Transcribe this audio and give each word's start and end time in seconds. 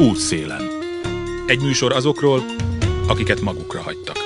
Útszélen. 0.00 0.62
Egy 1.46 1.60
műsor 1.60 1.92
azokról, 1.92 2.40
akiket 3.08 3.40
magukra 3.40 3.80
hagytak. 3.80 4.16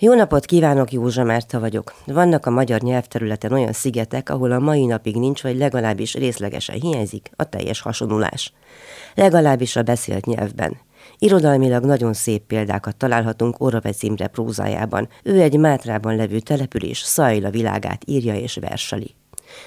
Jó 0.00 0.14
napot 0.14 0.44
kívánok, 0.44 0.92
Józsa 0.92 1.24
Márta 1.24 1.60
vagyok. 1.60 1.94
Vannak 2.06 2.46
a 2.46 2.50
magyar 2.50 2.80
nyelvterületen 2.80 3.52
olyan 3.52 3.72
szigetek, 3.72 4.30
ahol 4.30 4.52
a 4.52 4.58
mai 4.58 4.86
napig 4.86 5.16
nincs, 5.16 5.42
vagy 5.42 5.56
legalábbis 5.56 6.14
részlegesen 6.14 6.80
hiányzik 6.80 7.30
a 7.36 7.48
teljes 7.48 7.80
hasonulás. 7.80 8.52
Legalábbis 9.14 9.76
a 9.76 9.82
beszélt 9.82 10.26
nyelvben. 10.26 10.76
Irodalmilag 11.18 11.84
nagyon 11.84 12.12
szép 12.12 12.42
példákat 12.42 12.96
találhatunk 12.96 13.60
Oravec 13.60 14.02
Imre 14.02 14.26
prózájában. 14.26 15.08
Ő 15.22 15.40
egy 15.40 15.58
Mátrában 15.58 16.16
levő 16.16 16.40
település 16.40 16.98
Szajla 16.98 17.50
világát 17.50 18.02
írja 18.06 18.34
és 18.34 18.58
verseli. 18.60 19.14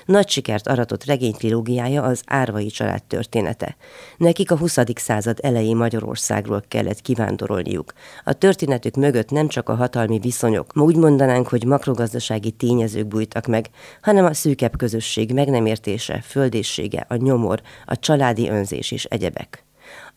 Nagy 0.06 0.30
sikert 0.30 0.68
aratott 0.68 1.06
regény 1.06 1.34
trilógiája 1.34 2.04
az 2.04 2.22
Árvai 2.26 2.68
család 2.68 3.04
története. 3.04 3.76
Nekik 4.18 4.52
a 4.52 4.58
20. 4.58 4.78
század 4.96 5.38
elejé 5.42 5.74
Magyarországról 5.74 6.64
kellett 6.68 7.02
kivándorolniuk. 7.02 7.94
A 8.24 8.34
történetük 8.34 8.96
mögött 8.96 9.30
nem 9.30 9.48
csak 9.48 9.70
a 9.70 9.76
hatalmi 9.76 10.20
viszonyok, 10.20 10.74
ma 10.74 10.84
úgy 10.84 10.96
mondanánk, 10.96 11.48
hogy 11.48 11.66
makrogazdasági 11.66 12.52
tényezők 12.52 13.08
bújtak 13.08 13.46
meg, 13.46 13.70
hanem 14.02 14.26
a 14.26 14.34
szűkebb 14.34 14.78
közösség 14.78 15.34
meg 15.34 15.50
nem 15.50 15.66
értése, 15.66 16.22
földéssége, 16.22 17.06
a 17.10 17.16
nyomor, 17.16 17.62
a 17.86 18.00
családi 18.00 18.50
önzés 18.50 18.92
és 18.92 19.06
egyebek. 19.06 19.64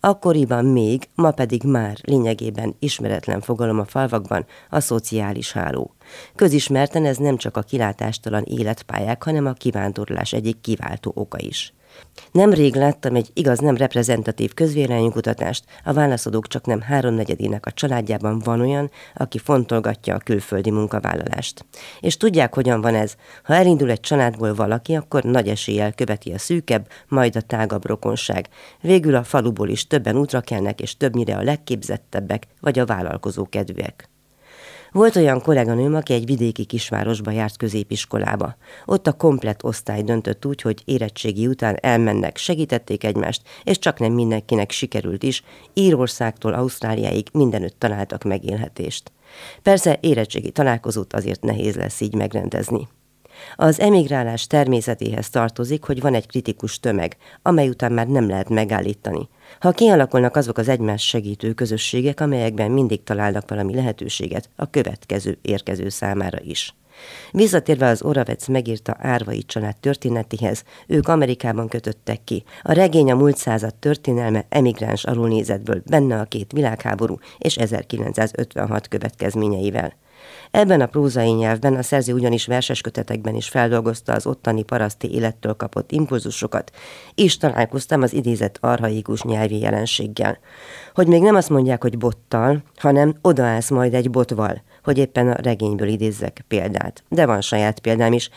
Akkoriban 0.05 0.65
még, 0.65 1.09
ma 1.15 1.30
pedig 1.30 1.62
már 1.62 1.98
lényegében 2.02 2.74
ismeretlen 2.79 3.41
fogalom 3.41 3.79
a 3.79 3.84
falvakban 3.84 4.47
a 4.70 4.80
szociális 4.80 5.52
háló. 5.52 5.95
Közismerten 6.34 7.05
ez 7.05 7.16
nem 7.16 7.37
csak 7.37 7.56
a 7.56 7.62
kilátástalan 7.62 8.42
életpályák, 8.42 9.23
hanem 9.23 9.47
a 9.47 9.52
kivándorlás 9.52 10.33
egyik 10.33 10.61
kiváltó 10.61 11.12
oka 11.15 11.38
is. 11.41 11.75
Nemrég 12.33 12.74
láttam 12.74 13.15
egy 13.15 13.30
igaz 13.33 13.59
nem 13.59 13.77
reprezentatív 13.77 14.55
közvéleménykutatást, 14.55 15.64
a 15.84 15.92
válaszadók 15.92 16.48
csak 16.48 16.67
nem 16.67 16.81
háromnegyedének 16.81 17.67
a 17.67 17.70
családjában 17.70 18.39
van 18.39 18.61
olyan, 18.61 18.91
aki 19.14 19.39
fontolgatja 19.39 20.14
a 20.14 20.19
külföldi 20.19 20.70
munkavállalást. 20.70 21.64
És 22.00 22.17
tudják, 22.17 22.55
hogyan 22.55 22.80
van 22.80 22.95
ez. 22.95 23.17
Ha 23.42 23.55
elindul 23.55 23.91
egy 23.91 24.00
családból 24.00 24.55
valaki, 24.55 24.95
akkor 24.95 25.23
nagy 25.23 25.48
eséllyel 25.48 25.92
követi 25.92 26.33
a 26.33 26.39
szűkebb, 26.39 26.86
majd 27.08 27.36
a 27.36 27.41
tágabb 27.41 27.86
rokonság. 27.86 28.48
Végül 28.80 29.14
a 29.14 29.25
faluból 29.25 29.69
is 29.69 29.86
többen 29.86 30.17
útra 30.17 30.41
kelnek, 30.41 30.80
és 30.80 30.97
többnyire 30.97 31.36
a 31.36 31.42
legképzettebbek, 31.42 32.47
vagy 32.61 32.78
a 32.78 32.86
vállalkozó 32.86 33.47
kedvűek. 33.48 34.11
Volt 34.93 35.17
olyan 35.17 35.43
kolléganőm, 35.43 35.95
aki 35.95 36.12
egy 36.12 36.27
vidéki 36.27 36.65
kisvárosba 36.65 37.31
járt 37.31 37.57
középiskolába. 37.57 38.57
Ott 38.87 39.07
a 39.07 39.12
komplet 39.12 39.65
osztály 39.65 40.03
döntött 40.03 40.47
úgy, 40.47 40.62
hogy 40.62 40.83
érettségi 40.85 41.47
után 41.47 41.77
elmennek, 41.81 42.37
segítették 42.37 43.05
egymást, 43.05 43.43
és 43.65 43.79
csak 43.79 43.98
nem 43.98 44.13
mindenkinek 44.13 44.70
sikerült 44.70 45.23
is, 45.23 45.43
Írországtól 45.75 46.53
Ausztráliáig 46.53 47.29
mindenütt 47.33 47.79
találtak 47.79 48.23
megélhetést. 48.23 49.13
Persze 49.63 49.98
érettségi 50.01 50.51
találkozót 50.51 51.13
azért 51.13 51.43
nehéz 51.43 51.77
lesz 51.77 52.01
így 52.01 52.15
megrendezni. 52.15 52.89
Az 53.57 53.81
emigrálás 53.81 54.47
természetéhez 54.47 55.31
tartozik, 55.31 55.85
hogy 55.85 56.01
van 56.01 56.15
egy 56.15 56.27
kritikus 56.27 56.81
tömeg, 56.81 57.17
amely 57.43 57.69
után 57.69 57.93
már 57.93 58.07
nem 58.07 58.29
lehet 58.29 58.48
megállítani. 58.48 59.29
Ha 59.61 59.70
kialakulnak 59.70 60.36
azok 60.36 60.58
az 60.58 60.69
egymás 60.69 61.06
segítő 61.06 61.53
közösségek, 61.53 62.20
amelyekben 62.20 62.70
mindig 62.70 63.03
találnak 63.03 63.48
valami 63.48 63.75
lehetőséget 63.75 64.48
a 64.56 64.70
következő 64.70 65.39
érkező 65.42 65.89
számára 65.89 66.39
is. 66.41 66.75
Visszatérve 67.33 67.86
az 67.86 68.03
Oravec 68.03 68.48
megírta 68.48 68.97
Árvai 68.98 69.42
család 69.42 69.77
történetéhez, 69.77 70.64
ők 70.86 71.08
Amerikában 71.08 71.69
kötöttek 71.69 72.25
ki. 72.25 72.45
A 72.62 72.73
regény 72.73 73.11
a 73.11 73.14
múlt 73.14 73.36
század 73.36 73.75
történelme 73.75 74.45
emigráns 74.48 75.05
alulnézetből, 75.05 75.83
benne 75.86 76.20
a 76.20 76.25
két 76.25 76.53
világháború 76.53 77.19
és 77.39 77.56
1956 77.56 78.89
következményeivel. 78.89 79.92
Ebben 80.52 80.80
a 80.80 80.86
prózai 80.86 81.30
nyelvben 81.30 81.74
a 81.74 81.83
szerző 81.83 82.13
ugyanis 82.13 82.46
verses 82.46 82.80
kötetekben 82.80 83.35
is 83.35 83.48
feldolgozta 83.48 84.13
az 84.13 84.27
ottani 84.27 84.63
paraszti 84.63 85.14
élettől 85.14 85.55
kapott 85.55 85.92
impulzusokat, 85.92 86.70
és 87.14 87.36
találkoztam 87.36 88.02
az 88.02 88.13
idézett 88.13 88.58
arhaikus 88.61 89.23
nyelvi 89.23 89.58
jelenséggel. 89.58 90.39
Hogy 90.95 91.07
még 91.07 91.23
nem 91.23 91.35
azt 91.35 91.48
mondják, 91.48 91.83
hogy 91.83 91.98
bottal, 91.98 92.63
hanem 92.77 93.14
odaállsz 93.23 93.70
majd 93.70 93.95
egy 93.95 94.11
botval, 94.11 94.63
hogy 94.85 94.98
éppen 94.98 95.29
a 95.29 95.40
regényből 95.42 95.89
idézzek 95.89 96.45
példát. 96.48 97.02
De 97.08 97.27
van 97.27 97.40
saját 97.40 97.79
példám 97.79 98.13
is, 98.13 98.30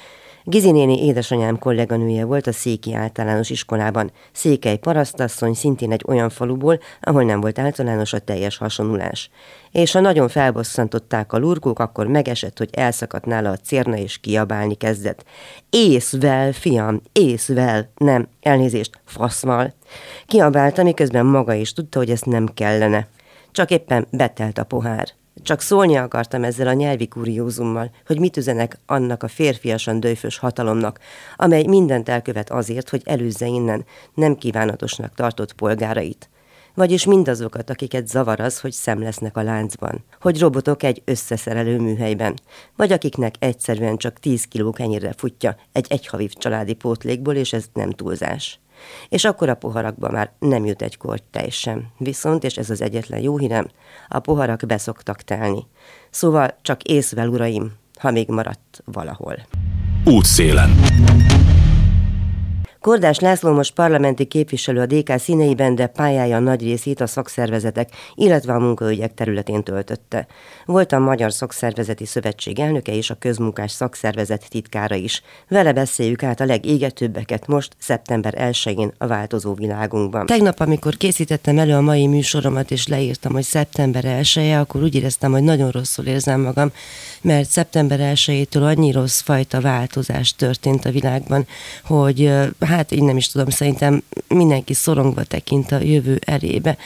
Gizi 0.48 0.72
néni 0.72 1.06
édesanyám 1.06 1.60
kolléganője 1.60 2.26
volt 2.26 2.48
a 2.48 2.52
Széki 2.52 2.94
általános 2.94 3.50
iskolában. 3.50 4.12
Székely 4.32 4.78
parasztasszony 4.78 5.54
szintén 5.54 5.92
egy 5.92 6.04
olyan 6.08 6.30
faluból, 6.30 6.80
ahol 7.02 7.24
nem 7.24 7.42
volt 7.42 7.60
általános 7.60 8.14
a 8.14 8.20
teljes 8.20 8.58
hasonulás. 8.58 9.30
És 9.72 9.92
ha 9.92 10.00
nagyon 10.00 10.28
felbosszantották 10.28 11.34
a 11.34 11.38
lurkók, 11.38 11.80
akkor 11.80 12.08
megesett, 12.08 12.58
hogy 12.58 12.70
elszakadt 12.72 13.26
nála 13.26 13.50
a 13.50 13.58
cérna 13.58 13.98
és 13.98 14.18
kiabálni 14.18 14.76
kezdett. 14.76 15.24
Észvel, 15.70 16.52
fiam, 16.52 17.02
észvel, 17.12 17.92
nem, 17.96 18.28
elnézést, 18.42 19.00
faszval. 19.06 19.74
Kiabálta, 20.26 20.84
miközben 20.84 21.26
maga 21.26 21.54
is 21.54 21.74
tudta, 21.74 22.00
hogy 22.00 22.10
ezt 22.10 22.26
nem 22.26 22.46
kellene. 22.54 23.08
Csak 23.52 23.72
éppen 23.72 24.08
betelt 24.12 24.58
a 24.58 24.64
pohár. 24.64 25.08
Csak 25.44 25.62
szólni 25.62 25.98
akartam 25.98 26.44
ezzel 26.44 26.68
a 26.68 26.74
nyelvi 26.74 27.08
kuriózummal, 27.08 27.92
hogy 28.06 28.20
mit 28.20 28.38
üzenek 28.38 28.78
annak 28.86 29.24
a 29.24 29.28
férfiasan 29.28 30.00
döjfös 30.00 30.38
hatalomnak, 30.38 31.00
amely 31.36 31.66
mindent 31.66 32.10
elkövet 32.10 32.50
azért, 32.50 32.90
hogy 32.90 33.02
előzze 33.06 33.46
innen 33.46 33.86
nem 34.14 34.36
kívánatosnak 34.36 35.14
tartott 35.14 35.54
polgárait. 35.54 36.30
Vagyis 36.76 37.06
mindazokat, 37.06 37.70
akiket 37.70 38.08
zavar 38.08 38.40
az, 38.40 38.60
hogy 38.60 38.72
szem 38.72 39.02
lesznek 39.02 39.38
a 39.38 39.44
láncban, 39.44 40.04
hogy 40.22 40.40
robotok 40.40 40.84
egy 40.84 41.02
összeszerelő 41.06 41.80
műhelyben, 41.80 42.36
vagy 42.76 42.92
akiknek 42.92 43.36
egyszerűen 43.40 43.98
csak 43.98 44.20
10 44.20 44.44
kiló 44.44 44.72
kenyérre 44.72 45.14
futja 45.18 45.56
egy 45.72 45.86
egyhavív 45.90 46.34
családi 46.34 46.74
pótlékból, 46.74 47.36
és 47.36 47.54
ez 47.54 47.66
nem 47.74 47.92
túlzás 47.92 48.60
és 49.10 49.26
akkor 49.26 49.50
a 49.50 49.56
poharakba 49.56 50.10
már 50.10 50.32
nem 50.40 50.66
jut 50.66 50.82
egy 50.82 50.98
korty 50.98 51.24
tej. 51.32 51.50
Viszont, 51.98 52.44
és 52.44 52.58
ez 52.58 52.70
az 52.70 52.82
egyetlen 52.82 53.20
jó 53.20 53.38
hírem, 53.38 53.68
a 54.08 54.20
poharak 54.20 54.66
beszoktak 54.68 55.22
telni. 55.22 55.66
Szóval 56.10 56.56
csak 56.62 56.84
észvel, 56.84 57.28
uraim, 57.28 57.74
ha 58.00 58.12
még 58.12 58.28
maradt 58.28 58.82
valahol. 58.86 59.36
Útszélen. 60.06 60.70
Kordás 62.86 63.20
László 63.20 63.54
most 63.54 63.74
parlamenti 63.74 64.26
képviselő 64.26 64.80
a 64.80 64.86
DK 64.86 65.20
színeiben, 65.20 65.76
de 65.76 65.88
pályája 65.88 66.40
nagy 66.40 66.62
részét 66.62 67.02
a 67.02 67.08
szakszervezetek, 67.08 67.90
illetve 68.16 68.54
a 68.54 68.60
munkaügyek 68.60 69.14
területén 69.14 69.64
töltötte. 69.64 70.28
Volt 70.66 70.92
a 70.92 71.00
Magyar 71.00 71.34
Szakszervezeti 71.34 72.06
Szövetség 72.06 72.60
elnöke 72.60 72.96
és 72.96 73.10
a 73.10 73.16
közmunkás 73.16 73.72
szakszervezet 73.72 74.50
titkára 74.50 74.96
is. 74.96 75.22
Vele 75.48 75.74
beszéljük 75.74 76.24
át 76.24 76.40
a 76.40 76.46
legégetőbbeket 76.46 77.48
most, 77.48 77.76
szeptember 77.78 78.34
1-én 78.38 78.94
a 78.98 79.08
változó 79.08 79.54
világunkban. 79.54 80.26
Tegnap, 80.26 80.60
amikor 80.60 80.98
készítettem 80.98 81.58
elő 81.58 81.74
a 81.74 81.82
mai 81.82 82.08
műsoromat, 82.08 82.72
és 82.72 82.88
leírtam, 82.88 83.34
hogy 83.34 83.44
szeptember 83.44 84.06
1 84.06 84.32
-e, 84.36 84.60
akkor 84.60 84.84
úgy 84.84 84.96
éreztem, 84.96 85.32
hogy 85.32 85.44
nagyon 85.44 85.72
rosszul 85.72 86.06
érzem 86.06 86.42
magam, 86.42 86.72
mert 87.22 87.50
szeptember 87.50 88.00
1-től 88.02 88.64
annyi 88.64 88.92
rossz 88.92 89.22
fajta 89.22 89.62
változás 89.62 90.36
történt 90.36 90.86
a 90.86 90.92
világban, 90.92 91.48
hogy 91.84 92.32
hát 92.76 92.92
én 92.92 93.04
nem 93.04 93.18
is 93.18 93.28
tudom, 93.28 93.50
szerintem 93.50 94.04
mindenki 94.28 94.74
szorongva 94.74 95.24
tekint 95.24 95.72
a 95.72 95.80
jövő 95.82 96.20
elébe. 96.26 96.78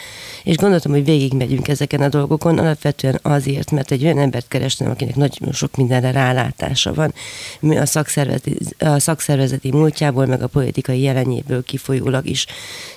És 0.44 0.55
gondoltam, 0.55 0.91
hogy 0.91 1.05
végigmegyünk 1.05 1.67
ezeken 1.67 2.01
a 2.01 2.09
dolgokon, 2.09 2.57
alapvetően 2.57 3.19
azért, 3.22 3.72
mert 3.72 3.91
egy 3.91 4.03
olyan 4.03 4.17
embert 4.17 4.47
kerestem, 4.47 4.89
akinek 4.89 5.16
nagyon 5.16 5.51
sok 5.51 5.75
mindenre 5.75 6.11
rálátása 6.11 6.94
van, 6.94 7.13
a 7.61 7.85
szakszervezeti, 7.85 8.57
a 8.79 8.99
szakszervezeti 8.99 9.72
múltjából, 9.72 10.25
meg 10.25 10.41
a 10.41 10.47
politikai 10.47 11.01
jelenjéből 11.01 11.63
kifolyólag 11.63 12.28
is. 12.28 12.46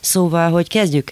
Szóval, 0.00 0.50
hogy 0.50 0.68
kezdjük 0.68 1.10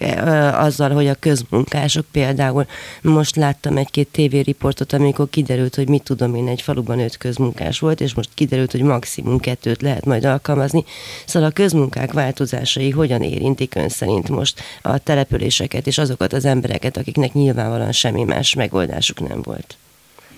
azzal, 0.53 0.89
hogy 0.89 1.07
a 1.07 1.15
közmunkások 1.15 2.05
például, 2.11 2.65
most 3.01 3.35
láttam 3.35 3.77
egy-két 3.77 4.07
tévériportot, 4.11 4.93
amikor 4.93 5.29
kiderült, 5.29 5.75
hogy 5.75 5.89
mit 5.89 6.03
tudom 6.03 6.35
én, 6.35 6.47
egy 6.47 6.61
faluban 6.61 6.99
öt 6.99 7.17
közmunkás 7.17 7.79
volt, 7.79 8.01
és 8.01 8.13
most 8.13 8.29
kiderült, 8.33 8.71
hogy 8.71 8.81
maximum 8.81 9.39
kettőt 9.39 9.81
lehet 9.81 10.05
majd 10.05 10.25
alkalmazni. 10.25 10.83
Szóval 11.25 11.49
a 11.49 11.51
közmunkák 11.71 12.13
változásai 12.13 12.89
hogyan 12.89 13.21
érintik 13.21 13.75
ön 13.75 13.89
szerint 13.89 14.29
most 14.29 14.61
a 14.81 14.97
településeket 14.97 15.87
és 15.87 15.97
azokat 15.97 16.33
az 16.33 16.45
embereket, 16.45 16.97
akiknek 16.97 17.33
nyilvánvalóan 17.33 17.91
semmi 17.91 18.23
más 18.23 18.55
megoldásuk 18.55 19.19
nem 19.19 19.41
volt? 19.41 19.77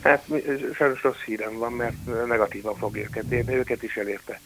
Hát 0.04 0.26
sajnos 0.76 1.02
rossz 1.02 1.22
hírem 1.26 1.58
van, 1.58 1.72
mert 1.72 2.28
negatívan 2.28 2.76
fog 2.76 2.98
őket 2.98 3.32
érni. 3.32 3.56
Őket 3.56 3.84
is 3.84 3.96
elérte 3.96 4.40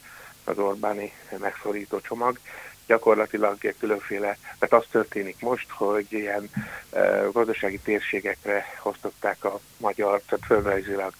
az 0.43 0.57
Orbáni 0.57 1.11
megszorító 1.39 1.99
csomag. 1.99 2.39
Gyakorlatilag 2.87 3.57
különféle, 3.79 4.37
mert 4.59 4.73
az 4.73 4.83
történik 4.91 5.35
most, 5.39 5.69
hogy 5.69 6.05
ilyen 6.09 6.49
uh, 6.91 7.31
gazdasági 7.31 7.79
térségekre 7.79 8.65
osztották 8.83 9.43
a 9.43 9.59
magyar, 9.77 10.21
tehát 10.27 10.45
földrajzilag 10.45 11.13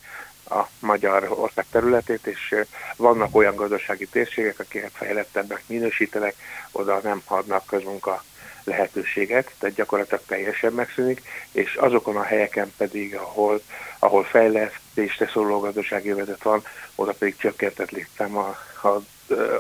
a 0.50 0.70
magyar 0.80 1.28
ország 1.30 1.66
területét, 1.72 2.28
és 2.28 2.56
vannak 2.96 3.36
olyan 3.36 3.56
gazdasági 3.56 4.08
térségek, 4.08 4.60
akiket 4.60 4.92
fejlettebbek 4.94 5.64
minősítenek, 5.66 6.36
oda 6.72 7.00
nem 7.04 7.22
adnak 7.26 7.66
közmunka 7.66 8.24
lehetőséget, 8.64 9.52
tehát 9.60 9.76
gyakorlatilag 9.76 10.24
teljesen 10.26 10.74
megszűnik, 10.74 11.22
és 11.52 11.76
azokon 11.76 12.18
a 12.18 12.24
helyeken 12.24 12.74
pedig, 12.78 13.16
ahol, 13.16 13.62
ahol 14.00 14.24
fejlesztésre 14.24 15.28
szóló 15.28 15.60
gazdasági 15.60 16.12
vezet 16.12 16.44
van, 16.44 16.64
oda 16.96 17.14
pedig 17.14 17.36
csökkentett 17.38 17.92
létszám 17.92 18.38
a, 18.38 18.58
a, 18.82 18.88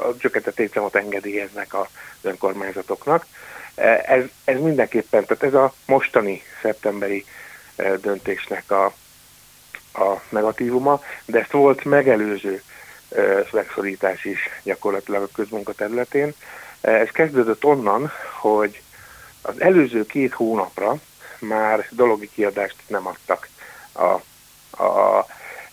a 0.07 0.17
csökkentett 0.17 0.57
létszámot 0.57 0.95
engedélyeznek 0.95 1.73
az 1.73 1.87
önkormányzatoknak. 2.21 3.25
Ez, 4.05 4.23
ez 4.43 4.59
mindenképpen, 4.59 5.25
tehát 5.25 5.43
ez 5.43 5.53
a 5.53 5.73
mostani 5.85 6.41
szeptemberi 6.61 7.25
döntésnek 8.01 8.71
a, 8.71 8.93
a 9.97 10.21
negatívuma, 10.29 11.01
de 11.25 11.39
ezt 11.39 11.51
volt 11.51 11.83
megelőző 11.83 12.61
megszorítás 13.51 14.25
is 14.25 14.49
gyakorlatilag 14.63 15.21
a 15.21 15.29
közmunka 15.33 15.73
területén. 15.73 16.33
Ez 16.81 17.09
kezdődött 17.09 17.63
onnan, 17.63 18.11
hogy 18.39 18.81
az 19.41 19.61
előző 19.61 20.05
két 20.05 20.33
hónapra 20.33 20.95
már 21.39 21.87
dologi 21.91 22.29
kiadást 22.33 22.75
nem 22.87 23.07
adtak 23.07 23.49
a, 23.93 24.03
a 24.83 25.25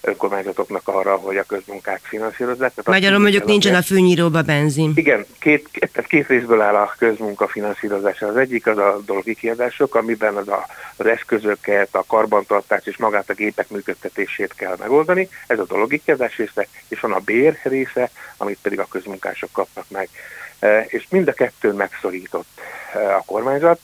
önkormányzatoknak 0.04 0.88
arra, 0.88 1.16
hogy 1.16 1.36
a 1.36 1.42
közmunkák 1.42 2.00
finanszírozzák. 2.02 2.72
Magyarul 2.84 3.18
mondjuk 3.18 3.44
nincsen 3.44 3.74
a 3.74 3.82
fűnyíróba 3.82 4.42
benzin. 4.42 4.92
Igen, 4.94 5.26
két, 5.38 5.68
két, 5.72 6.06
két 6.06 6.26
részből 6.26 6.60
áll 6.60 6.74
a 6.74 6.94
közmunka 6.98 7.48
finanszírozása. 7.48 8.26
Az 8.26 8.36
egyik 8.36 8.66
az 8.66 8.78
a 8.78 9.00
dolgi 9.06 9.34
kiadások, 9.34 9.94
amiben 9.94 10.36
az, 10.36 10.48
a, 10.48 10.66
az 10.96 11.06
eszközöket, 11.06 11.94
a 11.94 12.04
karbantartást 12.06 12.86
és 12.86 12.96
magát 12.96 13.30
a 13.30 13.34
gépek 13.34 13.68
működtetését 13.70 14.54
kell 14.54 14.76
megoldani. 14.78 15.28
Ez 15.46 15.58
a 15.58 15.64
dolgi 15.64 16.02
kiadás 16.04 16.36
része, 16.36 16.66
és 16.88 17.00
van 17.00 17.12
a 17.12 17.18
bér 17.18 17.58
része, 17.62 18.10
amit 18.36 18.58
pedig 18.62 18.80
a 18.80 18.88
közmunkások 18.90 19.52
kapnak 19.52 19.84
meg. 19.88 20.08
E, 20.58 20.84
és 20.88 21.06
mind 21.10 21.28
a 21.28 21.32
kettőn 21.32 21.74
megszorított 21.74 22.48
e, 22.92 23.16
a 23.16 23.22
kormányzat. 23.26 23.80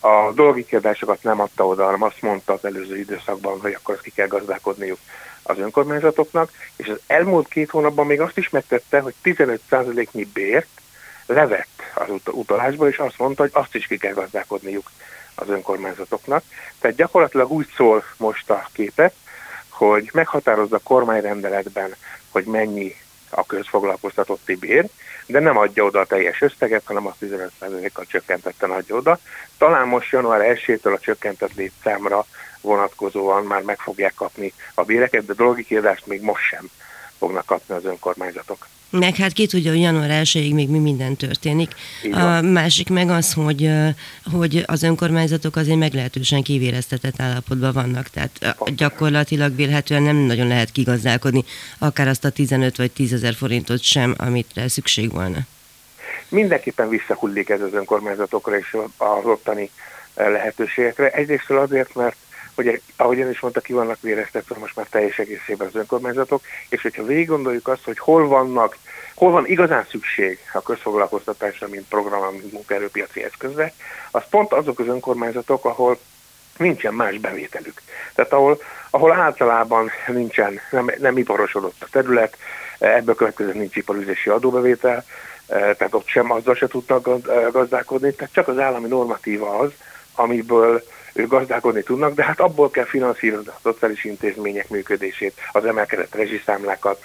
A 0.00 0.32
dolgi 0.34 0.64
kiadásokat 0.64 1.22
nem 1.22 1.40
adta 1.40 1.66
oda, 1.66 1.84
hanem 1.84 2.02
azt 2.02 2.22
mondta 2.22 2.52
az 2.52 2.64
előző 2.64 2.98
időszakban, 2.98 3.60
hogy 3.60 3.76
akkor 3.78 4.00
ki 4.00 4.10
kell 4.10 4.26
gazdálkodniuk 4.26 4.98
az 5.44 5.58
önkormányzatoknak, 5.58 6.50
és 6.76 6.88
az 6.88 7.00
elmúlt 7.06 7.48
két 7.48 7.70
hónapban 7.70 8.06
még 8.06 8.20
azt 8.20 8.38
is 8.38 8.50
megtette, 8.50 9.00
hogy 9.00 9.14
15%-nyi 9.24 10.24
bért 10.24 10.80
levett 11.26 11.82
az 11.94 12.08
ut- 12.08 12.28
utalásba, 12.28 12.88
és 12.88 12.98
azt 12.98 13.18
mondta, 13.18 13.42
hogy 13.42 13.50
azt 13.54 13.74
is 13.74 13.86
ki 13.86 13.98
kell 13.98 14.12
gazdálkodniuk 14.12 14.90
az 15.34 15.48
önkormányzatoknak. 15.48 16.42
Tehát 16.80 16.96
gyakorlatilag 16.96 17.50
úgy 17.50 17.68
szól 17.76 18.04
most 18.16 18.50
a 18.50 18.68
képet, 18.72 19.14
hogy 19.68 20.10
meghatározza 20.12 20.76
a 20.76 20.80
kormányrendeletben, 20.82 21.94
hogy 22.30 22.44
mennyi 22.44 22.94
a 23.30 23.46
közfoglalkoztatotti 23.46 24.56
bér, 24.56 24.88
de 25.26 25.40
nem 25.40 25.56
adja 25.56 25.84
oda 25.84 26.00
a 26.00 26.04
teljes 26.04 26.42
összeget, 26.42 26.82
hanem 26.84 27.06
a 27.06 27.14
15%-kal 27.20 28.04
csökkentetten 28.08 28.70
adja 28.70 28.96
oda. 28.96 29.18
Talán 29.58 29.88
most 29.88 30.12
január 30.12 30.56
1-től 30.56 30.94
a 30.94 30.98
csökkentett 30.98 31.54
létszámra 31.54 32.26
vonatkozóan 32.64 33.44
már 33.44 33.62
meg 33.62 33.78
fogják 33.78 34.14
kapni 34.14 34.52
a 34.74 34.82
béreket, 34.82 35.26
de 35.26 35.32
dolgi 35.32 35.64
kiadást 35.64 36.06
még 36.06 36.22
most 36.22 36.42
sem 36.42 36.70
fognak 37.18 37.46
kapni 37.46 37.74
az 37.74 37.84
önkormányzatok. 37.84 38.66
Meg 38.90 39.16
hát 39.16 39.32
ki 39.32 39.46
tudja, 39.46 39.70
hogy 39.70 39.80
január 39.80 40.10
1 40.10 40.52
még 40.52 40.68
mi 40.68 40.78
minden 40.78 41.16
történik. 41.16 41.72
A 42.12 42.40
másik 42.40 42.88
meg 42.88 43.08
az, 43.08 43.32
hogy, 43.32 43.70
hogy 44.32 44.62
az 44.66 44.82
önkormányzatok 44.82 45.56
azért 45.56 45.78
meglehetősen 45.78 46.42
kivéreztetett 46.42 47.20
állapotban 47.20 47.72
vannak, 47.72 48.08
tehát 48.08 48.56
gyakorlatilag 48.74 49.56
vélhetően 49.56 50.02
nem 50.02 50.16
nagyon 50.16 50.46
lehet 50.46 50.70
kigazdálkodni 50.70 51.44
akár 51.78 52.08
azt 52.08 52.24
a 52.24 52.30
15 52.30 52.76
vagy 52.76 52.90
10 52.90 53.12
ezer 53.12 53.34
forintot 53.34 53.82
sem, 53.82 54.14
amit 54.16 54.60
szükség 54.66 55.12
volna. 55.12 55.38
Mindenképpen 56.28 56.88
visszahullik 56.88 57.48
ez 57.48 57.60
az 57.60 57.72
önkormányzatokra 57.72 58.58
és 58.58 58.76
az 58.96 59.24
ottani 59.24 59.70
lehetőségekre. 60.14 61.10
Egyrészt 61.10 61.50
azért, 61.50 61.94
mert 61.94 62.16
hogy 62.54 62.82
ahogy 62.96 63.20
ön 63.20 63.30
is 63.30 63.40
mondta, 63.40 63.60
ki 63.60 63.72
vannak 63.72 64.00
véreztetve 64.00 64.56
most 64.58 64.76
már 64.76 64.86
teljes 64.90 65.18
egészében 65.18 65.66
az 65.66 65.74
önkormányzatok, 65.74 66.42
és 66.68 66.82
hogyha 66.82 67.04
végig 67.04 67.26
gondoljuk 67.26 67.68
azt, 67.68 67.84
hogy 67.84 67.98
hol 67.98 68.28
vannak, 68.28 68.76
hol 69.14 69.30
van 69.30 69.46
igazán 69.46 69.86
szükség 69.90 70.38
a 70.52 70.62
közfoglalkoztatásra, 70.62 71.68
mint 71.68 71.88
program, 71.88 72.34
mint 72.34 72.52
munkaerőpiaci 72.52 73.24
eszközre, 73.24 73.72
az 74.10 74.22
pont 74.30 74.52
azok 74.52 74.78
az 74.78 74.86
önkormányzatok, 74.86 75.64
ahol 75.64 75.98
nincsen 76.56 76.94
más 76.94 77.18
bevételük. 77.18 77.82
Tehát 78.14 78.32
ahol, 78.32 78.58
ahol 78.90 79.12
általában 79.12 79.90
nincsen, 80.06 80.60
nem, 80.70 80.90
nem 80.98 81.18
iparosodott 81.18 81.76
a 81.82 81.88
terület, 81.90 82.36
ebből 82.78 83.14
következően 83.14 83.56
nincs 83.56 83.76
iparüzési 83.76 84.30
adóbevétel, 84.30 85.04
tehát 85.46 85.94
ott 85.94 86.06
sem 86.06 86.30
azzal 86.30 86.54
se 86.54 86.66
tudnak 86.66 87.08
gazdálkodni, 87.52 88.14
tehát 88.14 88.32
csak 88.32 88.48
az 88.48 88.58
állami 88.58 88.88
normatíva 88.88 89.58
az, 89.58 89.70
amiből 90.14 90.82
ők 91.14 91.28
gazdálkodni 91.28 91.82
tudnak, 91.82 92.14
de 92.14 92.24
hát 92.24 92.40
abból 92.40 92.70
kell 92.70 92.84
finanszírozni 92.84 93.48
a 93.48 93.58
szociális 93.62 94.04
intézmények 94.04 94.68
működését, 94.68 95.40
az 95.52 95.64
emelkedett 95.64 96.14
rezsiszámlákat, 96.14 97.00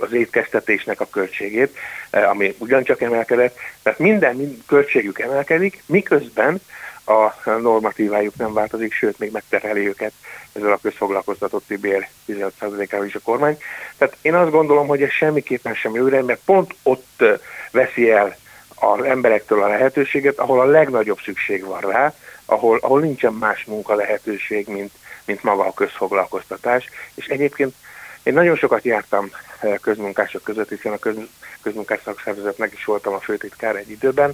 az 0.00 0.12
étkeztetésnek 0.12 1.00
a 1.00 1.08
költségét, 1.10 1.76
eh, 2.10 2.30
ami 2.30 2.54
ugyancsak 2.58 3.00
emelkedett. 3.00 3.56
Tehát 3.82 3.98
minden, 3.98 4.62
költségük 4.66 5.18
emelkedik, 5.18 5.82
miközben 5.86 6.60
a 7.06 7.50
normatívájuk 7.58 8.36
nem 8.36 8.52
változik, 8.52 8.92
sőt, 8.92 9.18
még 9.18 9.32
megterheli 9.32 9.86
őket 9.86 10.12
ezzel 10.52 10.72
a 10.72 10.78
közfoglalkoztatotti 10.82 11.76
bér 11.76 12.08
15%-ával 12.26 13.06
is 13.06 13.14
a 13.14 13.20
kormány. 13.20 13.58
Tehát 13.98 14.16
én 14.20 14.34
azt 14.34 14.50
gondolom, 14.50 14.86
hogy 14.86 15.02
ez 15.02 15.10
semmiképpen 15.10 15.74
sem 15.74 15.94
jó 15.94 16.04
mert 16.04 16.40
pont 16.44 16.74
ott 16.82 17.14
eh, 17.16 17.38
veszi 17.70 18.10
el 18.10 18.36
az 18.74 19.04
emberektől 19.04 19.62
a 19.62 19.68
lehetőséget, 19.68 20.38
ahol 20.38 20.60
a 20.60 20.64
legnagyobb 20.64 21.18
szükség 21.24 21.64
van 21.64 21.80
rá, 21.80 22.14
ahol, 22.44 22.78
ahol 22.82 23.00
nincsen 23.00 23.32
más 23.32 23.64
munka 23.64 23.94
lehetőség, 23.94 24.68
mint, 24.68 24.92
mint 25.24 25.42
maga 25.42 25.66
a 25.66 25.72
közfoglalkoztatás. 25.72 26.88
És 27.14 27.26
egyébként 27.26 27.74
én 28.22 28.32
nagyon 28.32 28.56
sokat 28.56 28.84
jártam 28.84 29.30
eh, 29.60 29.74
közmunkások 29.80 30.42
között, 30.42 30.68
hiszen 30.68 30.92
a 30.92 30.98
köz, 30.98 31.16
közmunkás 31.62 32.00
szakszervezetnek 32.04 32.72
is 32.72 32.84
voltam 32.84 33.12
a 33.12 33.20
főtitkár 33.20 33.76
egy 33.76 33.90
időben, 33.90 34.32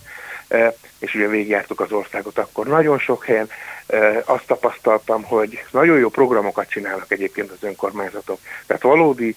eh, 0.48 0.72
és 0.98 1.14
ugye 1.14 1.28
végigjártuk 1.28 1.80
az 1.80 1.92
országot, 1.92 2.38
akkor 2.38 2.66
nagyon 2.66 2.98
sok 2.98 3.24
helyen 3.24 3.48
eh, 3.86 4.22
azt 4.24 4.46
tapasztaltam, 4.46 5.22
hogy 5.22 5.64
nagyon 5.70 5.98
jó 5.98 6.08
programokat 6.08 6.68
csinálnak 6.68 7.12
egyébként 7.12 7.50
az 7.50 7.62
önkormányzatok. 7.62 8.38
Tehát 8.66 8.82
valódi 8.82 9.36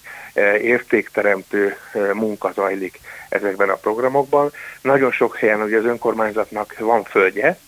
értékteremtő 0.60 1.76
munka 2.12 2.52
zajlik 2.52 3.00
ezekben 3.28 3.68
a 3.68 3.74
programokban. 3.74 4.52
Nagyon 4.80 5.10
sok 5.12 5.36
helyen 5.36 5.62
ugye 5.62 5.78
az 5.78 5.84
önkormányzatnak 5.84 6.74
van 6.78 7.04
földje, 7.04 7.58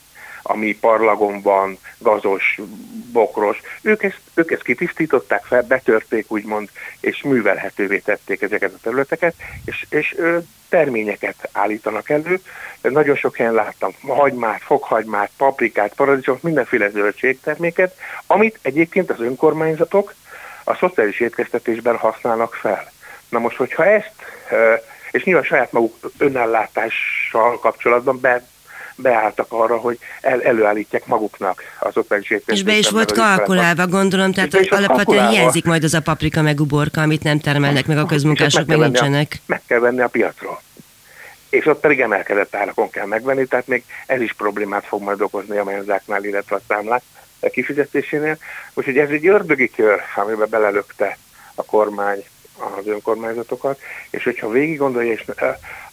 ami 0.47 0.77
parlagon 0.77 1.41
van, 1.41 1.79
gazos, 1.99 2.59
bokros. 3.13 3.61
Ők 3.83 4.03
ezt, 4.03 4.21
ők 4.35 4.51
ezt 4.51 4.63
kitisztították 4.63 5.45
fel, 5.45 5.63
betörték 5.63 6.31
úgymond, 6.31 6.69
és 7.01 7.23
művelhetővé 7.23 7.99
tették 7.99 8.43
ezeket 8.43 8.73
a 8.73 8.79
területeket, 8.83 9.35
és, 9.65 9.87
és 9.89 10.17
terményeket 10.69 11.49
állítanak 11.53 12.11
elő. 12.11 12.41
Nagyon 12.81 13.17
sok 13.17 13.37
helyen 13.37 13.55
láttam 13.55 13.95
hagymát, 14.01 14.61
fokhagymát, 14.63 15.31
paprikát, 15.37 15.95
paradicsomot, 15.95 16.43
mindenféle 16.43 16.89
zöldségterméket, 16.89 17.97
amit 18.27 18.59
egyébként 18.63 19.11
az 19.11 19.21
önkormányzatok 19.21 20.15
a 20.65 20.75
szociális 20.75 21.21
étkeztetésben 21.21 21.97
használnak 21.97 22.55
fel. 22.55 22.93
Na 23.29 23.39
most, 23.39 23.57
hogyha 23.57 23.85
ezt, 23.85 24.13
és 25.11 25.25
nyilván 25.25 25.45
saját 25.45 25.73
maguk 25.73 26.11
önellátással 26.19 27.59
kapcsolatban 27.59 28.21
be, 28.21 28.43
beálltak 28.97 29.47
arra, 29.49 29.77
hogy 29.77 29.99
el, 30.21 30.43
előállítják 30.43 31.07
maguknak 31.07 31.63
az 31.79 31.97
oktatási 31.97 32.43
És 32.47 32.63
be 32.63 32.77
is 32.77 32.91
volt 32.91 33.13
kalkulálva, 33.13 33.87
gondolom, 33.87 34.33
tehát 34.33 34.53
hogy 34.53 34.69
alapvetően 34.71 35.29
hiányzik 35.29 35.65
majd 35.65 35.85
az 35.85 35.95
a 35.95 36.01
paprika 36.01 36.43
meg 36.43 36.61
uborka, 36.61 37.01
amit 37.01 37.23
nem 37.23 37.41
termelnek 37.41 37.87
meg 37.87 37.99
a 37.99 38.07
közmunkások, 38.07 38.67
meg 38.67 38.79
nincsenek. 38.79 39.33
A, 39.33 39.41
meg 39.47 39.63
kell 39.67 39.79
venni 39.79 40.01
a 40.01 40.09
piacról. 40.09 40.61
És 41.49 41.67
ott 41.67 41.81
pedig 41.81 42.01
emelkedett 42.01 42.55
árakon 42.55 42.91
kell 42.91 43.07
megvenni, 43.07 43.47
tehát 43.47 43.67
még 43.67 43.85
ez 44.07 44.21
is 44.21 44.33
problémát 44.33 44.85
fog 44.85 45.03
majd 45.03 45.21
okozni 45.21 45.57
a 45.57 45.65
menzáknál, 45.65 46.25
illetve 46.25 46.57
a 46.57 46.61
számlák 46.69 47.03
kifizetésénél. 47.51 48.39
Úgyhogy 48.75 48.99
ez 48.99 49.09
egy 49.09 49.27
ördögi 49.27 49.71
kör, 49.71 50.01
amiben 50.17 50.49
belelökte 50.51 51.19
a 51.55 51.65
kormány 51.65 52.25
az 52.59 52.87
önkormányzatokat, 52.87 53.81
és 54.11 54.25
hogyha 54.25 54.49
végig 54.49 54.79
gondolja, 54.79 55.13
és 55.13 55.25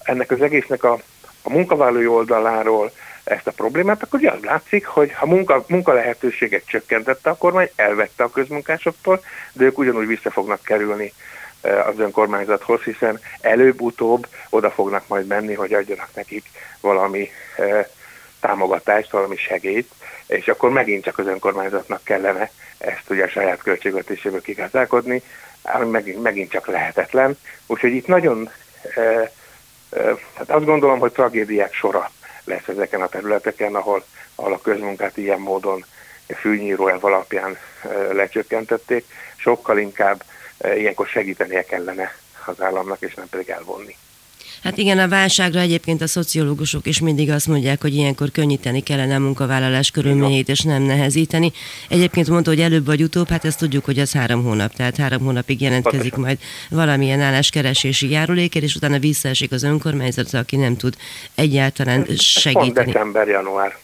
ennek 0.03 0.31
az 0.31 0.41
egésznek 0.41 0.83
a 0.83 0.99
a 1.41 1.49
munkavállalói 1.49 2.07
oldaláról 2.07 2.91
ezt 3.23 3.47
a 3.47 3.51
problémát, 3.51 4.03
akkor 4.03 4.19
ugye 4.19 4.31
az 4.31 4.41
látszik, 4.41 4.85
hogy 4.85 5.15
a 5.19 5.25
munka, 5.25 5.65
munka 5.67 5.93
lehetőséget 5.93 6.65
csökkentette 6.65 7.29
a 7.29 7.35
kormány, 7.35 7.69
elvette 7.75 8.23
a 8.23 8.29
közmunkásoktól, 8.29 9.23
de 9.53 9.63
ők 9.63 9.77
ugyanúgy 9.77 10.07
vissza 10.07 10.31
fognak 10.31 10.63
kerülni 10.63 11.13
e, 11.61 11.83
az 11.85 11.99
önkormányzathoz, 11.99 12.81
hiszen 12.81 13.19
előbb-utóbb 13.41 14.27
oda 14.49 14.71
fognak 14.71 15.07
majd 15.07 15.27
menni, 15.27 15.53
hogy 15.53 15.73
adjanak 15.73 16.09
nekik 16.13 16.45
valami 16.81 17.29
e, 17.57 17.89
támogatást, 18.39 19.11
valami 19.11 19.35
segélyt, 19.35 19.91
és 20.27 20.47
akkor 20.47 20.69
megint 20.69 21.03
csak 21.03 21.17
az 21.17 21.27
önkormányzatnak 21.27 22.03
kellene 22.03 22.51
ezt 22.77 23.09
ugye 23.09 23.23
a 23.23 23.29
saját 23.29 23.61
költségvetéséből 23.61 24.41
kigazdálkodni, 24.41 25.21
ami 25.61 25.89
megint, 25.89 26.21
megint 26.21 26.51
csak 26.51 26.67
lehetetlen. 26.67 27.37
Úgyhogy 27.67 27.91
itt 27.91 28.07
nagyon, 28.07 28.49
e, 28.95 29.31
hát 30.33 30.49
azt 30.49 30.65
gondolom, 30.65 30.99
hogy 30.99 31.11
tragédiák 31.11 31.73
sora 31.73 32.11
lesz 32.43 32.67
ezeken 32.67 33.01
a 33.01 33.07
területeken, 33.07 33.75
ahol, 33.75 34.03
ahol 34.35 34.53
a 34.53 34.61
közmunkát 34.61 35.17
ilyen 35.17 35.39
módon 35.39 35.85
fűnyíró 36.35 36.87
elv 36.87 37.05
alapján 37.05 37.57
lecsökkentették. 38.11 39.05
Sokkal 39.35 39.77
inkább 39.77 40.23
ilyenkor 40.75 41.07
segítenie 41.07 41.63
kellene 41.63 42.15
az 42.45 42.61
államnak, 42.61 43.01
és 43.01 43.13
nem 43.13 43.29
pedig 43.29 43.49
elvonni. 43.49 43.95
Hát 44.63 44.77
igen, 44.77 44.99
a 44.99 45.07
válságra 45.07 45.59
egyébként 45.59 46.01
a 46.01 46.07
szociológusok 46.07 46.85
is 46.85 46.99
mindig 46.99 47.29
azt 47.29 47.47
mondják, 47.47 47.81
hogy 47.81 47.93
ilyenkor 47.93 48.31
könnyíteni 48.31 48.81
kellene 48.81 49.15
a 49.15 49.19
munkavállalás 49.19 49.91
körülményét, 49.91 50.49
és 50.49 50.61
nem 50.61 50.81
nehezíteni. 50.81 51.51
Egyébként 51.89 52.29
mondta, 52.29 52.49
hogy 52.49 52.59
előbb 52.59 52.85
vagy 52.85 53.03
utóbb, 53.03 53.29
hát 53.29 53.45
ezt 53.45 53.59
tudjuk, 53.59 53.85
hogy 53.85 53.99
az 53.99 54.11
három 54.11 54.43
hónap, 54.43 54.73
tehát 54.73 54.97
három 54.97 55.23
hónapig 55.23 55.61
jelentkezik 55.61 56.15
majd 56.15 56.39
valamilyen 56.69 57.21
álláskeresési 57.21 58.09
járulékért, 58.09 58.65
és 58.65 58.75
utána 58.75 58.99
visszaesik 58.99 59.51
az 59.51 59.63
önkormányzat, 59.63 60.33
aki 60.33 60.55
nem 60.55 60.77
tud 60.77 60.95
egyáltalán 61.35 62.05
segíteni. 62.15 62.73
Pont 62.73 62.85
december, 62.85 63.27
január, 63.27 63.77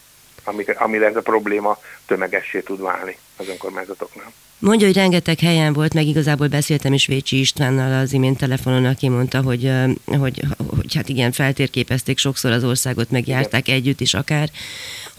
amire 0.77 1.07
ez 1.07 1.15
a 1.15 1.21
probléma 1.21 1.77
tömegessé 2.05 2.59
tud 2.59 2.81
válni 2.81 3.17
az 3.37 3.47
önkormányzatoknál. 3.47 4.31
Mondja, 4.59 4.87
hogy 4.87 4.95
rengeteg 4.95 5.39
helyen 5.39 5.73
volt, 5.73 5.93
meg 5.93 6.05
igazából 6.05 6.47
beszéltem 6.47 6.93
is 6.93 7.05
Vécsi 7.05 7.39
Istvánnal 7.39 7.99
az 7.99 8.13
imént 8.13 8.37
telefonon, 8.37 8.85
aki 8.85 9.09
mondta, 9.09 9.41
hogy, 9.41 9.71
hogy, 10.05 10.41
hogy 10.75 10.95
hát 10.95 11.09
igen, 11.09 11.31
feltérképezték 11.31 12.17
sokszor 12.17 12.51
az 12.51 12.63
országot, 12.63 13.11
megjárták 13.11 13.67
igen. 13.67 13.79
együtt 13.79 13.99
is 13.99 14.13
akár, 14.13 14.49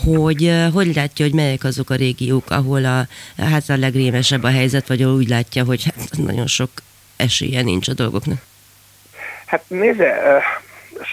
hogy 0.05 0.55
hogy 0.73 0.95
látja, 0.95 1.25
hogy 1.25 1.35
melyek 1.35 1.65
azok 1.65 1.91
a 1.91 1.95
régiók, 1.95 2.51
ahol 2.51 2.85
a, 2.85 3.07
hát 3.43 3.69
a 3.69 3.77
legrémesebb 3.77 4.43
a 4.43 4.51
helyzet, 4.51 4.89
vagy 4.89 5.03
úgy 5.03 5.29
látja, 5.29 5.65
hogy 5.65 5.85
hát 5.85 6.17
nagyon 6.17 6.47
sok 6.47 6.71
esélye 7.17 7.63
nincs 7.63 7.89
a 7.89 7.93
dolgoknak. 7.93 8.39
Hát 9.47 9.63
nézze, 9.67 10.41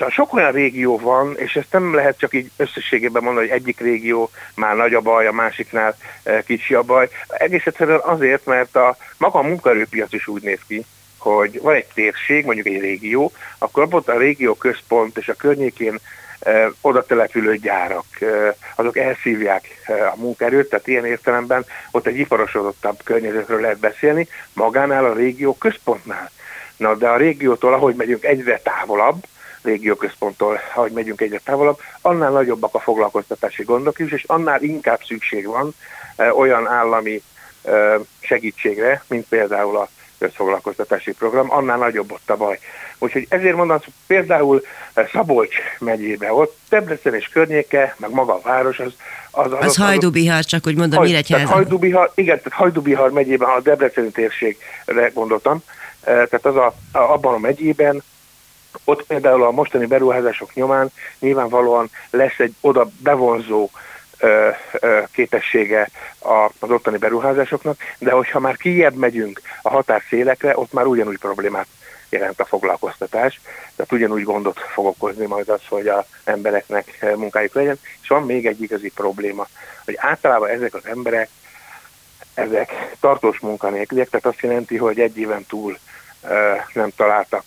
sok 0.09 0.33
olyan 0.33 0.51
régió 0.51 0.99
van, 0.99 1.37
és 1.37 1.55
ezt 1.55 1.71
nem 1.71 1.93
lehet 1.93 2.17
csak 2.17 2.33
így 2.33 2.51
összességében 2.57 3.23
mondani, 3.23 3.47
hogy 3.47 3.57
egyik 3.57 3.79
régió 3.79 4.29
már 4.55 4.75
nagy 4.75 4.93
a 4.93 5.01
baj, 5.01 5.27
a 5.27 5.31
másiknál 5.31 5.95
e, 6.23 6.43
kicsi 6.43 6.73
a 6.73 6.81
baj. 6.81 7.09
Egész 7.27 7.65
egyszerűen 7.65 7.99
azért, 8.03 8.45
mert 8.45 8.75
a 8.75 8.97
maga 9.17 9.39
a 9.39 9.47
munkaerőpiac 9.47 10.13
is 10.13 10.27
úgy 10.27 10.41
néz 10.41 10.59
ki, 10.67 10.85
hogy 11.17 11.61
van 11.61 11.75
egy 11.75 11.87
térség, 11.93 12.45
mondjuk 12.45 12.67
egy 12.67 12.79
régió, 12.79 13.31
akkor 13.57 13.83
abban 13.83 14.03
a 14.05 14.17
régió 14.17 14.53
központ 14.53 15.17
és 15.17 15.29
a 15.29 15.33
környékén 15.33 15.99
eh, 16.39 16.67
oda 16.81 17.05
települő 17.05 17.55
gyárak, 17.55 18.05
eh, 18.19 18.53
azok 18.75 18.97
elszívják 18.97 19.67
a 19.87 20.19
munkaerőt, 20.19 20.69
tehát 20.69 20.87
ilyen 20.87 21.05
értelemben 21.05 21.65
ott 21.91 22.07
egy 22.07 22.19
iparosodottabb 22.19 22.99
környezetről 23.03 23.61
lehet 23.61 23.79
beszélni, 23.79 24.27
magánál 24.53 25.05
a 25.05 25.13
régió 25.13 25.57
központnál. 25.57 26.31
Na, 26.77 26.95
de 26.95 27.07
a 27.07 27.17
régiótól, 27.17 27.73
ahogy 27.73 27.95
megyünk 27.95 28.23
egyre 28.23 28.59
távolabb, 28.63 29.23
régióközponttól, 29.65 30.59
ahogy 30.75 30.91
megyünk 30.91 31.21
egyre 31.21 31.39
távolabb, 31.43 31.79
annál 32.01 32.31
nagyobbak 32.31 32.73
a 32.73 32.79
foglalkoztatási 32.79 33.63
gondok 33.63 33.99
is, 33.99 34.11
és 34.11 34.23
annál 34.27 34.61
inkább 34.61 34.99
szükség 35.05 35.47
van 35.47 35.75
e, 36.15 36.33
olyan 36.33 36.67
állami 36.67 37.21
e, 37.63 37.99
segítségre, 38.19 39.03
mint 39.07 39.27
például 39.27 39.77
a 39.77 39.89
közfoglalkoztatási 40.19 41.13
program, 41.13 41.51
annál 41.51 41.77
nagyobb 41.77 42.11
ott 42.11 42.29
a 42.29 42.37
baj. 42.37 42.59
Úgyhogy 42.97 43.25
ezért 43.29 43.55
mondom, 43.55 43.77
hogy 43.77 43.93
például 44.07 44.61
e, 44.93 45.09
Szabolcs 45.13 45.55
megyébe, 45.79 46.33
ott 46.33 46.57
Debrecen 46.69 47.15
és 47.15 47.27
környéke, 47.27 47.95
meg 47.97 48.11
maga 48.11 48.33
a 48.33 48.41
város, 48.43 48.79
az... 48.79 48.93
Az, 49.37 49.51
az, 49.51 49.65
az 49.65 49.75
Hajdubihar, 49.75 50.43
csak 50.43 50.63
hogy 50.63 50.75
mondom, 50.75 51.03
mire 51.03 51.21
tehát 51.21 51.47
Hajdubihar, 51.47 52.11
igen, 52.15 52.37
tehát 52.37 52.59
Hajdubihar 52.59 53.11
megyében, 53.11 53.49
a 53.49 53.59
Debreceni 53.59 54.09
térségre 54.09 55.11
gondoltam, 55.13 55.63
tehát 56.03 56.45
az 56.45 56.55
a, 56.55 56.75
a, 56.91 56.97
abban 56.97 57.33
a 57.33 57.37
megyében 57.37 58.03
ott 58.83 59.03
például 59.03 59.43
a 59.43 59.51
mostani 59.51 59.85
beruházások 59.85 60.53
nyomán 60.53 60.91
nyilvánvalóan 61.19 61.89
lesz 62.09 62.39
egy 62.39 62.53
oda 62.61 62.89
bevonzó 62.99 63.69
ö, 64.19 64.49
ö, 64.71 65.01
képessége 65.11 65.89
az 66.59 66.69
ottani 66.69 66.97
beruházásoknak, 66.97 67.77
de 67.97 68.11
hogyha 68.11 68.39
már 68.39 68.57
kijebb 68.57 68.95
megyünk 68.95 69.41
a 69.61 69.69
határszélekre, 69.69 70.57
ott 70.57 70.73
már 70.73 70.85
ugyanúgy 70.85 71.17
problémát 71.17 71.67
jelent 72.09 72.39
a 72.39 72.45
foglalkoztatás, 72.45 73.41
tehát 73.75 73.91
ugyanúgy 73.91 74.23
gondot 74.23 74.59
fog 74.59 74.85
okozni 74.85 75.25
majd 75.25 75.49
az, 75.49 75.61
hogy 75.69 75.87
az 75.87 76.03
embereknek 76.23 77.05
munkájuk 77.15 77.53
legyen. 77.53 77.79
És 78.01 78.07
van 78.07 78.23
még 78.23 78.45
egy 78.45 78.61
igazi 78.61 78.91
probléma, 78.95 79.47
hogy 79.85 79.95
általában 79.97 80.49
ezek 80.49 80.73
az 80.73 80.85
emberek, 80.85 81.29
ezek 82.33 82.95
tartós 82.99 83.39
munkanélküliek, 83.39 84.09
tehát 84.09 84.25
azt 84.25 84.41
jelenti, 84.41 84.77
hogy 84.77 84.99
egy 84.99 85.17
éven 85.17 85.45
túl 85.47 85.77
nem 86.73 86.89
találtak 86.95 87.43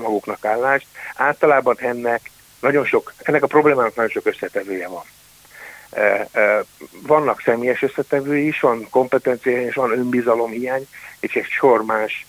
maguknak 0.00 0.44
állást. 0.44 0.86
Általában 1.16 1.76
ennek 1.78 2.30
nagyon 2.60 2.84
sok, 2.84 3.12
ennek 3.18 3.42
a 3.42 3.46
problémának 3.46 3.94
nagyon 3.94 4.10
sok 4.10 4.26
összetevője 4.26 4.88
van. 4.88 5.04
Vannak 7.06 7.40
személyes 7.40 7.82
összetevői 7.82 8.46
is, 8.46 8.60
van 8.60 8.86
kompetencia 8.90 9.62
és 9.62 9.74
van 9.74 9.90
önbizalomhiány, 9.90 10.86
és 11.20 11.34
egy 11.34 11.48
sor 11.48 11.84
más 11.84 12.26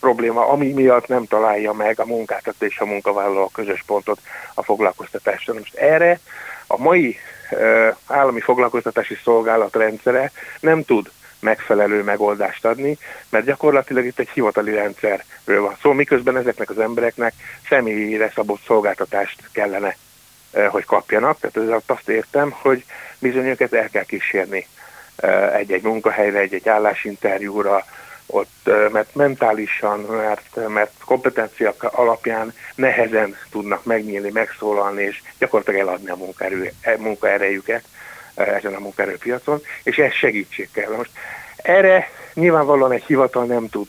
probléma, 0.00 0.48
ami 0.48 0.72
miatt 0.72 1.06
nem 1.06 1.24
találja 1.24 1.72
meg 1.72 2.00
a 2.00 2.06
munkáltató 2.06 2.66
és 2.66 2.78
a 2.78 2.84
munkavállaló 2.84 3.42
a 3.42 3.50
közös 3.52 3.82
pontot 3.86 4.20
a 4.54 4.62
foglalkoztatásra. 4.62 5.54
Most 5.54 5.74
erre 5.74 6.20
a 6.66 6.78
mai 6.78 7.18
állami 8.06 8.40
foglalkoztatási 8.40 9.18
szolgálat 9.24 9.76
rendszere 9.76 10.32
nem 10.60 10.84
tud 10.84 11.10
megfelelő 11.40 12.02
megoldást 12.02 12.64
adni, 12.64 12.98
mert 13.28 13.44
gyakorlatilag 13.44 14.04
itt 14.04 14.18
egy 14.18 14.28
hivatali 14.28 14.72
rendszerről 14.72 15.60
van 15.60 15.72
szó, 15.72 15.78
szóval 15.80 15.96
miközben 15.96 16.36
ezeknek 16.36 16.70
az 16.70 16.78
embereknek 16.78 17.32
személyére 17.68 18.32
szabott 18.34 18.60
szolgáltatást 18.66 19.48
kellene, 19.52 19.96
hogy 20.68 20.84
kapjanak. 20.84 21.38
Tehát 21.40 21.70
ez 21.70 21.82
azt 21.86 22.08
értem, 22.08 22.50
hogy 22.50 22.84
bizony 23.18 23.46
őket 23.46 23.72
el 23.72 23.88
kell 23.88 24.04
kísérni 24.04 24.66
egy-egy 25.52 25.82
munkahelyre, 25.82 26.38
egy-egy 26.38 26.68
állásinterjúra, 26.68 27.84
ott, 28.30 28.70
mert 28.92 29.14
mentálisan, 29.14 30.00
mert, 30.00 30.68
mert 30.68 30.92
kompetencia 31.04 31.74
alapján 31.80 32.54
nehezen 32.74 33.36
tudnak 33.50 33.84
megnyílni, 33.84 34.30
megszólalni, 34.30 35.02
és 35.02 35.22
gyakorlatilag 35.38 35.80
eladni 35.80 36.10
a 36.10 36.16
munkaerő, 36.16 36.72
munkaerejüket 36.98 37.84
ezen 38.38 38.74
a 38.74 38.78
munkaerőpiacon, 38.78 39.62
és 39.82 39.96
ez 39.96 40.12
segítség 40.12 40.68
kell. 40.72 40.96
Most 40.96 41.10
erre 41.56 42.10
nyilvánvalóan 42.34 42.92
egy 42.92 43.04
hivatal 43.06 43.44
nem 43.44 43.68
tud 43.68 43.88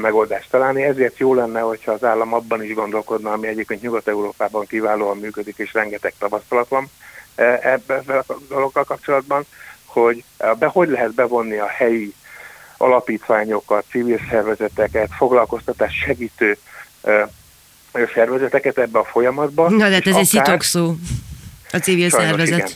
megoldást 0.00 0.50
találni, 0.50 0.82
ezért 0.82 1.18
jó 1.18 1.34
lenne, 1.34 1.60
hogyha 1.60 1.92
az 1.92 2.04
állam 2.04 2.34
abban 2.34 2.64
is 2.64 2.74
gondolkodna, 2.74 3.32
ami 3.32 3.46
egyébként 3.46 3.82
Nyugat-Európában 3.82 4.66
kiválóan 4.66 5.16
működik, 5.16 5.58
és 5.58 5.72
rengeteg 5.72 6.14
tapasztalat 6.18 6.68
van 6.68 6.90
ebben 7.60 8.04
a 8.06 8.34
dologgal 8.48 8.84
kapcsolatban, 8.84 9.46
hogy 9.84 10.24
be 10.58 10.66
hogy 10.66 10.88
lehet 10.88 11.14
bevonni 11.14 11.56
a 11.56 11.66
helyi 11.66 12.14
alapítványokat, 12.76 13.84
civil 13.90 14.20
szervezeteket, 14.30 15.08
foglalkoztatás 15.16 15.94
segítő 16.04 16.56
szervezeteket 18.14 18.78
ebbe 18.78 18.98
a 18.98 19.04
folyamatba. 19.04 19.70
Na, 19.70 19.88
de 19.88 19.94
hát 19.94 20.06
ez 20.06 20.16
egy 20.16 20.24
szitokszó, 20.24 20.94
a 21.72 21.78
civil 21.78 22.10
szervezet. 22.10 22.58
Igen. 22.58 22.70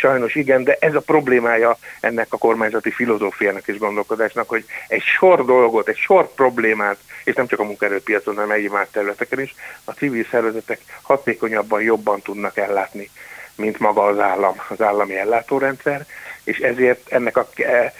Sajnos 0.00 0.34
igen, 0.34 0.64
de 0.64 0.76
ez 0.80 0.94
a 0.94 1.00
problémája 1.00 1.78
ennek 2.00 2.26
a 2.30 2.36
kormányzati 2.36 2.90
filozófiának 2.90 3.68
és 3.68 3.78
gondolkodásnak, 3.78 4.48
hogy 4.48 4.64
egy 4.88 5.02
sor 5.02 5.44
dolgot, 5.44 5.88
egy 5.88 5.96
sor 5.96 6.34
problémát, 6.34 6.96
és 7.24 7.34
nem 7.34 7.46
csak 7.46 7.58
a 7.58 7.64
munkaerőpiacon, 7.64 8.34
hanem 8.34 8.50
egyéb 8.50 8.72
más 8.72 8.86
területeken 8.90 9.40
is, 9.40 9.54
a 9.84 9.90
civil 9.92 10.26
szervezetek 10.30 10.80
hatékonyabban, 11.02 11.82
jobban 11.82 12.20
tudnak 12.20 12.56
ellátni, 12.56 13.10
mint 13.54 13.78
maga 13.78 14.04
az 14.04 14.18
állam, 14.18 14.54
az 14.68 14.82
állami 14.82 15.16
ellátórendszer, 15.16 16.06
és 16.44 16.58
ezért 16.58 17.12
ennek 17.12 17.36
a 17.36 17.48
e, 17.56 17.92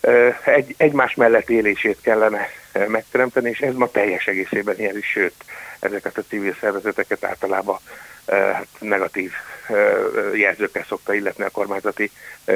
e, 0.00 0.40
egy, 0.44 0.74
egymás 0.76 1.14
mellett 1.14 1.50
élését 1.50 1.98
kellene 2.00 2.48
e, 2.72 2.88
megteremteni, 2.88 3.50
és 3.50 3.60
ez 3.60 3.74
ma 3.74 3.90
teljes 3.90 4.26
egészében 4.26 4.78
ilyen 4.78 4.96
is, 4.96 5.06
sőt, 5.06 5.34
ezeket 5.78 6.18
a 6.18 6.24
civil 6.28 6.56
szervezeteket 6.60 7.24
általában 7.24 7.78
negatív 8.78 9.32
jelzőkkel 10.34 10.84
szokta 10.88 11.14
illetni 11.14 11.44
a 11.44 11.50
kormányzati 11.50 12.10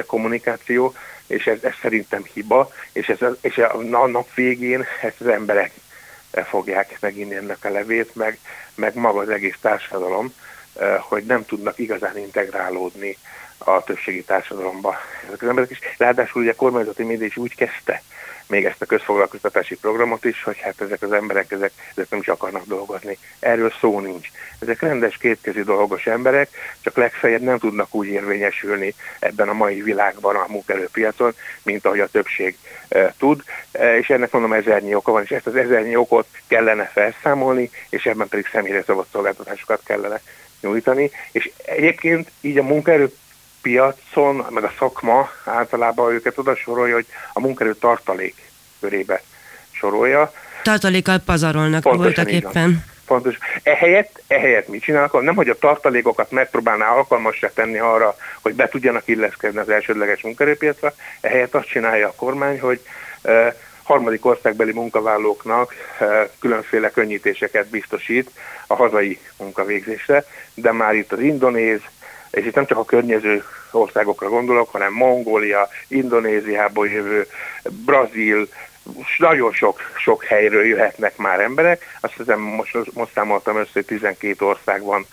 kommunikáció, 0.06 0.94
és 1.26 1.46
ez, 1.46 1.62
ez 1.62 1.74
szerintem 1.82 2.24
hiba, 2.32 2.72
és, 2.92 3.08
ez, 3.08 3.18
és 3.40 3.58
a 3.58 4.06
nap 4.06 4.34
végén 4.34 4.86
ezt 5.02 5.20
az 5.20 5.26
emberek 5.26 5.72
fogják 6.48 6.96
meginni 7.00 7.34
ennek 7.34 7.64
a 7.64 7.70
levét, 7.70 8.14
meg, 8.14 8.38
meg 8.74 8.94
maga 8.94 9.20
az 9.20 9.28
egész 9.28 9.56
társadalom, 9.60 10.34
hogy 10.98 11.24
nem 11.24 11.44
tudnak 11.44 11.78
igazán 11.78 12.18
integrálódni 12.18 13.16
a 13.58 13.84
többségi 13.84 14.24
társadalomba 14.24 14.96
ezek 15.26 15.42
az 15.42 15.48
emberek 15.48 15.70
is. 15.70 15.78
Ráadásul 15.98 16.42
ugye 16.42 16.50
a 16.50 16.54
kormányzati 16.54 17.02
média 17.02 17.26
is 17.26 17.36
úgy 17.36 17.54
kezdte 17.54 18.02
még 18.50 18.64
ezt 18.64 18.82
a 18.82 18.86
közfoglalkoztatási 18.86 19.76
programot 19.76 20.24
is, 20.24 20.42
hogy 20.42 20.58
hát 20.58 20.80
ezek 20.80 21.02
az 21.02 21.12
emberek 21.12 21.50
ezek, 21.50 21.72
ezek 21.94 22.10
nem 22.10 22.20
is 22.20 22.28
akarnak 22.28 22.66
dolgozni. 22.66 23.18
Erről 23.38 23.72
szó 23.80 24.00
nincs. 24.00 24.28
Ezek 24.58 24.80
rendes 24.80 25.16
kétkezi 25.16 25.62
dolgos 25.62 26.06
emberek, 26.06 26.48
csak 26.80 26.96
legfeljebb 26.96 27.40
nem 27.40 27.58
tudnak 27.58 27.94
úgy 27.94 28.06
érvényesülni 28.06 28.94
ebben 29.18 29.48
a 29.48 29.52
mai 29.52 29.82
világban 29.82 30.36
a 30.36 30.46
munkerőpiacon, 30.48 31.34
mint 31.62 31.84
ahogy 31.84 32.00
a 32.00 32.08
többség 32.08 32.56
e, 32.88 33.14
tud, 33.18 33.42
e, 33.72 33.98
és 33.98 34.10
ennek 34.10 34.30
mondom 34.30 34.52
ezernyi 34.52 34.94
oka 34.94 35.12
van, 35.12 35.22
és 35.22 35.30
ezt 35.30 35.46
az 35.46 35.56
ezernyi 35.56 35.96
okot 35.96 36.26
kellene 36.46 36.84
felszámolni, 36.84 37.70
és 37.88 38.06
ebben 38.06 38.28
pedig 38.28 38.48
személyre 38.52 38.82
szabott 38.82 39.08
szolgáltatásokat 39.12 39.80
kellene 39.84 40.20
nyújtani, 40.60 41.10
és 41.32 41.50
egyébként 41.64 42.30
így 42.40 42.58
a 42.58 42.62
munkaerő 42.62 43.12
piacon, 43.62 44.46
meg 44.50 44.64
a 44.64 44.72
szakma 44.78 45.30
általában 45.44 46.12
őket 46.12 46.38
oda 46.38 46.56
sorolja, 46.56 46.94
hogy 46.94 47.06
a 47.32 47.40
munkerő 47.40 47.74
tartalék 47.74 48.50
körébe 48.80 49.22
sorolja. 49.70 50.32
Tartalékkal 50.62 51.18
pazarolnak 51.18 51.82
voltak 51.82 52.30
éppen. 52.32 52.84
Pontos. 53.06 53.38
Ehelyett, 53.62 54.22
ehelyett 54.26 54.68
mit 54.68 54.82
csinálnak? 54.82 55.22
Nem, 55.22 55.34
hogy 55.34 55.48
a 55.48 55.58
tartalékokat 55.58 56.30
megpróbálná 56.30 56.88
alkalmassá 56.88 57.50
tenni 57.54 57.78
arra, 57.78 58.16
hogy 58.42 58.54
be 58.54 58.68
tudjanak 58.68 59.02
illeszkedni 59.08 59.58
az 59.58 59.68
elsődleges 59.68 60.22
munkerőpiacra, 60.22 60.94
ehelyett 61.20 61.54
azt 61.54 61.68
csinálja 61.68 62.08
a 62.08 62.14
kormány, 62.16 62.60
hogy 62.60 62.80
e, 63.22 63.56
harmadik 63.82 64.26
országbeli 64.26 64.72
munkavállalóknak 64.72 65.74
e, 65.98 66.30
különféle 66.40 66.90
könnyítéseket 66.90 67.66
biztosít 67.66 68.30
a 68.66 68.74
hazai 68.74 69.18
munkavégzésre, 69.38 70.24
de 70.54 70.72
már 70.72 70.94
itt 70.94 71.12
az 71.12 71.20
indonéz, 71.20 71.80
és 72.30 72.46
itt 72.46 72.54
nem 72.54 72.66
csak 72.66 72.78
a 72.78 72.84
környező 72.84 73.44
országokra 73.70 74.28
gondolok, 74.28 74.70
hanem 74.70 74.92
Mongólia, 74.92 75.68
Indonéziából 75.88 76.88
jövő, 76.88 77.26
Brazil, 77.84 78.48
nagyon 79.18 79.52
sok, 79.52 79.80
sok 79.96 80.24
helyről 80.24 80.64
jöhetnek 80.64 81.16
már 81.16 81.40
emberek. 81.40 81.84
Azt 82.00 82.16
hiszem, 82.16 82.40
most, 82.40 82.76
most 82.92 83.12
számoltam 83.12 83.56
össze, 83.56 83.70
hogy 83.72 83.84
12 83.84 84.44
ország 84.44 84.82
van, 84.82 85.06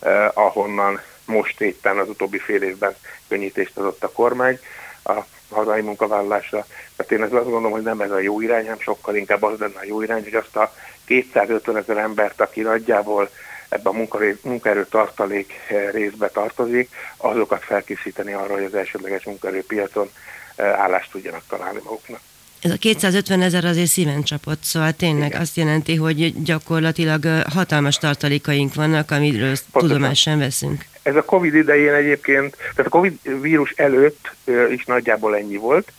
eh, 0.00 0.28
ahonnan 0.34 1.00
most 1.24 1.60
éppen 1.60 1.98
az 1.98 2.08
utóbbi 2.08 2.38
fél 2.38 2.62
évben 2.62 2.94
könnyítést 3.28 3.78
adott 3.78 4.04
a 4.04 4.12
kormány 4.12 4.58
a 5.04 5.12
hazai 5.50 5.80
munkavállalásra. 5.80 6.66
Tehát 6.96 7.12
én 7.12 7.22
azt 7.22 7.30
gondolom, 7.32 7.70
hogy 7.70 7.82
nem 7.82 8.00
ez 8.00 8.10
a 8.10 8.18
jó 8.18 8.40
irány, 8.40 8.62
hanem 8.62 8.80
sokkal 8.80 9.16
inkább 9.16 9.42
az 9.42 9.58
lenne 9.58 9.78
a 9.78 9.84
jó 9.84 10.02
irány, 10.02 10.22
hogy 10.22 10.34
azt 10.34 10.56
a 10.56 10.74
250 11.04 11.76
ezer 11.76 11.96
embert, 11.96 12.40
aki 12.40 12.60
nagyjából 12.60 13.30
ebben 13.70 13.94
a 13.94 14.06
munkaerő 14.42 14.86
tartalék 14.90 15.52
eh, 15.68 15.90
részbe 15.92 16.28
tartozik, 16.28 16.88
azokat 17.16 17.64
felkészíteni 17.64 18.32
arra, 18.32 18.54
hogy 18.54 18.64
az 18.64 18.74
elsődleges 18.74 19.24
munkaerőpiacon 19.24 20.10
eh, 20.56 20.80
állást 20.80 21.10
tudjanak 21.10 21.42
találni 21.48 21.80
maguknak. 21.84 22.20
Ez 22.62 22.70
a 22.70 22.76
250 22.76 23.42
ezer 23.42 23.64
azért 23.64 23.86
szíven 23.86 24.22
csapott, 24.22 24.62
szóval 24.62 24.92
tényleg 24.92 25.28
Igen. 25.28 25.40
azt 25.40 25.56
jelenti, 25.56 25.94
hogy 25.96 26.42
gyakorlatilag 26.42 27.24
eh, 27.26 27.42
hatalmas 27.42 27.96
tartalékaink 27.96 28.74
vannak, 28.74 29.10
amiről 29.10 29.54
Pontosan. 29.72 29.88
tudomást 29.88 30.22
sem 30.22 30.38
veszünk. 30.38 30.84
Ez 31.02 31.16
a 31.16 31.24
Covid 31.24 31.54
idején 31.54 31.94
egyébként, 31.94 32.56
tehát 32.56 32.86
a 32.86 32.96
Covid 32.96 33.18
vírus 33.40 33.70
előtt 33.70 34.30
is 34.70 34.84
nagyjából 34.84 35.36
ennyi 35.36 35.56
volt. 35.56 35.92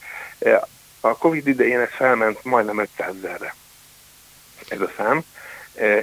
A 1.00 1.18
Covid 1.18 1.48
idején 1.48 1.80
ez 1.80 1.90
felment 1.92 2.44
majdnem 2.44 2.80
500 2.80 3.14
ezerre 3.24 3.56
ez 4.72 4.82
a 4.82 4.92
szám, 4.98 5.24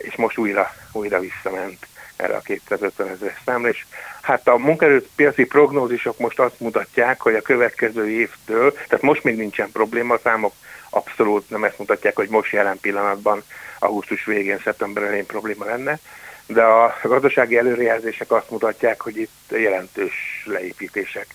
és 0.02 0.16
most 0.16 0.38
újra 0.38 0.70
újra 0.92 1.20
visszament 1.20 1.86
erre 2.16 2.36
a 2.36 2.40
250 2.40 3.08
ezer 3.08 3.36
számra, 3.44 3.68
és 3.68 3.84
hát 4.22 4.48
a 4.48 4.56
munkaerőpiaci 4.56 5.44
prognózisok 5.44 6.18
most 6.18 6.38
azt 6.38 6.60
mutatják, 6.60 7.20
hogy 7.20 7.34
a 7.34 7.42
következő 7.42 8.10
évtől, 8.10 8.72
tehát 8.72 9.02
most 9.02 9.24
még 9.24 9.36
nincsen 9.36 9.70
probléma, 9.72 10.14
a 10.14 10.20
számok 10.22 10.52
abszolút 10.90 11.50
nem 11.50 11.64
ezt 11.64 11.78
mutatják, 11.78 12.16
hogy 12.16 12.28
most 12.28 12.52
jelen 12.52 12.78
pillanatban, 12.80 13.42
augusztus 13.78 14.24
végén, 14.24 14.60
szeptember 14.64 15.02
elején 15.02 15.26
probléma 15.26 15.64
lenne, 15.64 15.98
de 16.46 16.62
a 16.62 16.98
gazdasági 17.02 17.56
előrejelzések 17.56 18.32
azt 18.32 18.50
mutatják, 18.50 19.00
hogy 19.00 19.16
itt 19.16 19.30
jelentős 19.48 20.42
leépítések 20.44 21.26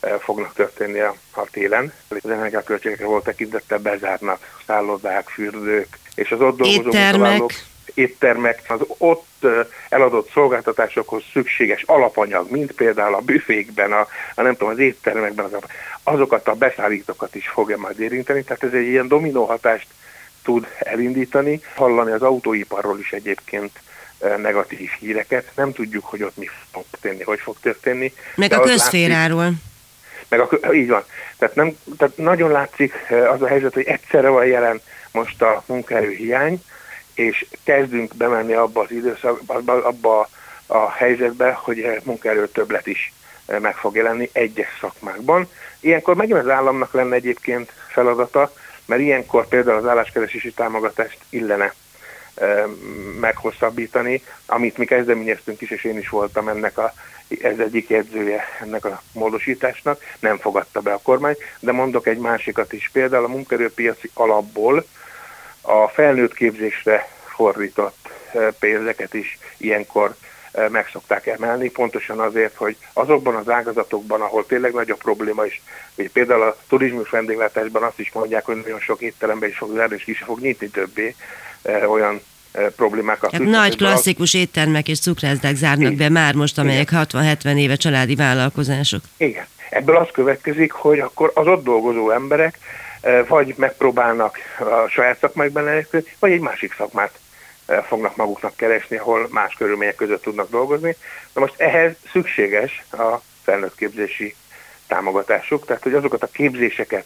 eh, 0.00 0.14
fognak 0.18 0.54
történni 0.54 1.00
a, 1.00 1.14
a 1.30 1.46
télen. 1.50 1.92
Az 2.08 2.30
energiaköltségekre 2.30 3.06
volt 3.06 3.24
tekintettel 3.24 3.78
bezárnak 3.78 4.58
szállodák, 4.66 5.28
fürdők, 5.28 5.98
és 6.14 6.30
az 6.30 6.40
ott 6.40 6.56
dolgozó 6.56 6.98
munkavállalók 6.98 7.52
éttermek, 7.94 8.62
az 8.68 8.80
ott 8.98 9.46
eladott 9.88 10.30
szolgáltatásokhoz 10.30 11.22
szükséges 11.32 11.82
alapanyag, 11.82 12.50
mint 12.50 12.72
például 12.72 13.14
a 13.14 13.20
büfékben, 13.20 13.92
a, 13.92 14.06
a 14.34 14.42
nem 14.42 14.52
tudom, 14.52 14.68
az 14.68 14.78
éttermekben, 14.78 15.44
az, 15.44 15.56
azokat 16.02 16.48
a 16.48 16.54
beszállítókat 16.54 17.34
is 17.34 17.48
fogja 17.48 17.76
majd 17.76 18.00
érinteni, 18.00 18.42
tehát 18.42 18.62
ez 18.62 18.72
egy 18.72 18.86
ilyen 18.86 19.08
dominó 19.08 19.44
hatást 19.44 19.86
tud 20.42 20.66
elindítani. 20.78 21.60
Hallani 21.74 22.10
az 22.10 22.22
autóiparról 22.22 22.98
is 22.98 23.12
egyébként 23.12 23.70
negatív 24.36 24.90
híreket. 25.00 25.50
Nem 25.54 25.72
tudjuk, 25.72 26.04
hogy 26.04 26.22
ott 26.22 26.36
mi 26.36 26.48
fog 26.72 26.84
történni, 26.90 27.22
hogy 27.22 27.40
fog 27.40 27.56
történni. 27.60 28.12
Meg 28.34 28.52
a 28.52 28.60
közféráról. 28.60 29.52
meg 30.28 30.40
a, 30.40 30.72
így 30.72 30.88
van. 30.88 31.04
Tehát, 31.38 31.54
nem, 31.54 31.76
tehát 31.98 32.16
nagyon 32.16 32.50
látszik 32.50 32.94
az 33.32 33.42
a 33.42 33.46
helyzet, 33.46 33.74
hogy 33.74 33.86
egyszerre 33.86 34.28
van 34.28 34.46
jelen 34.46 34.80
most 35.10 35.42
a 35.42 35.62
munkaerőhiány, 35.66 36.62
és 37.18 37.46
kezdünk 37.64 38.14
bemenni 38.14 38.52
abba 38.52 38.80
az 38.80 38.90
időszakba, 38.90 39.54
abba 39.72 40.28
a 40.66 40.90
helyzetbe, 40.90 41.52
hogy 41.52 42.00
munkaerő 42.02 42.48
többlet 42.48 42.86
is 42.86 43.12
eh, 43.46 43.60
meg 43.60 43.76
fog 43.76 43.96
jelenni 43.96 44.30
egyes 44.32 44.78
szakmákban. 44.80 45.48
Ilyenkor 45.80 46.14
megint 46.14 46.38
az 46.38 46.48
államnak 46.48 46.92
lenne 46.92 47.14
egyébként 47.14 47.72
feladata, 47.88 48.52
mert 48.88 49.00
ilyenkor 49.00 49.48
például 49.48 49.76
az 49.76 49.86
álláskeresési 49.86 50.52
támogatást 50.52 51.18
illene 51.28 51.74
e, 52.34 52.66
meghosszabbítani, 53.20 54.22
amit 54.46 54.78
mi 54.78 54.84
kezdeményeztünk 54.84 55.60
is, 55.60 55.70
és 55.70 55.84
én 55.84 55.98
is 55.98 56.08
voltam 56.08 56.48
ennek 56.48 56.78
a, 56.78 56.92
ez 57.42 57.58
egyik 57.58 57.88
jegyzője 57.88 58.44
ennek 58.60 58.84
a 58.84 59.02
módosításnak, 59.12 60.02
nem 60.20 60.38
fogadta 60.38 60.80
be 60.80 60.92
a 60.92 61.00
kormány, 61.02 61.36
de 61.60 61.72
mondok 61.72 62.06
egy 62.06 62.18
másikat 62.18 62.72
is, 62.72 62.90
például 62.92 63.24
a 63.24 63.28
munkerőpiaci 63.28 64.10
alapból 64.14 64.84
a 65.68 65.88
felnőtt 65.88 66.34
képzésre 66.34 67.08
fordított 67.24 68.08
eh, 68.32 68.46
pénzeket 68.58 69.14
is 69.14 69.38
ilyenkor 69.56 70.14
eh, 70.52 70.68
meg 70.68 70.88
szokták 70.92 71.26
emelni, 71.26 71.70
pontosan 71.70 72.18
azért, 72.18 72.56
hogy 72.56 72.76
azokban 72.92 73.34
az 73.34 73.50
ágazatokban, 73.50 74.20
ahol 74.20 74.46
tényleg 74.46 74.72
nagy 74.72 74.90
a 74.90 74.94
probléma 74.94 75.44
is, 75.44 75.62
hogy 75.94 76.10
például 76.10 76.42
a 76.42 76.56
turizmus 76.68 77.10
vendéglátásban 77.10 77.82
azt 77.82 77.98
is 77.98 78.12
mondják, 78.12 78.44
hogy 78.44 78.56
nagyon 78.56 78.80
sok 78.80 79.00
étterembe 79.00 79.48
is 79.48 79.56
fog 79.56 79.74
zárni, 79.74 79.94
és 79.94 80.04
ki 80.04 80.14
sem 80.14 80.26
fog 80.26 80.40
nyitni 80.40 80.68
többé 80.68 81.14
eh, 81.62 81.90
olyan 81.90 82.20
problémákat. 82.76 83.32
Hát 83.32 83.40
nagy 83.40 83.76
klasszikus 83.76 84.34
az... 84.34 84.40
éttermek 84.40 84.88
és 84.88 85.00
cukrászdák 85.00 85.54
zárnak 85.54 85.94
be 85.94 86.08
már 86.08 86.34
most, 86.34 86.58
amelyek 86.58 86.88
60-70 86.92 87.58
éve 87.58 87.76
családi 87.76 88.14
vállalkozások. 88.14 89.00
Igen. 89.16 89.46
Ebből 89.70 89.96
az 89.96 90.08
következik, 90.12 90.72
hogy 90.72 90.98
akkor 90.98 91.30
az 91.34 91.46
ott 91.46 91.64
dolgozó 91.64 92.10
emberek 92.10 92.58
vagy 93.26 93.54
megpróbálnak 93.56 94.38
a 94.58 94.88
saját 94.88 95.18
szakmákban 95.18 95.68
elérkezni, 95.68 96.10
vagy 96.18 96.32
egy 96.32 96.40
másik 96.40 96.74
szakmát 96.74 97.18
fognak 97.86 98.16
maguknak 98.16 98.56
keresni, 98.56 98.96
ahol 98.96 99.28
más 99.30 99.54
körülmények 99.54 99.94
között 99.94 100.22
tudnak 100.22 100.50
dolgozni. 100.50 100.96
Na 101.32 101.40
most 101.40 101.60
ehhez 101.60 101.92
szükséges 102.10 102.84
a 102.92 103.16
felnőttképzési 103.42 104.34
támogatásuk, 104.86 105.66
tehát 105.66 105.82
hogy 105.82 105.94
azokat 105.94 106.22
a 106.22 106.26
képzéseket, 106.26 107.04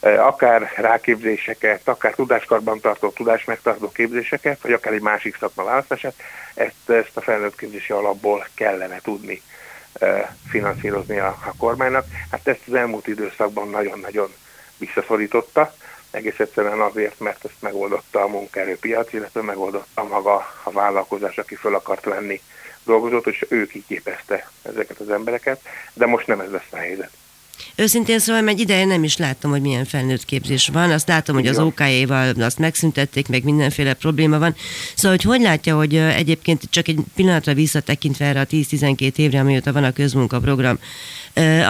akár 0.00 0.72
ráképzéseket, 0.76 1.88
akár 1.88 2.14
tudáskarban 2.14 2.80
tartó, 2.80 3.10
tudás 3.10 3.44
megtartó 3.44 3.90
képzéseket, 3.92 4.62
vagy 4.62 4.72
akár 4.72 4.92
egy 4.92 5.00
másik 5.00 5.36
szakma 5.36 5.64
választását, 5.64 6.14
ezt, 6.54 6.90
ezt 6.90 7.16
a 7.16 7.20
felnőttképzési 7.20 7.92
alapból 7.92 8.46
kellene 8.54 9.00
tudni 9.02 9.42
finanszírozni 10.48 11.18
a, 11.18 11.26
a 11.26 11.52
kormánynak. 11.58 12.06
Hát 12.30 12.48
ezt 12.48 12.62
az 12.66 12.74
elmúlt 12.74 13.06
időszakban 13.06 13.68
nagyon-nagyon 13.68 14.32
visszaszorította, 14.78 15.74
egész 16.10 16.38
egyszerűen 16.38 16.80
azért, 16.80 17.20
mert 17.20 17.44
ezt 17.44 17.60
megoldotta 17.60 18.22
a 18.22 18.28
munkaerőpiac, 18.28 19.12
illetve 19.12 19.42
megoldotta 19.42 20.04
maga 20.04 20.46
a 20.62 20.70
vállalkozás, 20.70 21.38
aki 21.38 21.54
föl 21.54 21.74
akart 21.74 22.04
venni 22.04 22.40
dolgozót, 22.84 23.26
és 23.26 23.46
ő 23.48 23.66
kiképezte 23.66 24.50
ezeket 24.62 25.00
az 25.00 25.10
embereket, 25.10 25.60
de 25.92 26.06
most 26.06 26.26
nem 26.26 26.40
ez 26.40 26.50
lesz 26.50 26.72
a 26.72 26.76
helyzet. 26.76 27.10
Őszintén 27.74 28.18
szóval 28.18 28.48
egy 28.48 28.60
ideje 28.60 28.84
nem 28.84 29.04
is 29.04 29.16
láttam, 29.16 29.50
hogy 29.50 29.60
milyen 29.60 29.84
felnőtt 29.84 30.24
képzés 30.24 30.68
van. 30.68 30.90
Azt 30.90 31.08
látom, 31.08 31.36
hogy 31.36 31.46
az 31.46 31.58
OK-éval 31.58 32.34
azt 32.40 32.58
megszüntették, 32.58 33.28
meg 33.28 33.44
mindenféle 33.44 33.94
probléma 33.94 34.38
van. 34.38 34.54
Szóval, 34.94 35.16
hogy 35.16 35.22
hogy 35.24 35.40
látja, 35.40 35.76
hogy 35.76 35.96
egyébként 35.96 36.62
csak 36.70 36.88
egy 36.88 36.98
pillanatra 37.14 37.54
visszatekintve 37.54 38.24
erre 38.24 38.40
a 38.40 38.46
10-12 38.46 39.16
évre, 39.16 39.40
amióta 39.40 39.72
van 39.72 39.84
a 39.84 39.92
közmunkaprogram, 39.92 40.78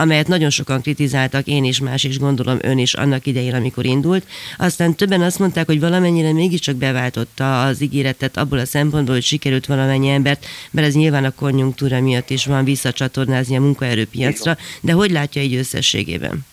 amelyet 0.00 0.28
nagyon 0.28 0.50
sokan 0.50 0.80
kritizáltak, 0.80 1.46
én 1.46 1.64
is, 1.64 1.80
más 1.80 2.04
is, 2.04 2.18
gondolom 2.18 2.58
ön 2.60 2.78
is 2.78 2.94
annak 2.94 3.26
idején, 3.26 3.54
amikor 3.54 3.86
indult. 3.86 4.26
Aztán 4.58 4.94
többen 4.94 5.22
azt 5.22 5.38
mondták, 5.38 5.66
hogy 5.66 5.80
valamennyire 5.80 6.32
mégiscsak 6.32 6.76
beváltotta 6.76 7.62
az 7.62 7.82
ígéretet 7.82 8.36
abból 8.36 8.58
a 8.58 8.66
szempontból, 8.66 9.14
hogy 9.14 9.24
sikerült 9.24 9.66
valamennyi 9.66 10.08
embert, 10.08 10.46
mert 10.70 10.86
ez 10.86 10.94
nyilván 10.94 11.24
a 11.24 11.30
konjunktúra 11.30 12.00
miatt 12.00 12.30
is 12.30 12.46
van 12.46 12.64
visszacsatornázni 12.64 13.56
a 13.56 13.60
munkaerőpiacra, 13.60 14.56
de 14.80 14.92
hogy 14.92 15.10
látja 15.10 15.42
így 15.42 15.54
összességében? 15.76 16.46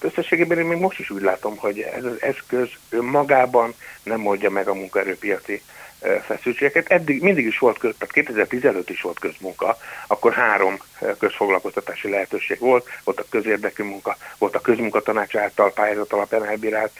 Összességében 0.00 0.58
én 0.58 0.64
még 0.64 0.78
most 0.78 0.98
is 0.98 1.10
úgy 1.10 1.22
látom, 1.22 1.56
hogy 1.56 1.80
ez 1.80 2.04
az 2.04 2.22
eszköz 2.22 2.68
önmagában 2.88 3.74
nem 4.02 4.26
oldja 4.26 4.50
meg 4.50 4.68
a 4.68 4.74
munkaerőpiaci 4.74 5.62
feszültségeket. 6.26 6.88
Eddig 6.88 7.22
mindig 7.22 7.46
is 7.46 7.58
volt 7.58 7.78
köz, 7.78 7.94
tehát 7.98 8.14
2015 8.14 8.90
is 8.90 9.00
volt 9.00 9.18
közmunka, 9.18 9.78
akkor 10.06 10.32
három 10.32 10.78
közfoglalkoztatási 11.18 12.10
lehetőség 12.10 12.58
volt, 12.58 12.88
volt 13.04 13.20
a 13.20 13.26
közérdekű 13.30 13.82
munka, 13.82 14.16
volt 14.38 14.54
a 14.54 14.60
közmunkatanács 14.60 15.36
által 15.36 15.72
pályázat 15.72 16.12
alapján 16.12 16.46
elbírált 16.46 16.92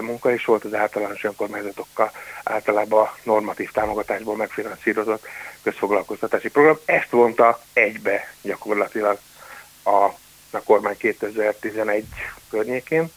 munka 0.00 0.32
is 0.32 0.44
volt 0.44 0.64
az 0.64 0.74
általános 0.74 1.24
önkormányzatokkal 1.24 2.10
általában 2.44 3.10
normatív 3.22 3.70
támogatásból 3.70 4.36
megfinanszírozott 4.36 5.26
közfoglalkoztatási 5.62 6.48
program. 6.48 6.78
Ezt 6.84 7.10
vonta 7.10 7.62
egybe 7.72 8.34
gyakorlatilag 8.42 9.18
a, 9.84 10.08
a 10.54 10.62
kormány 10.62 10.96
2011 10.96 12.04
környékén, 12.50 13.10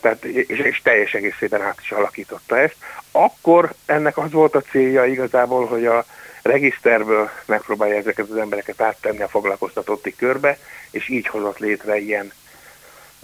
tehát, 0.00 0.24
és, 0.24 0.58
és 0.58 0.82
teljes 0.82 1.14
egészében 1.14 1.62
át 1.62 1.78
is 1.80 1.90
alakította 1.90 2.58
ezt. 2.58 2.76
Akkor 3.10 3.72
ennek 3.86 4.18
az 4.18 4.30
volt 4.30 4.54
a 4.54 4.60
célja 4.60 5.04
igazából, 5.04 5.66
hogy 5.66 5.86
a 5.86 6.04
regiszterből 6.42 7.30
megpróbálja 7.44 7.96
ezeket 7.96 8.28
az 8.30 8.36
embereket 8.36 8.80
áttenni 8.80 9.22
a 9.22 9.28
foglalkoztatotti 9.28 10.16
körbe, 10.16 10.58
és 10.90 11.08
így 11.08 11.26
hozott 11.26 11.58
létre 11.58 11.98
ilyen, 11.98 12.32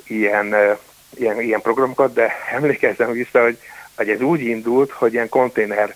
ilyen, 0.04 0.54
ilyen, 1.14 1.40
ilyen 1.40 1.60
programokat, 1.60 2.12
de 2.12 2.32
emlékezzem 2.56 3.10
vissza, 3.10 3.42
hogy, 3.42 3.58
hogy 3.96 4.10
ez 4.10 4.20
úgy 4.20 4.40
indult, 4.40 4.90
hogy 4.90 5.12
ilyen 5.12 5.28
konténer 5.28 5.94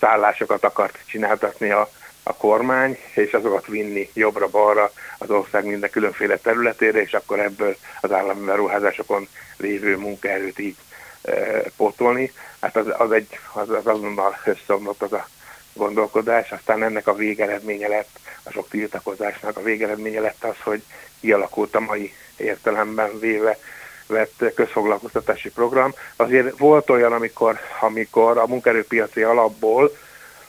szállásokat 0.00 0.64
akart 0.64 0.98
csináltatni 1.06 1.70
a, 1.70 1.90
a 2.22 2.34
kormány, 2.34 2.98
és 3.14 3.32
azokat 3.32 3.66
vinni 3.66 4.10
jobbra-balra 4.14 4.92
az 5.18 5.30
ország 5.30 5.64
minden 5.64 5.90
különféle 5.90 6.36
területére, 6.36 7.00
és 7.00 7.14
akkor 7.14 7.40
ebből 7.40 7.76
az 8.00 8.12
állami 8.12 8.44
beruházásokon 8.44 9.28
lévő 9.56 9.96
munkaerőt 9.96 10.58
így 10.58 10.76
e, 11.22 11.32
pótolni. 11.76 12.32
Hát 12.60 12.76
az, 12.76 12.86
az, 12.98 13.12
egy, 13.12 13.38
az, 13.52 13.70
az 13.70 13.86
azonnal 13.86 14.36
összeomlott 14.44 15.02
az 15.02 15.12
a 15.12 15.28
gondolkodás, 15.72 16.52
aztán 16.52 16.82
ennek 16.82 17.06
a 17.06 17.14
végeredménye 17.14 17.88
lett, 17.88 18.18
a 18.42 18.50
sok 18.50 18.68
tiltakozásnak 18.68 19.56
a 19.56 19.62
végeredménye 19.62 20.20
lett 20.20 20.44
az, 20.44 20.56
hogy 20.62 20.82
kialakult 21.20 21.74
a 21.74 21.80
mai 21.80 22.14
értelemben 22.36 23.18
véve 23.18 23.58
vett 24.06 24.44
közfoglalkoztatási 24.54 25.50
program. 25.50 25.94
Azért 26.16 26.58
volt 26.58 26.90
olyan, 26.90 27.12
amikor, 27.12 27.58
amikor 27.80 28.38
a 28.38 28.46
munkerőpiaci 28.46 29.22
alapból 29.22 29.96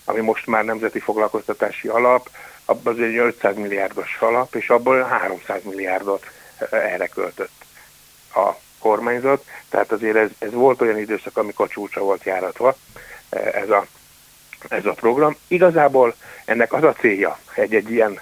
ami 0.06 0.20
most 0.20 0.48
már 0.48 0.66
nemzeti 0.66 1.00
foglalkoztatási 1.00 1.88
alap, 1.88 2.30
abban 2.66 2.94
az 2.94 3.00
egy 3.00 3.18
500 3.18 3.56
milliárdos 3.56 4.18
alap, 4.20 4.56
és 4.56 4.70
abból 4.70 5.02
300 5.02 5.64
milliárdot 5.64 6.26
eh, 6.58 6.94
erre 6.94 7.08
költött 7.08 7.66
a 8.34 8.52
kormányzat. 8.80 9.46
Tehát 9.70 9.92
azért 9.92 10.16
ez, 10.16 10.30
ez 10.40 10.52
volt 10.52 10.82
olyan 10.82 10.98
időszak, 10.98 11.38
amikor 11.38 11.68
csúcsa 11.68 12.02
volt 12.02 12.24
járatva 12.24 12.76
eh, 13.30 13.46
ez 13.54 13.70
a, 13.70 13.86
ez 14.68 14.86
a 14.86 14.94
program. 14.94 15.36
Igazából 15.48 16.16
ennek 16.46 16.74
az 16.74 16.84
a 16.84 16.94
célja 16.94 17.40
egy-egy 17.54 17.92
ilyen 17.92 18.22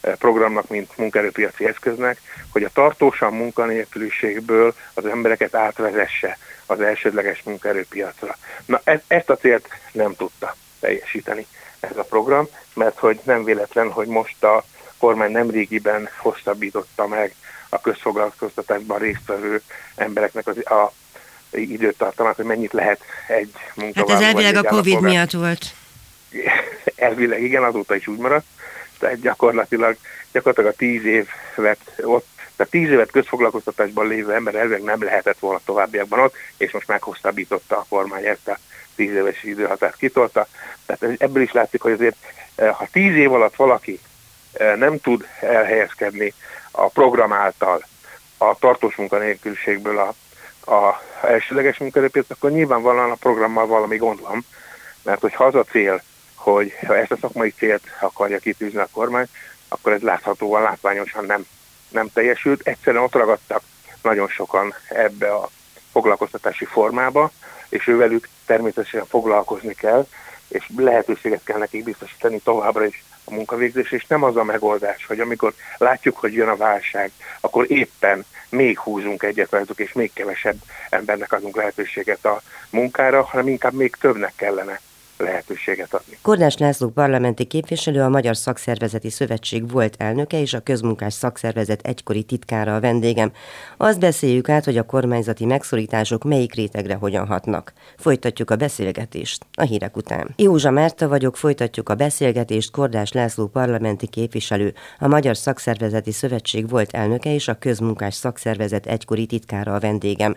eh, 0.00 0.14
programnak, 0.14 0.68
mint 0.68 0.96
munkaerőpiaci 0.96 1.66
eszköznek, 1.66 2.20
hogy 2.52 2.64
a 2.64 2.70
tartósan 2.72 3.34
munkanélküliségből 3.34 4.74
az 4.94 5.06
embereket 5.06 5.54
átvezesse 5.54 6.38
az 6.66 6.80
elsődleges 6.80 7.42
munkaerőpiacra. 7.42 8.36
Na 8.64 8.80
e, 8.84 9.02
ezt 9.06 9.30
a 9.30 9.36
célt 9.36 9.68
nem 9.92 10.14
tudta 10.14 10.54
teljesíteni 10.80 11.46
ez 11.80 11.96
a 11.96 12.02
program, 12.02 12.48
mert 12.74 12.98
hogy 12.98 13.20
nem 13.22 13.44
véletlen, 13.44 13.90
hogy 13.90 14.06
most 14.06 14.44
a 14.44 14.64
kormány 14.98 15.30
nem 15.30 15.50
régiben 15.50 16.08
hosszabbította 16.16 17.06
meg 17.06 17.34
a 17.68 17.80
közfoglalkoztatásban 17.80 18.98
résztvevő 18.98 19.62
embereknek 19.94 20.46
az 20.46 20.56
a 20.66 20.92
időtartamát, 21.50 22.36
hogy 22.36 22.44
mennyit 22.44 22.72
lehet 22.72 23.00
egy 23.26 23.52
munkavállaló. 23.74 24.14
Hát 24.14 24.22
ez 24.22 24.28
elvileg 24.28 24.64
a 24.64 24.68
Covid 24.68 25.00
miatt 25.00 25.30
volt. 25.30 25.64
Elvileg 26.96 27.42
igen, 27.42 27.64
azóta 27.64 27.94
is 27.94 28.06
úgy 28.06 28.18
maradt. 28.18 28.46
Tehát 28.98 29.20
gyakorlatilag, 29.20 29.96
gyakorlatilag 30.32 30.72
a 30.72 30.76
tíz 30.76 31.04
évet 31.04 31.78
ott, 32.02 32.26
tehát 32.56 32.72
tíz 32.72 32.90
évet 32.90 33.10
közfoglalkoztatásban 33.10 34.06
lévő 34.06 34.32
ember 34.32 34.54
elvileg 34.54 34.82
nem 34.82 35.02
lehetett 35.02 35.38
volna 35.38 35.60
továbbiakban 35.64 36.18
ott, 36.18 36.34
és 36.56 36.72
most 36.72 36.88
meghosszabbította 36.88 37.76
a 37.76 37.86
kormány 37.88 38.24
ezt 38.24 38.48
a 38.48 38.58
tíz 38.96 39.14
éves 39.14 39.42
időhatárt 39.42 39.96
kitolta. 39.96 40.46
Tehát 40.86 41.20
ebből 41.20 41.42
is 41.42 41.52
látszik, 41.52 41.80
hogy 41.80 41.92
azért 41.92 42.16
eh, 42.54 42.74
ha 42.74 42.88
tíz 42.92 43.16
év 43.16 43.32
alatt 43.32 43.56
valaki 43.56 44.00
eh, 44.52 44.76
nem 44.76 45.00
tud 45.00 45.26
elhelyezkedni 45.40 46.32
a 46.70 46.88
program 46.88 47.32
által 47.32 47.84
a 48.38 48.56
tartós 48.58 48.96
munkanélküliségből 48.96 49.98
a, 49.98 50.14
a 50.72 51.02
elsőleges 51.22 51.78
munkaerőpiac, 51.78 52.30
akkor 52.30 52.50
nyilvánvalóan 52.50 53.10
a 53.10 53.14
programmal 53.14 53.66
valami 53.66 53.96
gond 53.96 54.20
van, 54.20 54.44
mert 55.02 55.20
hogyha 55.20 55.44
az 55.44 55.54
a 55.54 55.64
cél, 55.64 56.02
hogy 56.34 56.72
ha 56.86 56.96
ezt 56.96 57.10
a 57.10 57.16
szakmai 57.20 57.50
célt 57.50 57.82
akarja 58.00 58.38
kitűzni 58.38 58.78
a 58.78 58.88
kormány, 58.92 59.26
akkor 59.68 59.92
ez 59.92 60.00
láthatóan, 60.00 60.62
látványosan 60.62 61.24
nem, 61.24 61.46
nem 61.88 62.08
teljesült. 62.12 62.66
Egyszerűen 62.66 63.02
ott 63.02 63.14
ragadtak 63.14 63.62
nagyon 64.02 64.28
sokan 64.28 64.74
ebbe 64.88 65.34
a 65.34 65.50
foglalkoztatási 65.92 66.64
formába, 66.64 67.30
és 67.68 67.86
ővelük 67.86 68.28
természetesen 68.46 69.06
foglalkozni 69.06 69.74
kell, 69.74 70.06
és 70.48 70.68
lehetőséget 70.76 71.44
kell 71.44 71.58
nekik 71.58 71.84
biztosítani 71.84 72.40
továbbra 72.44 72.84
is 72.84 73.04
a 73.24 73.34
munkavégzés, 73.34 73.92
és 73.92 74.06
nem 74.06 74.22
az 74.22 74.36
a 74.36 74.44
megoldás, 74.44 75.06
hogy 75.06 75.20
amikor 75.20 75.54
látjuk, 75.78 76.16
hogy 76.16 76.32
jön 76.32 76.48
a 76.48 76.56
válság, 76.56 77.10
akkor 77.40 77.70
éppen 77.70 78.24
még 78.48 78.78
húzunk 78.78 79.22
egyet 79.22 79.50
rajtuk, 79.50 79.78
és 79.78 79.92
még 79.92 80.12
kevesebb 80.12 80.56
embernek 80.90 81.32
adunk 81.32 81.56
lehetőséget 81.56 82.24
a 82.24 82.42
munkára, 82.70 83.22
hanem 83.22 83.48
inkább 83.48 83.72
még 83.72 83.96
többnek 84.00 84.32
kellene 84.36 84.80
lehetőséget 85.18 85.94
adni. 85.94 86.18
Kordás 86.22 86.56
László 86.56 86.88
parlamenti 86.88 87.44
képviselő, 87.44 88.02
a 88.02 88.08
Magyar 88.08 88.36
Szakszervezeti 88.36 89.10
Szövetség 89.10 89.70
volt 89.70 89.94
elnöke 89.98 90.40
és 90.40 90.54
a 90.54 90.60
közmunkás 90.60 91.14
szakszervezet 91.14 91.80
egykori 91.82 92.22
titkára 92.22 92.74
a 92.74 92.80
vendégem. 92.80 93.32
Azt 93.76 94.00
beszéljük 94.00 94.48
át, 94.48 94.64
hogy 94.64 94.76
a 94.76 94.82
kormányzati 94.82 95.44
megszorítások 95.44 96.24
melyik 96.24 96.54
rétegre 96.54 96.94
hogyan 96.94 97.26
hatnak. 97.26 97.72
Folytatjuk 97.96 98.50
a 98.50 98.56
beszélgetést 98.56 99.46
a 99.52 99.62
hírek 99.62 99.96
után. 99.96 100.34
Józsa 100.36 100.70
Márta 100.70 101.08
vagyok, 101.08 101.36
folytatjuk 101.36 101.88
a 101.88 101.94
beszélgetést 101.94 102.70
Kordás 102.70 103.12
László 103.12 103.46
parlamenti 103.46 104.06
képviselő, 104.06 104.74
a 104.98 105.08
Magyar 105.08 105.36
Szakszervezeti 105.36 106.12
Szövetség 106.12 106.68
volt 106.68 106.92
elnöke 106.92 107.34
és 107.34 107.48
a 107.48 107.58
közmunkás 107.58 108.14
szakszervezet 108.14 108.86
egykori 108.86 109.26
titkára 109.26 109.74
a 109.74 109.80
vendégem. 109.80 110.36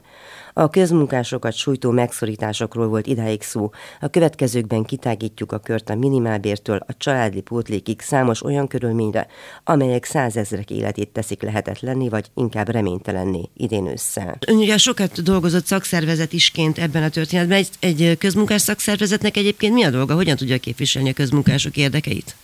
A 0.54 0.70
közmunkásokat 0.70 1.54
sújtó 1.54 1.92
megszorításokról 1.92 2.88
volt 2.88 3.08
idáig 3.08 3.42
szó. 3.42 3.70
A 4.02 4.08
következőkben 4.08 4.84
kitágítjuk 4.84 5.52
a 5.52 5.58
kört 5.58 5.90
a 5.90 5.96
minimálbértől 5.96 6.80
a 6.88 6.98
családi 6.98 7.42
pótlékig 7.42 8.02
számos 8.02 8.44
olyan 8.44 8.68
körülményre, 8.68 9.28
amelyek 9.64 10.06
százezrek 10.06 10.70
életét 10.70 11.10
teszik 11.10 11.42
lehetetlenni, 11.42 12.10
vagy 12.10 12.26
inkább 12.36 12.70
reménytelenné 12.70 13.50
idén 13.54 13.88
ősszel. 13.88 14.38
Ön 14.48 14.56
ugye 14.56 14.78
sokat 14.78 15.24
dolgozott 15.24 15.66
szakszervezet 15.66 16.34
isként 16.34 16.78
ebben 16.78 17.04
a 17.04 17.10
történetben. 17.10 17.58
Egy, 17.58 17.70
egy 17.80 18.18
közmunkás 18.18 18.62
szakszervezetnek 18.62 19.38
egyébként 19.38 19.74
mi 19.74 19.84
a 19.84 19.90
dolga? 19.90 20.14
Hogyan 20.14 20.36
tudja 20.36 20.58
képviselni 20.58 21.10
a 21.10 21.14
közmunkások 21.14 21.78
érdekeit? 21.78 22.36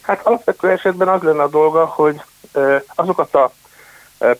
Hát 0.00 0.26
alapvető 0.26 0.70
esetben 0.70 1.08
az 1.08 1.22
lenne 1.22 1.42
a 1.42 1.48
dolga, 1.48 1.84
hogy 1.86 2.20
azokat 2.94 3.34
a 3.34 3.52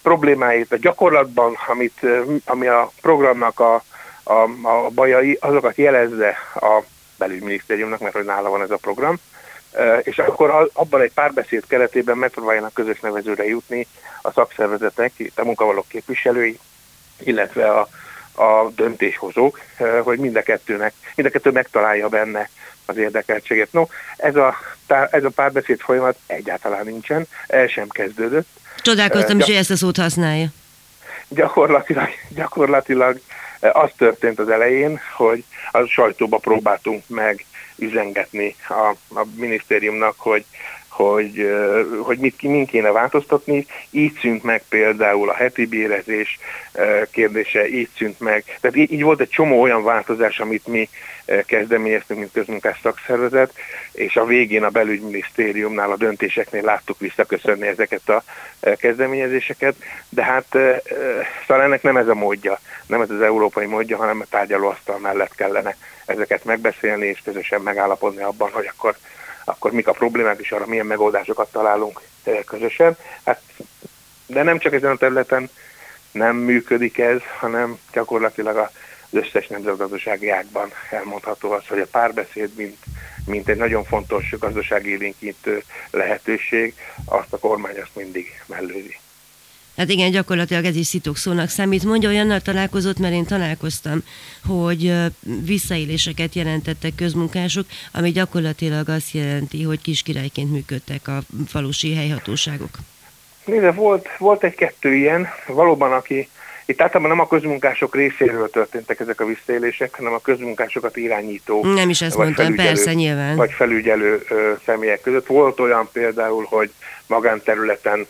problémáit. 0.03 0.73
A 0.73 0.77
gyakorlatban, 0.77 1.57
amit, 1.67 2.01
ami 2.45 2.67
a 2.67 2.91
programnak 3.01 3.61
a, 3.61 3.83
a, 4.23 4.49
a 4.63 4.89
bajai, 4.95 5.39
azokat 5.41 5.77
jelezze 5.77 6.37
a 6.55 6.83
belügyminisztériumnak, 7.17 8.01
mert 8.01 8.15
hogy 8.15 8.25
nála 8.25 8.49
van 8.49 8.63
ez 8.63 8.71
a 8.71 8.77
program, 8.77 9.17
és 10.03 10.19
akkor 10.19 10.71
abban 10.73 11.01
egy 11.01 11.13
párbeszéd 11.13 11.67
keretében 11.67 12.17
megpróbáljanak 12.17 12.75
közös 12.75 13.01
nevezőre 13.01 13.45
jutni 13.47 13.87
a 14.23 14.33
szakszervezetek, 14.33 15.13
a 15.35 15.45
munkavállalók 15.45 15.89
képviselői, 15.89 16.59
illetve 17.19 17.71
a, 17.71 17.89
a 18.43 18.71
döntéshozók, 18.75 19.61
hogy 20.03 20.19
mind 20.19 20.37
a 20.37 20.43
kettőnek, 20.43 20.95
mind 21.15 21.29
a 21.29 21.31
kettő 21.31 21.51
megtalálja 21.51 22.09
benne 22.09 22.51
az 22.87 22.97
érdekeltséget. 22.97 23.73
No, 23.73 23.87
ez 24.17 24.37
a, 24.37 24.57
ez 25.11 25.25
a 25.25 25.31
párbeszéd 25.31 25.81
folyamat 25.81 26.19
egyáltalán 26.27 26.85
nincsen, 26.85 27.27
el 27.47 27.67
sem 27.67 27.89
kezdődött, 27.89 28.49
Csodálkoztam 28.83 29.39
is, 29.39 29.45
hogy 29.45 29.55
ezt 29.55 29.71
a 29.71 29.77
szót 29.77 29.97
használja. 29.97 30.49
Gyakorlatilag, 31.29 32.09
gyakorlatilag 32.29 33.21
az 33.61 33.91
történt 33.97 34.39
az 34.39 34.49
elején, 34.49 35.01
hogy 35.17 35.45
a 35.71 35.85
sajtóba 35.85 36.39
próbáltunk 36.39 37.03
meg 37.07 37.45
üzengetni 37.77 38.57
a, 38.69 39.19
a 39.21 39.27
minisztériumnak, 39.37 40.15
hogy, 40.19 40.45
hogy, 40.99 41.49
hogy 42.03 42.19
mit, 42.19 42.43
min 42.43 42.67
kéne 42.67 42.91
változtatni. 42.91 43.67
Így 43.91 44.19
szűnt 44.21 44.43
meg 44.43 44.63
például 44.69 45.29
a 45.31 45.35
heti 45.35 45.67
bérezés 45.67 46.39
kérdése, 47.11 47.69
így 47.69 47.89
szűnt 47.97 48.21
meg. 48.21 48.45
Tehát 48.61 48.77
így, 48.77 48.93
így 48.93 49.03
volt 49.03 49.21
egy 49.21 49.29
csomó 49.29 49.61
olyan 49.61 49.85
változás, 49.85 50.39
amit 50.39 50.67
mi 50.67 50.89
kezdeményeztünk, 51.47 52.19
mint 52.19 52.33
közmunkás 52.33 52.79
szakszervezet, 52.83 53.53
és 53.93 54.17
a 54.17 54.25
végén 54.25 54.65
a 54.65 54.69
belügyminisztériumnál 54.69 55.91
a 55.91 55.97
döntéseknél 55.97 56.63
láttuk 56.63 56.99
visszaköszönni 56.99 57.67
ezeket 57.67 58.09
a 58.09 58.23
kezdeményezéseket, 58.77 59.75
de 60.09 60.25
hát 60.25 60.47
talán 61.47 61.65
ennek 61.65 61.83
nem 61.83 61.97
ez 61.97 62.09
a 62.09 62.15
módja, 62.15 62.61
nem 62.87 63.01
ez 63.01 63.11
az 63.11 63.21
európai 63.21 63.67
módja, 63.67 63.97
hanem 63.97 64.21
a 64.21 64.29
tárgyalóasztal 64.31 64.99
mellett 64.99 65.35
kellene 65.35 65.77
ezeket 66.07 66.45
megbeszélni, 66.45 67.07
és 67.07 67.21
közösen 67.25 67.61
megállapodni 67.61 68.23
abban, 68.23 68.51
hogy 68.51 68.71
akkor 68.77 68.97
akkor 69.49 69.73
mik 69.73 69.89
a 69.89 69.93
problémák, 69.93 70.41
és 70.41 70.53
arra 70.53 70.67
milyen 70.67 70.87
megoldásokat 70.87 71.53
találunk 71.53 72.01
eh, 72.23 72.39
közösen. 72.47 72.97
Hát, 73.25 73.43
de 74.27 74.43
nem 74.43 74.59
csak 74.59 74.73
ezen 74.73 74.91
a 74.91 74.97
területen 74.97 75.51
nem 76.11 76.37
működik 76.37 76.99
ez, 76.99 77.21
hanem 77.39 77.79
gyakorlatilag 77.93 78.57
az 78.57 78.71
összes 79.11 79.47
nemzetgazdasági 79.47 80.29
ágban 80.29 80.73
elmondható 80.91 81.51
az, 81.51 81.67
hogy 81.67 81.81
a 81.81 81.87
párbeszéd, 81.87 82.55
mint, 82.57 82.77
mint 83.27 83.49
egy 83.49 83.57
nagyon 83.57 83.85
fontos 83.85 84.35
gazdasági 84.39 84.91
élénkítő 84.91 85.63
lehetőség, 85.91 86.75
azt 87.05 87.33
a 87.33 87.39
kormány 87.39 87.81
azt 87.81 87.95
mindig 87.95 88.41
mellőzi. 88.47 88.99
Hát 89.79 89.89
igen, 89.89 90.11
gyakorlatilag 90.11 90.65
ez 90.65 90.77
is 90.77 90.87
szitokszónak 90.87 91.49
számít. 91.49 91.85
Mondja, 91.85 92.09
olyannal 92.09 92.41
találkozott, 92.41 92.99
mert 92.99 93.15
én 93.15 93.25
találkoztam, 93.25 94.03
hogy 94.47 94.95
visszaéléseket 95.45 96.35
jelentettek 96.35 96.95
közmunkások, 96.95 97.67
ami 97.93 98.11
gyakorlatilag 98.11 98.89
azt 98.89 99.13
jelenti, 99.13 99.63
hogy 99.63 99.81
kiskirályként 99.81 100.53
működtek 100.53 101.09
a 101.09 101.19
falusi 101.47 101.95
helyhatóságok. 101.95 102.71
Nézze, 103.45 103.71
volt, 103.73 104.09
volt 104.19 104.45
egy-kettő 104.45 104.95
ilyen, 104.95 105.29
valóban 105.47 105.93
aki 105.93 106.29
itt 106.67 106.81
általában 106.81 107.17
nem 107.17 107.21
a 107.21 107.29
közmunkások 107.29 107.95
részéről 107.95 108.51
történtek 108.51 109.01
ezek 109.01 109.21
a 109.21 109.25
visszaélések, 109.25 109.95
hanem 109.95 110.13
a 110.13 110.19
közmunkásokat 110.19 110.97
irányító. 110.97 111.65
Nem 111.65 111.89
is 111.89 112.03
ezt 112.03 112.17
mondtam, 112.17 112.55
persze, 112.55 112.95
nyilván. 112.95 113.37
Vagy 113.37 113.53
felügyelő 113.53 114.25
ö, 114.29 114.53
személyek 114.65 115.01
között. 115.01 115.27
Volt 115.27 115.61
olyan 115.61 115.89
például, 115.93 116.47
hogy 116.49 116.71
magánterületen 117.07 118.07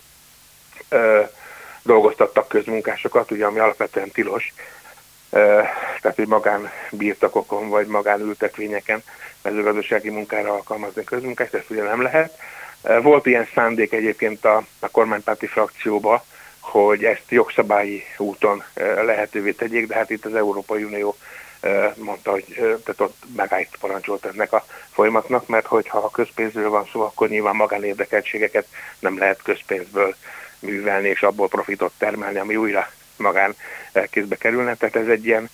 ö, 0.89 1.21
dolgoztattak 1.89 2.49
közmunkásokat, 2.49 3.31
ugye 3.31 3.47
ami 3.47 3.59
alapvetően 3.59 4.11
tilos, 4.11 4.53
tehát 6.01 6.17
hogy 6.17 6.27
magánbirtokokon 6.27 7.69
vagy 7.69 7.87
magánültetvényeken 7.87 9.03
mezőgazdasági 9.43 10.11
munkára 10.11 10.53
alkalmazni 10.53 11.05
közmunkást, 11.05 11.55
ezt 11.55 11.71
ugye 11.71 11.83
nem 11.83 12.03
lehet. 12.03 12.39
Volt 13.03 13.27
ilyen 13.27 13.49
szándék 13.55 13.93
egyébként 13.93 14.45
a, 14.45 14.65
a 14.81 14.89
kormánypárti 14.89 15.47
frakcióba, 15.47 16.25
hogy 16.61 17.05
ezt 17.05 17.25
jogszabályi 17.29 18.03
úton 18.19 18.63
lehetővé 19.05 19.53
tegyék, 19.53 19.87
de 19.87 19.95
hát 19.95 20.11
itt 20.11 20.25
az 20.25 20.35
Európai 20.35 20.85
Unió 20.85 21.17
mondta, 21.95 22.31
hogy 22.31 22.45
tehát 22.55 23.01
ott 23.01 23.17
megállt 23.37 23.77
parancsolt 23.81 24.25
ennek 24.25 24.53
a 24.53 24.65
folyamatnak, 24.93 25.47
mert 25.47 25.67
hogyha 25.67 25.99
a 25.99 26.11
közpénzről 26.11 26.71
van 26.71 26.89
szó, 26.93 27.01
akkor 27.01 27.29
nyilván 27.29 27.57
magánérdekeltségeket 27.57 28.67
nem 28.99 29.19
lehet 29.19 29.43
közpénzből 29.43 30.15
művelni, 30.61 31.09
és 31.09 31.23
abból 31.23 31.49
profitot 31.49 31.93
termelni, 31.99 32.39
ami 32.39 32.57
újra 32.57 32.91
magán 33.17 33.55
kézbe 34.11 34.37
kerülne. 34.37 34.75
Tehát 34.75 34.97
ez 34.97 35.09
egy 35.09 35.27
ilyen 35.27 35.51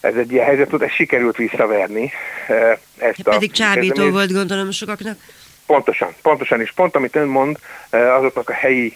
ez 0.00 0.14
egy 0.16 0.32
ilyen 0.32 0.44
helyzet, 0.44 0.82
ez 0.82 0.90
sikerült 0.90 1.36
visszaverni. 1.36 2.12
Ezt 2.98 3.22
Pedig 3.22 3.52
csábító 3.52 4.10
volt, 4.10 4.32
gondolom, 4.32 4.70
sokaknak. 4.70 5.18
Pontosan, 5.66 6.14
pontosan, 6.22 6.60
és 6.60 6.72
pont 6.72 6.96
amit 6.96 7.16
ön 7.16 7.28
mond, 7.28 7.58
azoknak 7.90 8.48
a 8.48 8.52
helyi 8.52 8.94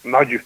nagy 0.00 0.42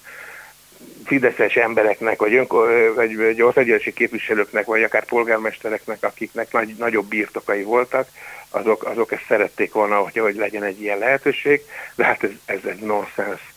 fideszes 1.05 1.55
embereknek, 1.55 2.19
vagy, 2.19 2.35
önkor, 2.35 2.93
vagy, 2.95 3.17
vagy 3.17 3.43
országgyűlési 3.43 3.93
képviselőknek, 3.93 4.67
vagy 4.67 4.83
akár 4.83 5.05
polgármestereknek, 5.05 5.99
akiknek 6.01 6.53
nagy, 6.53 6.75
nagyobb 6.79 7.07
birtokai 7.07 7.63
voltak, 7.63 8.09
azok, 8.51 8.85
azok 8.85 9.13
ezt 9.13 9.25
szerették 9.29 9.73
volna, 9.73 9.97
hogy, 9.97 10.19
hogy 10.19 10.35
legyen 10.35 10.63
egy 10.63 10.81
ilyen 10.81 10.99
lehetőség, 10.99 11.61
de 11.95 12.05
hát 12.05 12.23
ez, 12.23 12.31
ez 12.45 12.61
egy 12.65 12.81
nonsens 12.81 13.54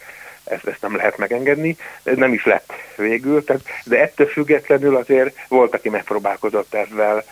ezt, 0.50 0.68
ezt 0.68 0.82
nem 0.82 0.96
lehet 0.96 1.18
megengedni, 1.18 1.78
ez 2.04 2.18
nem 2.18 2.34
is 2.34 2.46
lett 2.46 2.74
végül, 2.96 3.44
tehát, 3.44 3.62
de 3.84 4.02
ettől 4.02 4.28
függetlenül 4.28 4.96
azért 4.96 5.38
volt, 5.48 5.74
aki 5.74 5.90
megpróbálkozott 5.90 6.74
ezzel 6.74 7.24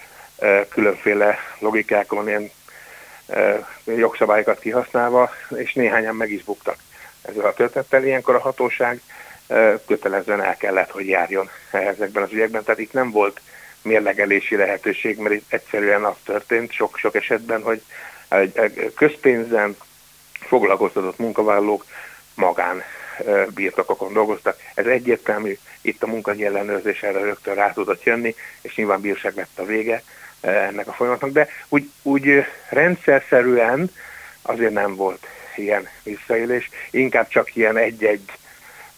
különféle 0.69 1.37
logikákon, 1.59 2.27
ilyen 2.27 2.51
jogszabályokat 3.85 4.59
kihasználva, 4.59 5.31
és 5.55 5.73
néhányan 5.73 6.15
meg 6.15 6.31
is 6.31 6.43
buktak 6.43 6.77
ezzel 7.21 7.45
a 7.45 7.53
történettel. 7.53 8.03
Ilyenkor 8.05 8.35
a 8.35 8.39
hatóság 8.39 9.01
kötelezően 9.87 10.43
el 10.43 10.57
kellett, 10.57 10.89
hogy 10.89 11.07
járjon 11.07 11.49
ezekben 11.71 12.23
az 12.23 12.31
ügyekben. 12.31 12.63
Tehát 12.63 12.79
itt 12.79 12.93
nem 12.93 13.11
volt 13.11 13.41
mérlegelési 13.81 14.55
lehetőség, 14.55 15.17
mert 15.17 15.35
itt 15.35 15.53
egyszerűen 15.53 16.03
az 16.03 16.15
történt 16.25 16.71
sok-sok 16.71 17.15
esetben, 17.15 17.61
hogy 17.61 17.81
közpénzen 18.95 19.77
foglalkoztatott 20.39 21.17
munkavállalók 21.17 21.85
magán 22.35 22.83
birtokokon 23.53 24.13
dolgoztak. 24.13 24.57
Ez 24.73 24.85
egyértelmű, 24.85 25.57
itt 25.81 26.03
a 26.03 26.07
munkanyi 26.07 26.45
ellenőrzés 26.45 27.03
erre 27.03 27.19
rögtön 27.19 27.55
rá 27.55 27.71
tudott 27.71 28.03
jönni, 28.03 28.35
és 28.61 28.75
nyilván 28.75 29.01
bírság 29.01 29.35
lett 29.35 29.59
a 29.59 29.65
vége 29.65 30.03
ennek 30.41 30.87
a 30.87 30.93
folyamatnak, 30.93 31.31
de 31.31 31.47
úgy, 31.69 31.89
úgy 32.01 32.45
rendszerszerűen 32.69 33.91
azért 34.41 34.73
nem 34.73 34.95
volt 34.95 35.27
ilyen 35.55 35.87
visszaélés, 36.03 36.69
inkább 36.91 37.27
csak 37.27 37.55
ilyen 37.55 37.77
egy-egy 37.77 38.31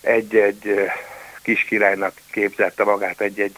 egy-egy 0.01 0.89
kis 1.41 1.63
királynak 1.63 2.13
képzelte 2.31 2.83
magát 2.83 3.21
egy-egy 3.21 3.55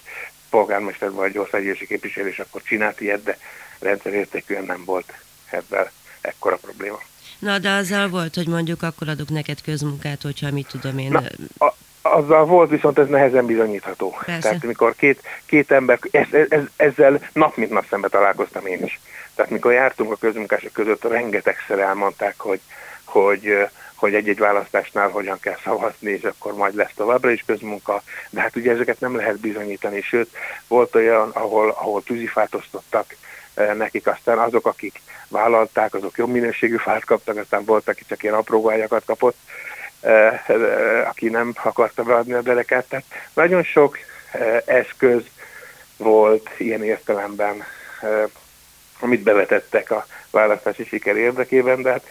polgármester 0.50 1.12
vagy 1.12 1.38
országgyűlési 1.38 1.88
képviselő, 1.88 2.36
akkor 2.38 2.62
csinált 2.62 3.02
ilyet, 3.02 3.24
de 3.24 3.38
rendszerértékűen 3.80 4.64
nem 4.64 4.86
volt 4.86 5.14
ebben 5.50 5.90
ekkora 6.22 6.56
probléma. 6.56 7.00
Na, 7.40 7.60
de 7.60 7.70
azzal 7.70 8.08
volt, 8.08 8.36
hogy 8.36 8.48
mondjuk 8.48 8.84
akkor 8.84 9.10
adok 9.10 9.30
neked 9.30 9.62
közmunkát, 9.62 10.22
hogyha 10.22 10.52
mit 10.52 10.68
tudom 10.68 10.98
én... 10.98 11.12
Na, 11.12 11.22
a, 11.68 11.74
azzal 12.02 12.46
volt, 12.46 12.70
viszont 12.70 12.98
ez 12.98 13.08
nehezen 13.08 13.46
bizonyítható. 13.46 14.18
Persze. 14.26 14.42
Tehát 14.42 14.64
mikor 14.64 14.96
két, 14.96 15.22
két 15.46 15.72
ember, 15.72 16.00
ez, 16.12 16.28
ez, 16.50 16.64
ezzel 16.76 17.20
nap 17.34 17.56
mint 17.56 17.72
nap 17.72 17.86
szembe 17.90 18.08
találkoztam 18.08 18.66
én 18.66 18.84
is. 18.84 19.00
Tehát 19.36 19.52
mikor 19.52 19.72
jártunk 19.72 20.12
a 20.12 20.16
közmunkások 20.16 20.74
között, 20.74 21.04
rengetegszer 21.04 21.80
elmondták, 21.80 22.40
hogy, 22.40 22.60
hogy, 23.04 23.68
hogy 23.96 24.14
egy-egy 24.14 24.40
választásnál 24.40 25.10
hogyan 25.10 25.40
kell 25.40 25.58
szavazni, 25.64 26.12
és 26.12 26.24
akkor 26.24 26.54
majd 26.54 26.76
lesz 26.76 26.94
továbbra 26.96 27.32
is 27.32 27.44
közmunka. 27.46 28.04
De 28.30 28.42
hát 28.42 28.56
ugye 28.56 28.72
ezeket 28.72 29.00
nem 29.00 29.16
lehet 29.16 29.40
bizonyítani, 29.40 30.02
sőt, 30.02 30.30
volt 30.68 30.96
olyan, 30.96 31.30
ahol, 31.30 31.70
ahol 31.70 32.04
tűzifát 32.04 32.56
osztottak 32.56 33.16
nekik, 33.78 34.08
aztán 34.08 34.38
azok, 34.38 34.66
akik 34.66 35.02
vállalták, 35.28 35.94
azok 35.94 36.18
jobb 36.18 36.30
minőségű 36.30 36.76
fát 36.76 37.06
kaptak, 37.06 37.38
aztán 37.38 37.66
volt, 37.66 37.88
aki 37.88 38.04
csak 38.08 38.24
ilyen 38.24 38.36
apró 38.36 38.72
kapott, 39.06 39.38
aki 41.08 41.30
nem 41.30 41.54
akarta 41.64 42.04
beadni 42.04 42.34
a 42.34 42.42
dereket. 42.42 42.86
Tehát 42.86 43.06
nagyon 43.34 43.64
sok 43.64 43.98
eszköz 44.66 45.22
volt 45.98 46.50
ilyen 46.58 46.84
értelemben, 46.84 47.64
amit 49.00 49.24
bevetettek 49.24 49.92
a 49.92 50.06
választási 50.32 50.86
siker 50.86 51.16
érdekében, 51.16 51.82
de 51.82 51.92
hát 51.92 52.04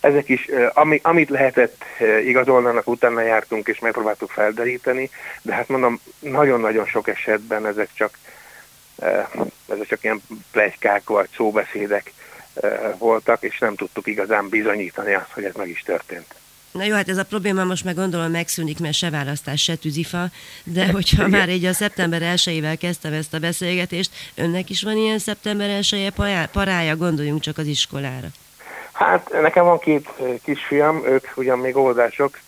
ezek 0.00 0.28
is, 0.28 0.48
ami, 0.72 1.00
amit 1.02 1.28
lehetett 1.28 1.84
igazolnának, 2.24 2.88
utána 2.88 3.20
jártunk 3.20 3.68
és 3.68 3.78
megpróbáltuk 3.78 4.30
felderíteni, 4.30 5.10
de 5.42 5.54
hát 5.54 5.68
mondom, 5.68 6.00
nagyon-nagyon 6.18 6.86
sok 6.86 7.08
esetben 7.08 7.66
ezek 7.66 7.88
csak, 7.94 8.18
ezek 9.68 9.86
csak 9.86 10.02
ilyen 10.04 10.22
plegykák 10.50 11.08
vagy 11.08 11.28
szóbeszédek, 11.36 12.12
voltak, 12.98 13.42
és 13.42 13.58
nem 13.58 13.74
tudtuk 13.74 14.06
igazán 14.06 14.48
bizonyítani 14.48 15.14
azt, 15.14 15.32
hogy 15.32 15.44
ez 15.44 15.54
meg 15.54 15.68
is 15.68 15.82
történt. 15.82 16.34
Na 16.72 16.84
jó, 16.84 16.94
hát 16.94 17.08
ez 17.08 17.16
a 17.16 17.24
probléma 17.24 17.64
most 17.64 17.84
meg 17.84 17.94
gondolom 17.94 18.30
megszűnik, 18.30 18.80
mert 18.80 18.94
se 18.94 19.10
választás, 19.10 19.62
se 19.62 19.76
tűzifa, 19.76 20.24
de 20.64 20.90
hogyha 20.92 21.28
már 21.28 21.48
így 21.48 21.64
a 21.64 21.72
szeptember 21.72 22.22
1 22.22 22.78
kezdtem 22.78 23.12
ezt 23.12 23.34
a 23.34 23.38
beszélgetést, 23.38 24.10
önnek 24.34 24.70
is 24.70 24.82
van 24.82 24.96
ilyen 24.96 25.18
szeptember 25.18 25.70
1 25.70 26.12
parája, 26.52 26.96
gondoljunk 26.96 27.40
csak 27.40 27.58
az 27.58 27.66
iskolára. 27.66 28.26
Hát 28.92 29.30
nekem 29.42 29.64
van 29.64 29.78
két 29.78 30.08
kisfiam, 30.44 31.06
ők 31.06 31.26
ugyan 31.34 31.58
még 31.58 31.76
oldások, 31.76 32.38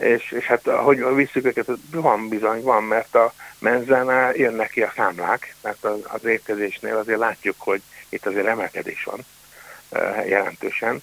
és, 0.00 0.30
és 0.30 0.44
hát 0.44 0.66
ahogy 0.66 1.14
visszük 1.14 1.44
őket, 1.44 1.66
van 1.90 2.28
bizony, 2.28 2.62
van, 2.62 2.84
mert 2.84 3.14
a 3.14 3.32
menzánál 3.58 4.34
jönnek 4.34 4.70
ki 4.70 4.82
a 4.82 4.92
számlák, 4.96 5.54
mert 5.62 5.84
az, 5.84 5.98
az 6.02 6.24
étkezésnél 6.24 6.96
azért 6.96 7.18
látjuk, 7.18 7.56
hogy 7.58 7.82
itt 8.08 8.26
azért 8.26 8.46
emelkedés 8.46 9.04
van 9.04 9.20
jelentősen. 10.26 11.02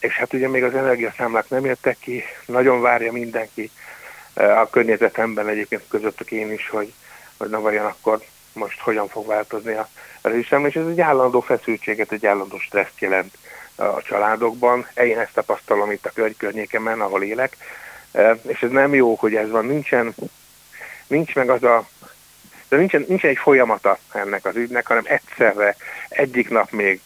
És 0.00 0.14
hát 0.16 0.32
ugye 0.32 0.48
még 0.48 0.64
az 0.64 0.74
energiaszámlák 0.74 1.48
nem 1.48 1.64
jöttek 1.64 1.98
ki, 1.98 2.22
nagyon 2.46 2.80
várja 2.80 3.12
mindenki 3.12 3.70
a 4.34 4.70
környezetemben 4.70 5.48
egyébként 5.48 5.82
közöttük 5.88 6.30
én 6.30 6.52
is, 6.52 6.68
hogy, 6.68 6.92
hogy 7.36 7.48
na 7.48 7.60
vajon 7.60 7.86
akkor 7.86 8.20
most 8.52 8.80
hogyan 8.80 9.08
fog 9.08 9.26
változni 9.26 9.72
a 9.72 9.88
rezsiszem, 10.22 10.66
és 10.66 10.76
ez 10.76 10.86
egy 10.86 11.00
állandó 11.00 11.40
feszültséget, 11.40 12.12
egy 12.12 12.26
állandó 12.26 12.58
stresszt 12.58 13.00
jelent 13.00 13.34
a 13.76 14.02
családokban. 14.02 14.86
Én 14.94 15.18
ezt 15.18 15.32
tapasztalom 15.32 15.90
itt 15.90 16.06
a 16.06 16.10
kör 16.14 16.34
környékemen, 16.36 17.00
ahol 17.00 17.22
élek, 17.22 17.56
és 18.46 18.62
ez 18.62 18.70
nem 18.70 18.94
jó, 18.94 19.14
hogy 19.14 19.34
ez 19.34 19.50
van. 19.50 19.66
Nincsen, 19.66 20.14
nincs 21.06 21.34
meg 21.34 21.50
az 21.50 21.62
a 21.62 21.88
de 22.68 22.76
nincsen, 22.76 23.04
nincsen 23.08 23.30
egy 23.30 23.38
folyamata 23.38 23.98
ennek 24.12 24.44
az 24.44 24.56
ügynek, 24.56 24.86
hanem 24.86 25.04
egyszerre 25.06 25.76
egyik 26.08 26.50
nap 26.50 26.70
még 26.70 27.00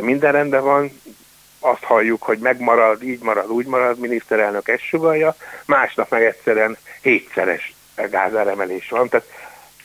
minden 0.00 0.32
rendben 0.32 0.62
van, 0.62 1.00
azt 1.60 1.82
halljuk, 1.82 2.22
hogy 2.22 2.38
megmarad, 2.38 3.02
így 3.02 3.22
marad, 3.22 3.50
úgy 3.50 3.66
marad, 3.66 3.98
miniszterelnök 3.98 4.68
ezt 4.68 4.82
sugalja, 4.82 5.36
másnap 5.64 6.10
meg 6.10 6.24
egyszerűen 6.24 6.76
hétszeres 7.00 7.74
gázáremelés 8.10 8.88
van. 8.88 9.08
Tehát 9.08 9.26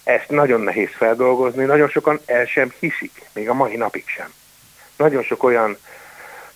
ezt 0.03 0.29
nagyon 0.29 0.61
nehéz 0.61 0.89
feldolgozni, 0.97 1.65
nagyon 1.65 1.89
sokan 1.89 2.19
el 2.25 2.45
sem 2.45 2.73
hiszik, 2.79 3.21
még 3.33 3.49
a 3.49 3.53
mai 3.53 3.75
napig 3.75 4.03
sem. 4.07 4.33
Nagyon 4.97 5.23
sok 5.23 5.43
olyan 5.43 5.77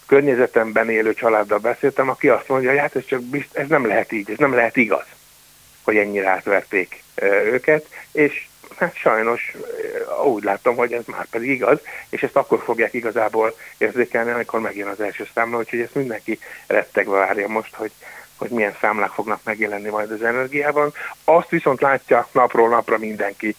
környezetemben 0.06 0.90
élő 0.90 1.14
családdal 1.14 1.58
beszéltem, 1.58 2.10
aki 2.10 2.30
azt 2.30 2.48
mondja, 2.48 2.70
hogy 2.70 2.80
hát 2.80 2.96
ez, 2.96 3.06
csak 3.06 3.22
bizt, 3.22 3.58
ez 3.58 3.68
nem 3.68 3.86
lehet 3.88 4.12
így, 4.12 4.32
ez 4.32 4.38
nem 4.38 4.54
lehet 4.54 4.78
igaz, 4.78 5.06
hogy 5.84 5.98
ennyire 5.98 6.30
átverték 6.30 7.04
őket, 7.52 7.86
és 8.12 8.48
hát 8.78 8.96
sajnos 8.96 9.56
úgy 10.26 10.44
látom, 10.44 10.76
hogy 10.76 10.94
ez 10.94 11.04
már 11.06 11.26
pedig 11.26 11.50
igaz, 11.50 11.80
és 12.10 12.24
ezt 12.24 12.36
akkor 12.36 12.62
fogják 12.64 12.94
igazából 12.94 13.56
érzékelni, 13.78 14.32
amikor 14.32 14.60
megjön 14.60 14.88
az 14.88 15.02
első 15.02 15.28
számla, 15.34 15.58
úgyhogy 15.58 15.80
ezt 15.80 15.96
mindenki 15.96 16.40
rettegve 16.68 17.18
várja 17.18 17.48
most, 17.48 17.76
hogy, 17.76 17.92
hogy 18.36 18.50
milyen 18.50 18.78
számlák 18.82 19.12
fognak 19.12 19.40
megjelenni 19.44 19.90
majd 19.90 20.12
az 20.12 20.24
energiában. 20.24 20.94
Azt 21.24 21.50
viszont 21.50 21.82
látja 21.82 22.28
napról 22.32 22.70
napra 22.70 22.98
mindenki, 22.98 23.56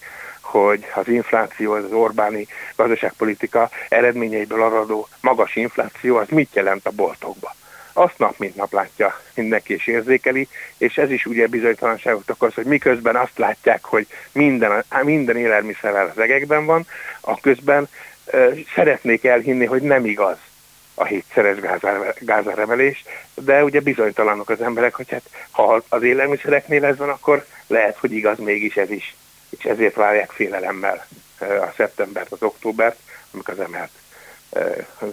hogy 0.46 0.86
az 0.94 1.08
infláció, 1.08 1.72
az 1.72 1.92
Orbáni 1.92 2.46
gazdaságpolitika 2.76 3.70
eredményeiből 3.88 4.62
aradó 4.62 5.08
magas 5.20 5.56
infláció, 5.56 6.16
az 6.16 6.28
mit 6.28 6.54
jelent 6.54 6.86
a 6.86 6.90
boltokba. 6.90 7.54
Azt 7.92 8.18
nap 8.18 8.38
mint 8.38 8.56
nap 8.56 8.72
látja 8.72 9.20
mindenki 9.34 9.74
és 9.74 9.86
érzékeli, 9.86 10.48
és 10.78 10.98
ez 10.98 11.10
is 11.10 11.26
ugye 11.26 11.46
bizonytalanságot 11.46 12.30
okoz, 12.30 12.54
hogy 12.54 12.64
miközben 12.64 13.16
azt 13.16 13.38
látják, 13.38 13.84
hogy 13.84 14.06
minden, 14.32 14.84
minden 15.02 15.36
élelmiszer 15.36 15.94
az 15.94 16.18
egekben 16.18 16.66
van, 16.66 16.86
a 17.20 17.40
közben 17.40 17.88
e, 18.26 18.48
szeretnék 18.74 19.24
elhinni, 19.24 19.64
hogy 19.64 19.82
nem 19.82 20.04
igaz 20.04 20.36
a 20.94 21.04
hétszeres 21.04 21.56
gázáremelés, 22.20 23.04
de 23.34 23.64
ugye 23.64 23.80
bizonytalanok 23.80 24.50
az 24.50 24.60
emberek, 24.60 24.94
hogy 24.94 25.10
hát 25.10 25.30
ha 25.50 25.82
az 25.88 26.02
élelmiszereknél 26.02 26.84
ez 26.84 26.96
van, 26.96 27.08
akkor 27.08 27.44
lehet, 27.66 27.96
hogy 27.96 28.12
igaz 28.12 28.38
mégis 28.38 28.76
ez 28.76 28.90
is. 28.90 29.16
És 29.58 29.64
ezért 29.64 29.94
várják 29.94 30.30
félelemmel 30.30 31.06
a 31.38 31.72
szeptembert, 31.76 32.32
az 32.32 32.42
októbert, 32.42 32.98
amikor 33.32 33.54
az 33.54 33.60
emelt 33.60 33.90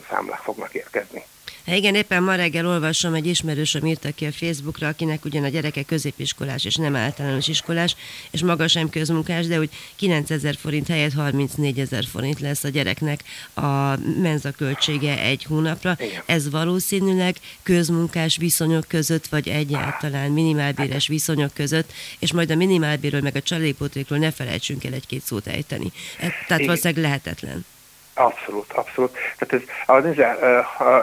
számlák 0.09 0.39
fognak 0.39 0.73
érkezni. 0.73 1.25
Igen, 1.65 1.95
éppen 1.95 2.23
ma 2.23 2.35
reggel 2.35 2.67
olvasom, 2.67 3.13
egy 3.13 3.27
ismerősöm 3.27 3.85
írta 3.85 4.11
ki 4.11 4.25
a 4.25 4.31
Facebookra, 4.31 4.87
akinek 4.87 5.25
ugyan 5.25 5.43
a 5.43 5.47
gyereke 5.47 5.83
középiskolás 5.83 6.65
és 6.65 6.75
nem 6.75 6.95
általános 6.95 7.47
iskolás, 7.47 7.95
és 8.31 8.43
maga 8.43 8.67
sem 8.67 8.89
közmunkás, 8.89 9.47
de 9.47 9.59
úgy 9.59 9.69
9000 9.95 10.55
forint 10.55 10.87
helyett 10.87 11.13
34 11.13 11.79
ezer 11.79 12.05
forint 12.05 12.39
lesz 12.39 12.63
a 12.63 12.69
gyereknek 12.69 13.23
a 13.53 13.97
menza 14.21 14.51
költsége 14.51 15.19
egy 15.19 15.43
hónapra. 15.43 15.95
Igen. 15.99 16.21
Ez 16.25 16.49
valószínűleg 16.49 17.35
közmunkás 17.63 18.37
viszonyok 18.37 18.87
között, 18.87 19.27
vagy 19.27 19.47
egyáltalán 19.47 20.31
minimálbéres 20.31 21.07
viszonyok 21.07 21.53
között, 21.53 21.91
és 22.19 22.33
majd 22.33 22.51
a 22.51 22.55
minimálbérről 22.55 23.21
meg 23.21 23.35
a 23.35 23.41
családpótlékról 23.41 24.19
ne 24.19 24.31
felejtsünk 24.31 24.83
el 24.83 24.93
egy-két 24.93 25.21
szót 25.21 25.47
ejteni. 25.47 25.91
E, 26.19 26.33
tehát 26.47 26.65
valószínűleg 26.65 27.03
lehetetlen. 27.03 27.65
Abszolút, 28.13 28.71
abszolút. 28.73 29.17
Tehát 29.37 29.53
ez, 29.53 29.61
az 29.85 30.03
nézze, 30.03 30.37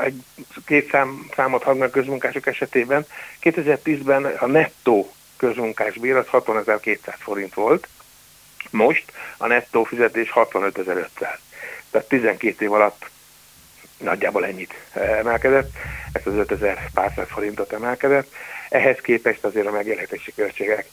egy 0.03 0.23
két 0.67 0.91
szám, 0.91 1.29
számot 1.35 1.63
hadnak 1.63 1.91
közmunkások 1.91 2.47
esetében. 2.47 3.07
2010-ben 3.43 4.25
a 4.25 4.47
nettó 4.47 5.13
közmunkás 5.37 5.95
bér 5.95 6.17
az 6.17 6.27
60.200 6.33 7.15
forint 7.19 7.55
volt, 7.55 7.89
most 8.71 9.13
a 9.37 9.47
nettó 9.47 9.85
fizetés 9.85 10.33
65.500. 10.35 11.07
Tehát 11.91 12.09
12 12.09 12.65
év 12.65 12.73
alatt 12.73 13.11
nagyjából 13.99 14.47
ennyit 14.47 14.75
emelkedett, 14.93 15.71
ezt 16.13 16.27
az 16.27 16.35
5000 16.35 16.91
pár 16.95 17.13
száz 17.17 17.29
forintot 17.29 17.73
emelkedett. 17.73 18.33
Ehhez 18.69 18.99
képest 19.01 19.45
azért 19.45 19.67
a 19.67 19.71
megélhetési 19.71 20.35
költségek 20.35 20.87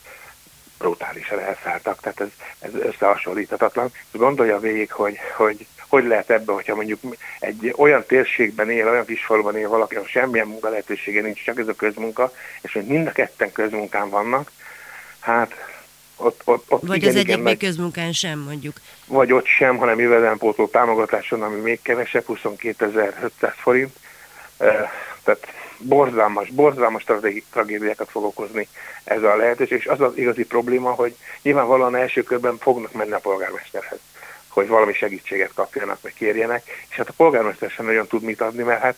brutálisan 0.77 1.39
elszálltak, 1.39 1.99
tehát 2.01 2.19
ez, 2.19 2.27
ez 2.59 2.73
összehasonlíthatatlan. 2.73 3.91
Gondolja 4.11 4.59
végig, 4.59 4.91
hogy, 4.91 5.17
hogy 5.35 5.67
hogy 5.87 6.05
lehet 6.05 6.29
ebben, 6.29 6.55
hogyha 6.55 6.75
mondjuk 6.75 6.99
egy 7.39 7.73
olyan 7.77 8.03
térségben 8.07 8.69
él, 8.69 8.87
olyan 8.87 9.05
kis 9.05 9.25
faluban 9.25 9.57
él 9.57 9.69
valaki, 9.69 9.95
ahol 9.95 10.07
semmilyen 10.07 10.47
munka 10.47 10.69
lehetősége 10.69 11.21
nincs, 11.21 11.43
csak 11.43 11.59
ez 11.59 11.67
a 11.67 11.73
közmunka, 11.73 12.31
és 12.61 12.73
hogy 12.73 12.85
mind 12.85 13.07
a 13.07 13.11
ketten 13.11 13.51
közmunkán 13.51 14.09
vannak, 14.09 14.51
hát 15.19 15.51
ott, 16.15 16.41
ott, 16.45 16.65
ott 16.67 16.87
Vagy 16.87 16.97
igen, 16.97 17.09
az 17.09 17.15
egyik 17.15 17.41
még 17.41 17.57
közmunkán 17.57 18.11
sem, 18.11 18.39
mondjuk. 18.39 18.75
Vagy 19.05 19.31
ott 19.31 19.45
sem, 19.45 19.77
hanem 19.77 19.99
jövedelempótló 19.99 20.67
támogatáson, 20.67 21.41
ami 21.41 21.59
még 21.59 21.81
kevesebb, 21.81 22.23
22.500 22.27 23.29
forint. 23.55 23.95
Tehát 25.23 25.47
borzalmas, 25.77 26.49
borzalmas 26.49 27.05
tragédiákat 27.51 28.09
fog 28.09 28.23
okozni 28.23 28.67
ez 29.03 29.23
a 29.23 29.35
lehetőség, 29.35 29.77
és 29.77 29.85
az 29.85 30.01
az 30.01 30.17
igazi 30.17 30.45
probléma, 30.45 30.91
hogy 30.91 31.15
nyilvánvalóan 31.41 31.95
első 31.95 32.23
körben 32.23 32.57
fognak 32.57 32.91
menni 32.91 33.11
a 33.11 33.19
polgármesterhez 33.19 33.99
hogy 34.57 34.67
valami 34.67 34.93
segítséget 34.93 35.53
kapjanak, 35.53 36.01
vagy 36.01 36.13
kérjenek, 36.13 36.63
és 36.89 36.95
hát 36.95 37.09
a 37.09 37.13
polgármester 37.17 37.69
sem 37.69 37.85
nagyon 37.85 38.07
tud 38.07 38.21
mit 38.21 38.41
adni, 38.41 38.63
mert 38.63 38.81
hát 38.81 38.95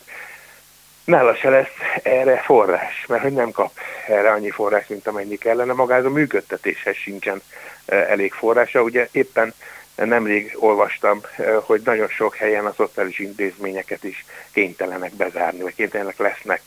nála 1.04 1.34
se 1.34 1.48
lesz 1.48 1.74
erre 2.02 2.36
forrás, 2.36 3.04
mert 3.08 3.22
hogy 3.22 3.32
nem 3.32 3.50
kap 3.50 3.72
erre 4.08 4.30
annyi 4.30 4.50
forrás, 4.50 4.86
mint 4.86 5.06
amennyi 5.06 5.36
kellene, 5.36 5.72
magához 5.72 6.04
a 6.04 6.10
működtetéshez 6.10 6.96
sincsen 6.96 7.42
e, 7.86 7.96
elég 7.96 8.32
forrása. 8.32 8.82
Ugye 8.82 9.08
éppen 9.12 9.54
nemrég 9.94 10.56
olvastam, 10.58 11.20
e, 11.36 11.54
hogy 11.54 11.80
nagyon 11.84 12.08
sok 12.08 12.36
helyen 12.36 12.66
a 12.66 12.74
szociális 12.76 13.18
intézményeket 13.18 14.04
is 14.04 14.24
kénytelenek 14.52 15.14
bezárni, 15.14 15.62
vagy 15.62 15.74
kénytelenek 15.74 16.18
lesznek 16.18 16.60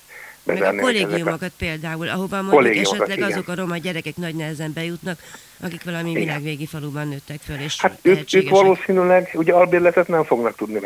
meg 0.44 0.62
a 0.62 0.76
kollégiumokat 0.76 1.52
a... 1.52 1.58
például, 1.58 2.10
ahova 2.10 2.42
mondjuk 2.42 2.76
esetleg 2.76 3.18
igen. 3.18 3.32
azok 3.32 3.48
a 3.48 3.56
roma 3.56 3.78
gyerekek 3.78 4.16
nagy 4.16 4.36
nehezen 4.36 4.74
bejutnak, 4.74 5.20
akik 5.62 5.84
valami 5.84 6.10
igen. 6.10 6.22
világvégi 6.22 6.66
faluban 6.66 7.08
nőttek 7.08 7.40
föl, 7.46 7.60
és 7.60 7.82
Hát 7.82 8.00
ők, 8.02 8.34
ők 8.34 8.50
valószínűleg 8.50 9.30
ugye 9.34 9.54
albérletet 9.54 10.08
nem 10.08 10.24
fognak 10.24 10.56
tudni 10.56 10.80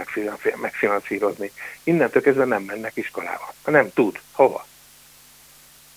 megfinanszírozni. 0.62 1.52
Innentől 1.84 2.22
kezdve 2.22 2.46
nem 2.46 2.64
mennek 2.64 2.92
iskolába. 2.96 3.54
Nem 3.66 3.90
tud. 3.94 4.20
Hova? 4.32 4.66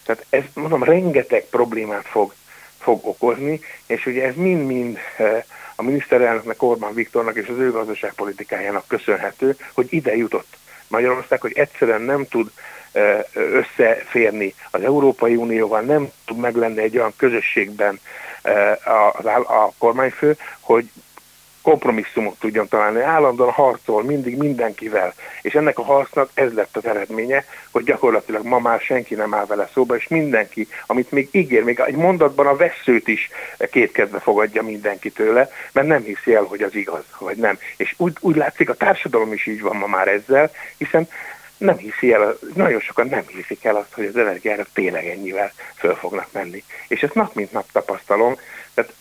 Tehát 0.04 0.26
ez, 0.28 0.42
mondom, 0.54 0.84
rengeteg 0.84 1.44
problémát 1.44 2.06
fog, 2.06 2.34
fog 2.78 3.06
okozni, 3.06 3.60
és 3.86 4.06
ugye 4.06 4.24
ez 4.24 4.34
mind-mind 4.34 4.98
eh, 5.16 5.44
a 5.74 5.82
miniszterelnöknek, 5.82 6.62
Orbán 6.62 6.94
Viktornak 6.94 7.36
és 7.36 7.48
az 7.48 7.58
ő 7.58 7.70
gazdaságpolitikájának 7.70 8.86
köszönhető, 8.86 9.56
hogy 9.72 9.86
ide 9.90 10.16
jutott 10.16 10.56
Magyarország, 10.88 11.40
hogy 11.40 11.52
egyszerűen 11.52 12.02
nem 12.02 12.26
tud 12.26 12.50
összeférni 13.32 14.54
az 14.70 14.82
Európai 14.82 15.36
Unióval, 15.36 15.80
nem 15.80 16.10
tud 16.26 16.36
meglenni 16.36 16.80
egy 16.80 16.96
olyan 16.96 17.12
közösségben 17.16 18.00
a, 18.84 19.28
a 19.36 19.72
kormányfő, 19.78 20.36
hogy 20.60 20.90
kompromisszumot 21.62 22.38
tudjon 22.38 22.68
találni. 22.68 23.00
Állandóan 23.00 23.50
harcol 23.50 24.02
mindig 24.02 24.36
mindenkivel. 24.36 25.14
És 25.42 25.54
ennek 25.54 25.78
a 25.78 25.82
harcnak 25.82 26.30
ez 26.34 26.52
lett 26.52 26.76
az 26.76 26.86
eredménye, 26.86 27.44
hogy 27.70 27.84
gyakorlatilag 27.84 28.44
ma 28.44 28.58
már 28.58 28.80
senki 28.80 29.14
nem 29.14 29.34
áll 29.34 29.46
vele 29.46 29.68
szóba, 29.72 29.96
és 29.96 30.08
mindenki, 30.08 30.68
amit 30.86 31.10
még 31.10 31.28
ígér, 31.30 31.62
még 31.62 31.80
egy 31.86 31.94
mondatban 31.94 32.46
a 32.46 32.56
veszőt 32.56 33.08
is 33.08 33.30
kétkedve 33.70 34.18
fogadja 34.18 34.62
mindenki 34.62 35.10
tőle, 35.10 35.50
mert 35.72 35.86
nem 35.86 36.02
hiszi 36.02 36.34
el, 36.34 36.42
hogy 36.42 36.62
az 36.62 36.74
igaz, 36.74 37.04
vagy 37.18 37.36
nem. 37.36 37.58
És 37.76 37.94
úgy, 37.96 38.16
úgy 38.20 38.36
látszik, 38.36 38.70
a 38.70 38.74
társadalom 38.74 39.32
is 39.32 39.46
így 39.46 39.60
van 39.60 39.76
ma 39.76 39.86
már 39.86 40.08
ezzel, 40.08 40.50
hiszen 40.76 41.08
nem 41.60 41.76
hiszi 41.76 42.12
el, 42.12 42.38
nagyon 42.54 42.80
sokan 42.80 43.08
nem 43.08 43.24
hiszik 43.26 43.64
el 43.64 43.76
azt, 43.76 43.92
hogy 43.94 44.04
az 44.04 44.16
energiára 44.16 44.66
tényleg 44.72 45.06
ennyivel 45.06 45.52
föl 45.74 45.94
fognak 45.94 46.32
menni. 46.32 46.64
És 46.88 47.02
ezt 47.02 47.14
nap 47.14 47.34
mint 47.34 47.52
nap 47.52 47.72
tapasztalom, 47.72 48.36
tehát 48.74 48.92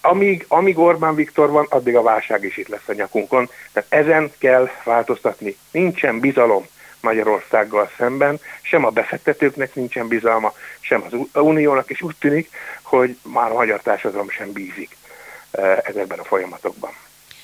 amíg, 0.00 0.44
amíg 0.48 0.78
Orbán 0.78 1.14
Viktor 1.14 1.50
van, 1.50 1.66
addig 1.68 1.96
a 1.96 2.02
válság 2.02 2.44
is 2.44 2.56
itt 2.56 2.68
lesz 2.68 2.88
a 2.88 2.92
nyakunkon. 2.92 3.50
Tehát 3.72 3.92
ezen 3.92 4.32
kell 4.38 4.70
változtatni. 4.84 5.56
Nincsen 5.70 6.20
bizalom 6.20 6.66
Magyarországgal 7.00 7.90
szemben, 7.96 8.40
sem 8.62 8.84
a 8.84 8.90
befektetőknek 8.90 9.74
nincsen 9.74 10.08
bizalma, 10.08 10.54
sem 10.80 11.02
az 11.02 11.42
Uniónak, 11.42 11.90
és 11.90 12.02
úgy 12.02 12.16
tűnik, 12.18 12.50
hogy 12.82 13.18
már 13.22 13.50
a 13.50 13.54
magyar 13.54 13.80
társadalom 13.80 14.30
sem 14.30 14.52
bízik 14.52 14.96
eh, 15.50 15.78
ezekben 15.84 16.18
a 16.18 16.24
folyamatokban. 16.24 16.92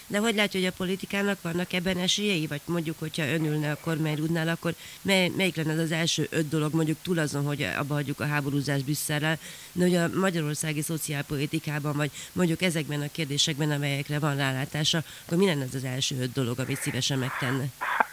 De 0.08 0.18
hogy 0.18 0.34
látja, 0.34 0.60
hogy 0.60 0.68
a 0.68 0.76
politikának 0.76 1.38
vannak 1.42 1.72
ebben 1.72 1.98
esélyei? 1.98 2.46
Vagy 2.46 2.60
mondjuk, 2.64 2.98
hogyha 2.98 3.26
önülne 3.26 3.70
a 3.70 3.78
kormányrúdnál, 3.84 4.48
akkor 4.48 4.72
mely, 5.02 5.30
melyik 5.36 5.56
lenne 5.56 5.82
az 5.82 5.92
első 5.92 6.26
öt 6.30 6.48
dolog, 6.48 6.74
mondjuk 6.74 6.96
túl 7.02 7.18
azon, 7.18 7.44
hogy 7.44 7.68
abba 7.78 7.94
hagyjuk 7.94 8.20
a 8.20 8.26
háborúzás 8.26 8.82
Brüsszelrel, 8.82 9.38
de 9.72 9.84
hogy 9.84 9.94
a 9.94 10.08
magyarországi 10.20 10.82
szociálpolitikában, 10.82 11.96
vagy 11.96 12.10
mondjuk 12.32 12.62
ezekben 12.62 13.00
a 13.00 13.10
kérdésekben, 13.12 13.70
amelyekre 13.70 14.18
van 14.18 14.36
rálátása, 14.36 15.00
akkor 15.24 15.38
mi 15.38 15.46
lenne 15.46 15.64
az 15.64 15.74
az 15.74 15.84
első 15.84 16.16
öt 16.20 16.32
dolog, 16.32 16.58
amit 16.58 16.80
szívesen 16.80 17.18
megtenne? 17.18 17.64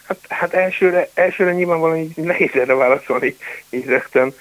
Hát, 0.06 0.20
hát 0.30 0.54
elsőre, 0.54 1.10
elsőre 1.14 1.54
nyilvánvalóan 1.54 1.98
így 1.98 2.16
nehéz 2.16 2.52
erre 2.54 2.74
válaszolni 2.74 3.36
így 3.70 3.86
rögtön, 3.86 4.34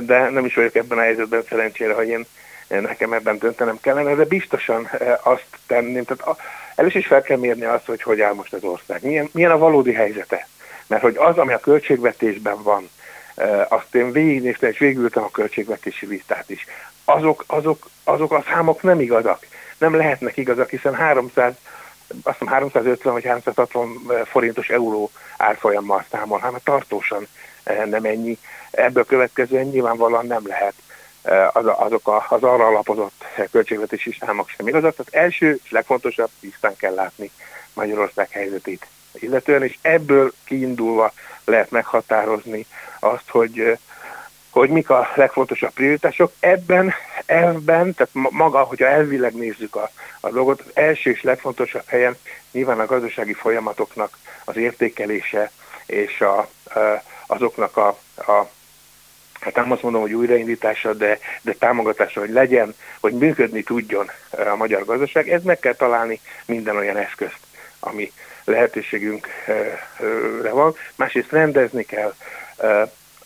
de 0.00 0.30
nem 0.30 0.44
is 0.44 0.54
vagyok 0.54 0.74
ebben 0.74 0.98
a 0.98 1.02
helyzetben 1.02 1.42
szerencsére, 1.48 1.94
hogy 1.94 2.08
én 2.08 2.26
nekem 2.68 3.12
ebben 3.12 3.38
döntenem 3.38 3.78
kellene, 3.80 4.14
de 4.14 4.24
biztosan 4.24 4.90
azt 5.22 5.46
tenném. 5.66 6.04
Tehát 6.04 6.38
először 6.74 7.00
is 7.00 7.06
fel 7.06 7.22
kell 7.22 7.36
mérni 7.36 7.64
azt, 7.64 7.86
hogy 7.86 8.02
hogy 8.02 8.20
áll 8.20 8.32
most 8.32 8.52
az 8.52 8.64
ország. 8.64 9.02
Milyen, 9.02 9.28
milyen 9.32 9.50
a 9.50 9.58
valódi 9.58 9.92
helyzete. 9.92 10.48
Mert 10.86 11.02
hogy 11.02 11.16
az, 11.16 11.38
ami 11.38 11.52
a 11.52 11.58
költségvetésben 11.58 12.62
van, 12.62 12.90
azt 13.68 13.94
én 13.94 14.12
végignéztem, 14.12 14.70
és 14.70 14.78
végültem 14.78 15.22
a 15.22 15.30
költségvetési 15.30 16.06
vitát 16.06 16.50
is. 16.50 16.66
Azok, 17.04 17.44
azok, 17.46 17.88
azok 18.04 18.32
a 18.32 18.44
számok 18.48 18.82
nem 18.82 19.00
igazak. 19.00 19.46
Nem 19.78 19.94
lehetnek 19.94 20.36
igazak, 20.36 20.70
hiszen 20.70 20.94
300 20.94 21.54
azt 22.22 22.38
hiszem 22.38 22.52
350 22.52 23.12
vagy 23.12 23.24
360 23.24 24.10
forintos 24.24 24.68
euró 24.68 25.10
árfolyammal 25.36 26.04
számol, 26.10 26.38
hát 26.38 26.60
tartósan 26.64 27.26
nem 27.84 28.04
ennyi. 28.04 28.38
Ebből 28.70 29.04
következően 29.04 29.66
nyilvánvalóan 29.66 30.26
nem 30.26 30.46
lehet 30.46 30.74
az, 31.52 31.64
azok 31.76 32.08
a, 32.08 32.26
az 32.28 32.42
arra 32.42 32.66
alapozott 32.66 33.24
költségvetési 33.50 34.16
számok 34.20 34.48
sem 34.48 34.68
igazak. 34.68 34.96
Tehát 34.96 35.26
első 35.26 35.60
és 35.64 35.70
legfontosabb, 35.70 36.30
tisztán 36.40 36.76
kell 36.76 36.94
látni 36.94 37.30
Magyarország 37.74 38.30
helyzetét 38.30 38.86
illetően, 39.12 39.62
és 39.62 39.78
ebből 39.82 40.32
kiindulva 40.44 41.12
lehet 41.44 41.70
meghatározni 41.70 42.66
azt, 43.00 43.28
hogy 43.28 43.78
hogy 44.50 44.70
mik 44.70 44.90
a 44.90 45.08
legfontosabb 45.14 45.70
prioritások. 45.70 46.32
Ebben, 46.40 46.94
elvben, 47.26 47.94
tehát 47.94 48.30
maga, 48.30 48.62
hogyha 48.62 48.86
elvileg 48.86 49.34
nézzük 49.34 49.76
a, 49.76 49.90
a 50.20 50.30
dolgot, 50.30 50.60
az 50.60 50.70
első 50.74 51.10
és 51.10 51.22
legfontosabb 51.22 51.86
helyen 51.86 52.16
nyilván 52.50 52.80
a 52.80 52.86
gazdasági 52.86 53.32
folyamatoknak 53.32 54.18
az 54.44 54.56
értékelése 54.56 55.50
és 55.86 56.20
a, 56.20 56.48
azoknak 57.26 57.76
a, 57.76 57.88
a 58.16 58.48
hát 59.42 59.54
nem 59.54 59.72
azt 59.72 59.82
mondom, 59.82 60.00
hogy 60.00 60.12
újraindítása, 60.12 60.94
de, 60.94 61.18
de 61.42 61.52
támogatása, 61.52 62.20
hogy 62.20 62.30
legyen, 62.30 62.74
hogy 63.00 63.12
működni 63.12 63.62
tudjon 63.62 64.10
a 64.30 64.56
magyar 64.56 64.84
gazdaság, 64.84 65.28
ez 65.28 65.42
meg 65.42 65.58
kell 65.58 65.74
találni 65.74 66.20
minden 66.46 66.76
olyan 66.76 66.96
eszközt, 66.96 67.38
ami 67.80 68.12
lehetőségünkre 68.44 70.50
van. 70.50 70.74
Másrészt 70.96 71.30
rendezni 71.30 71.84
kell 71.84 72.14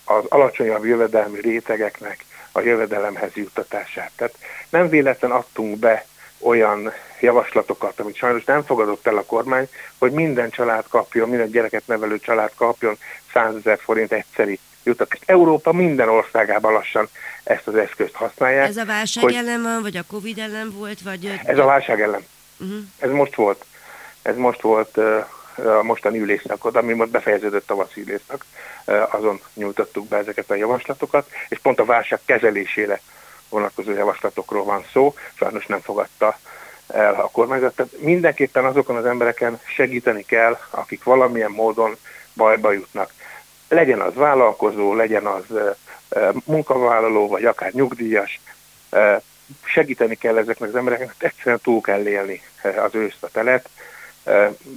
az 0.05 0.25
alacsonyabb 0.29 0.85
jövedelmi 0.85 1.41
rétegeknek 1.41 2.25
a 2.53 2.61
jövedelemhez 2.61 3.35
juttatását. 3.35 4.11
Tehát 4.17 4.35
nem 4.69 4.89
véletlen 4.89 5.31
adtunk 5.31 5.79
be 5.79 6.07
olyan 6.39 6.93
javaslatokat, 7.21 8.01
amit 8.01 8.17
sajnos 8.17 8.45
nem 8.45 8.65
fogadott 8.65 9.07
el 9.07 9.17
a 9.17 9.25
kormány, 9.25 9.69
hogy 9.99 10.13
minden 10.13 10.51
család 10.51 10.85
kapjon, 10.89 11.29
minden 11.29 11.51
gyereket 11.51 11.87
nevelő 11.87 12.19
család 12.19 12.51
kapjon 12.55 12.99
100 13.33 13.55
ezer 13.55 13.79
forint 13.79 14.13
egyszeri 14.13 14.59
juttatást. 14.87 15.23
Európa 15.27 15.73
minden 15.73 16.09
országában 16.09 16.73
lassan 16.73 17.09
ezt 17.45 17.67
az 17.67 17.75
eszközt 17.75 18.15
használják. 18.15 18.69
Ez 18.69 18.77
a 18.77 18.85
válság 18.85 19.25
hogy... 19.25 19.35
ellen 19.35 19.63
van, 19.63 19.83
vagy 19.83 19.97
a 19.97 20.03
Covid 20.11 20.39
ellen 20.39 20.73
volt? 20.77 21.01
Vagy... 21.03 21.41
Ez 21.45 21.59
a 21.59 21.65
válság 21.65 22.01
ellen. 22.01 22.27
Uh-huh. 22.59 22.79
Ez 22.99 23.11
most 23.11 23.35
volt. 23.35 23.65
Ez 24.23 24.37
most 24.37 24.61
volt 24.61 24.97
a 25.57 25.83
mostani 25.83 26.19
ülésszakot, 26.19 26.77
ami 26.77 26.93
most 26.93 27.11
befejeződött 27.11 27.67
tavaszi 27.67 28.01
ülésszak, 28.01 28.45
azon 29.11 29.41
nyújtottuk 29.55 30.09
be 30.09 30.17
ezeket 30.17 30.51
a 30.51 30.55
javaslatokat, 30.55 31.29
és 31.49 31.59
pont 31.59 31.81
a 31.81 31.85
válság 31.85 32.21
kezelésére 32.25 33.01
vonatkozó 33.49 33.93
javaslatokról 33.93 34.65
van 34.65 34.85
szó, 34.93 35.15
sajnos 35.35 35.67
nem 35.67 35.81
fogadta 35.81 36.39
el 36.89 37.15
a 37.15 37.31
kormányzat. 37.31 37.75
Tehát 37.75 37.93
mindenképpen 38.01 38.65
azokon 38.65 38.97
az 38.97 39.07
embereken 39.07 39.61
segíteni 39.75 40.25
kell, 40.25 40.59
akik 40.71 41.05
valamilyen 41.05 41.51
módon 41.51 41.97
bajba 42.35 42.73
jutnak. 42.73 43.11
Legyen 43.69 44.01
az 44.01 44.15
vállalkozó, 44.15 44.95
legyen 44.95 45.27
az 45.27 45.45
munkavállaló, 46.45 47.29
vagy 47.29 47.45
akár 47.45 47.73
nyugdíjas, 47.73 48.41
segíteni 49.65 50.15
kell 50.15 50.37
ezeknek 50.37 50.69
az 50.69 50.77
embereknek, 50.77 51.15
egyszerűen 51.19 51.61
túl 51.63 51.81
kell 51.81 52.07
élni 52.07 52.43
az 52.63 52.95
őszt 52.95 53.25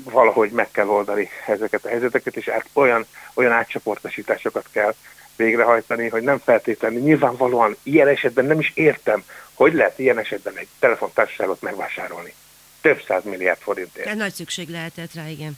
valahogy 0.04 0.52
meg 0.52 0.72
kell 0.72 0.88
oldani 0.88 1.30
ezeket 1.48 1.86
a 1.86 1.90
helyzeteket, 1.90 2.36
és 2.36 2.48
át, 2.48 2.66
olyan, 2.74 3.06
olyan 3.34 3.52
átcsoportosításokat 3.52 4.66
kell 4.72 4.94
végrehajtani, 5.36 6.08
hogy 6.08 6.24
nem 6.24 6.40
feltétlenül, 6.40 7.00
nyilvánvalóan 7.00 7.78
ilyen 7.84 8.08
esetben 8.08 8.46
nem 8.46 8.60
is 8.60 8.72
értem, 8.76 9.24
hogy 9.54 9.74
lehet 9.74 10.00
ilyen 10.00 10.20
esetben 10.20 10.58
egy 10.58 10.68
telefontársaságot 10.80 11.62
megvásárolni. 11.62 12.34
Több 12.82 13.04
száz 13.08 13.24
milliárd 13.24 13.60
forintért. 13.60 14.04
Tehát 14.04 14.20
nagy 14.20 14.34
szükség 14.34 14.70
lehetett 14.70 15.14
rá, 15.14 15.28
igen. 15.28 15.58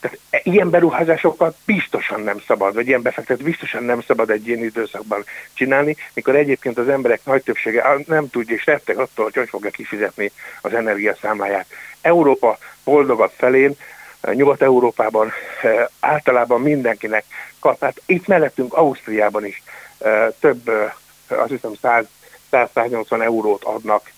Tehát 0.00 0.18
ilyen 0.42 0.70
beruházásokat 0.70 1.56
biztosan 1.64 2.20
nem 2.20 2.40
szabad, 2.46 2.74
vagy 2.74 2.86
ilyen 2.86 3.02
befektet 3.02 3.42
biztosan 3.42 3.82
nem 3.82 4.02
szabad 4.02 4.30
egy 4.30 4.48
ilyen 4.48 4.64
időszakban 4.64 5.24
csinálni, 5.52 5.96
mikor 6.14 6.36
egyébként 6.36 6.78
az 6.78 6.88
emberek 6.88 7.20
nagy 7.24 7.42
többsége 7.42 7.96
nem 8.06 8.30
tudja 8.30 8.54
és 8.54 8.66
retteg 8.66 8.96
attól, 8.96 9.24
hogy 9.24 9.34
hogy 9.34 9.48
fogja 9.48 9.70
kifizetni 9.70 10.30
az 10.60 10.74
energiaszámláját. 10.74 11.66
Európa 12.00 12.58
boldogabb 12.84 13.32
felén, 13.36 13.76
e, 14.20 14.32
Nyugat-Európában 14.32 15.32
e, 15.62 15.90
általában 16.00 16.60
mindenkinek 16.60 17.24
kap. 17.60 17.80
Hát 17.80 18.02
itt 18.06 18.26
mellettünk 18.26 18.74
Ausztriában 18.74 19.44
is 19.46 19.62
több, 20.40 20.70
azt 21.26 21.50
hiszem 21.50 21.72
100-180 22.52 23.22
eurót 23.22 23.64
adnak 23.64 24.10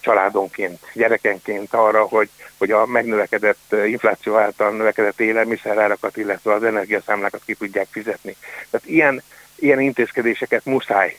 családonként, 0.00 0.78
gyerekenként 0.92 1.74
arra, 1.74 2.02
hogy, 2.02 2.28
hogy 2.58 2.70
a 2.70 2.86
megnövekedett 2.86 3.74
infláció 3.86 4.36
által 4.36 4.70
növekedett 4.70 5.20
élelmiszerárakat, 5.20 6.16
illetve 6.16 6.52
az 6.52 6.64
energiaszámlákat 6.64 7.42
ki 7.44 7.54
tudják 7.54 7.86
fizetni. 7.90 8.36
Tehát 8.70 8.86
ilyen, 8.86 9.22
ilyen 9.54 9.80
intézkedéseket 9.80 10.64
muszáj 10.64 11.18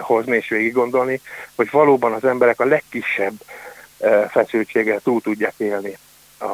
hozni 0.00 0.36
és 0.36 0.48
végig 0.48 0.72
gondolni, 0.72 1.20
hogy 1.54 1.70
valóban 1.70 2.12
az 2.12 2.24
emberek 2.24 2.60
a 2.60 2.64
legkisebb 2.64 3.34
feszültséggel 4.30 5.00
túl 5.00 5.20
tudják 5.20 5.54
élni 5.56 5.98
a, 6.38 6.44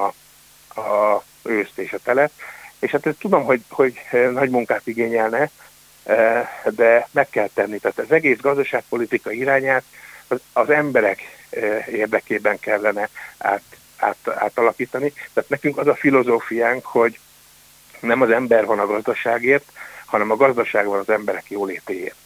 a 0.80 1.22
őszt 1.43 1.78
és 1.78 1.93
a 1.93 1.99
telet. 2.05 2.32
És 2.78 2.90
hát 2.90 3.14
tudom, 3.18 3.45
hogy, 3.45 3.61
hogy 3.68 3.95
nagy 4.11 4.51
munkát 4.51 4.86
igényelne, 4.86 5.51
de 6.70 7.09
meg 7.11 7.30
kell 7.30 7.49
tenni. 7.55 7.78
Tehát 7.78 7.99
az 7.99 8.12
egész 8.12 8.38
gazdaságpolitika 8.40 9.30
irányát 9.30 9.82
az, 10.52 10.70
emberek 10.70 11.20
érdekében 11.90 12.58
kellene 12.58 13.08
át, 13.38 13.62
át, 13.96 14.28
átalakítani. 14.28 15.12
Tehát 15.32 15.50
nekünk 15.50 15.78
az 15.78 15.86
a 15.86 15.94
filozófiánk, 15.94 16.84
hogy 16.84 17.18
nem 18.00 18.20
az 18.20 18.30
ember 18.30 18.64
van 18.64 18.78
a 18.78 18.86
gazdaságért, 18.86 19.72
hanem 20.04 20.30
a 20.30 20.36
gazdaság 20.36 20.86
van 20.86 20.98
az 20.98 21.08
emberek 21.08 21.50
jólétéért. 21.50 22.16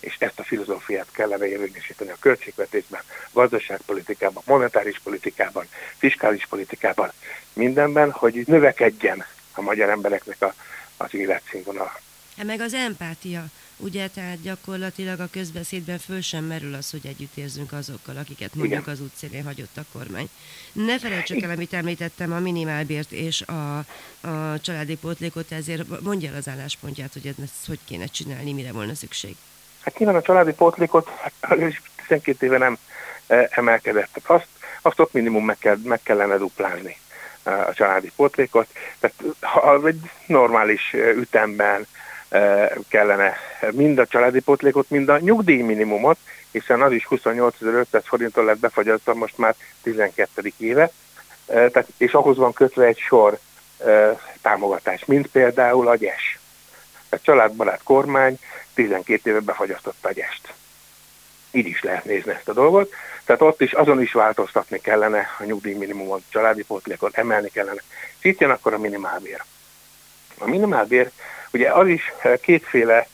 És 0.00 0.16
ezt 0.18 0.38
a 0.38 0.44
filozófiát 0.44 1.06
kellene 1.12 1.48
érvényesíteni 1.48 2.10
a 2.10 2.16
költségvetésben, 2.20 3.00
gazdaságpolitikában, 3.32 4.42
monetáris 4.46 5.00
politikában, 5.02 5.68
fiskális 5.96 6.46
politikában, 6.46 7.12
mindenben, 7.52 8.10
hogy 8.10 8.42
növekedjen 8.46 9.24
a 9.54 9.60
magyar 9.60 9.88
embereknek 9.88 10.42
a, 10.42 10.54
az 10.96 11.14
életszínvonal. 11.14 12.00
Hát 12.36 12.46
meg 12.46 12.60
az 12.60 12.74
empátia 12.74 13.44
ugye, 13.76 14.08
tehát 14.08 14.42
gyakorlatilag 14.42 15.20
a 15.20 15.28
közbeszédben 15.30 15.98
föl 15.98 16.20
sem 16.20 16.44
merül 16.44 16.74
az, 16.74 16.90
hogy 16.90 17.06
együtt 17.06 17.36
érzünk 17.36 17.72
azokkal, 17.72 18.16
akiket 18.16 18.54
mondjuk 18.54 18.80
Igen. 18.80 18.94
az 18.94 19.00
útszélén 19.00 19.44
hagyott 19.44 19.76
a 19.76 19.84
kormány. 19.92 20.28
Ne 20.72 20.98
felejtsük 20.98 21.42
el, 21.42 21.50
amit 21.50 21.72
említettem, 21.72 22.32
a 22.32 22.38
minimálbért 22.38 23.12
és 23.12 23.42
a, 23.42 23.78
a 24.28 24.60
családi 24.60 24.96
pótlékot, 24.96 25.52
ezért 25.52 26.00
mondja 26.00 26.30
el 26.30 26.36
az 26.36 26.48
álláspontját, 26.48 27.12
hogy 27.12 27.26
ezt 27.26 27.66
hogy 27.66 27.78
kéne 27.84 28.06
csinálni, 28.06 28.52
mire 28.52 28.72
volna 28.72 28.94
szükség. 28.94 29.36
Hát 29.80 29.98
nyilván 29.98 30.16
a 30.16 30.22
családi 30.22 30.52
pótlékot 30.52 31.08
hát, 31.40 31.58
12 31.96 32.46
éve 32.46 32.58
nem 32.58 32.78
e, 33.26 33.48
emelkedett. 33.50 34.20
Azt, 34.26 34.46
azt 34.82 35.00
ott 35.00 35.12
minimum 35.12 35.44
meg, 35.44 35.58
kell, 35.58 35.78
meg 35.84 36.00
kellene 36.02 36.36
duplálni 36.36 36.96
e, 37.42 37.66
a 37.66 37.74
családi 37.74 38.12
pótlékot. 38.16 38.66
Tehát 39.00 39.16
ha 39.40 39.86
egy 39.86 40.10
normális 40.26 40.92
e, 40.92 41.10
ütemben 41.10 41.86
kellene 42.88 43.36
mind 43.70 43.98
a 43.98 44.06
családi 44.06 44.40
potlékot, 44.40 44.90
mind 44.90 45.08
a 45.08 45.18
nyugdíjminimumot, 45.18 46.18
hiszen 46.50 46.82
az 46.82 46.92
is 46.92 47.06
28.500 47.10 48.02
forinton 48.04 48.44
lett 48.44 48.58
befagyasztva 48.58 49.14
most 49.14 49.38
már 49.38 49.54
12. 49.82 50.52
éve, 50.56 50.90
tehát, 51.46 51.86
és 51.96 52.12
ahhoz 52.12 52.36
van 52.36 52.52
kötve 52.52 52.84
egy 52.84 52.98
sor 52.98 53.38
támogatás, 54.42 55.04
mint 55.04 55.26
például 55.26 55.88
a 55.88 55.96
GES. 55.96 56.38
A 57.08 57.20
családbarát 57.20 57.82
kormány 57.82 58.38
12 58.74 59.30
éve 59.30 59.40
befagyasztotta 59.40 60.08
a 60.08 60.12
GES-t. 60.12 60.54
így 61.50 61.66
is 61.66 61.82
lehet 61.82 62.04
nézni 62.04 62.32
ezt 62.32 62.48
a 62.48 62.52
dolgot. 62.52 62.92
Tehát 63.24 63.42
ott 63.42 63.60
is 63.60 63.72
azon 63.72 64.00
is 64.00 64.12
változtatni 64.12 64.80
kellene 64.80 65.28
a 65.38 65.44
nyugdíjminimumot, 65.44 66.22
családi 66.28 66.62
pótlékot 66.62 67.16
emelni 67.16 67.48
kellene. 67.48 67.82
És 68.18 68.30
itt 68.30 68.40
jön 68.40 68.50
akkor 68.50 68.74
a 68.74 68.78
minimálbér. 68.78 69.44
A 70.38 70.48
minimálbér, 70.48 71.10
ugye 71.52 71.72
az 71.72 71.88
is 71.88 72.12
kétféle, 72.40 73.06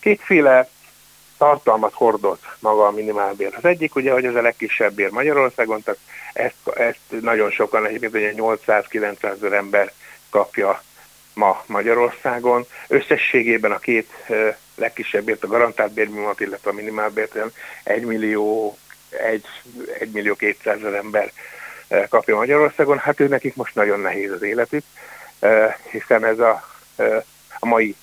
kétféle 0.00 0.68
tartalmat 1.38 1.92
hordott 1.92 2.42
maga 2.58 2.86
a 2.86 2.90
minimálbér. 2.90 3.54
Az 3.56 3.64
egyik 3.64 3.94
ugye, 3.94 4.12
hogy 4.12 4.24
ez 4.24 4.34
a 4.34 4.42
legkisebb 4.42 4.92
bér 4.92 5.10
Magyarországon, 5.10 5.82
tehát 5.82 6.00
ezt, 6.32 6.76
ezt 6.78 7.22
nagyon 7.22 7.50
sokan, 7.50 7.86
egyébként 7.86 8.14
ugye 8.14 8.32
800-900 8.36 9.22
ezer 9.22 9.52
ember 9.52 9.92
kapja 10.30 10.82
ma 11.34 11.62
Magyarországon. 11.66 12.66
Összességében 12.88 13.72
a 13.72 13.78
két 13.78 14.10
legkisebb 14.74 15.24
bért, 15.24 15.44
a 15.44 15.46
garantált 15.46 15.92
bérminimumot, 15.92 16.40
illetve 16.40 16.70
a 16.70 16.74
minimálbért 16.74 17.36
1 17.84 18.04
millió, 18.04 18.76
1, 19.10 19.44
1 19.98 20.10
millió 20.10 20.34
200 20.34 20.76
ezer 20.76 20.94
ember 20.94 21.32
kapja 22.08 22.36
Magyarországon. 22.36 22.98
Hát 22.98 23.20
ő 23.20 23.28
nekik 23.28 23.54
most 23.54 23.74
nagyon 23.74 24.00
nehéz 24.00 24.30
az 24.30 24.42
életük, 24.42 24.84
hiszen 25.90 26.24
ez 26.24 26.38
a, 26.38 26.64
a 27.58 27.66
mai 27.66 27.96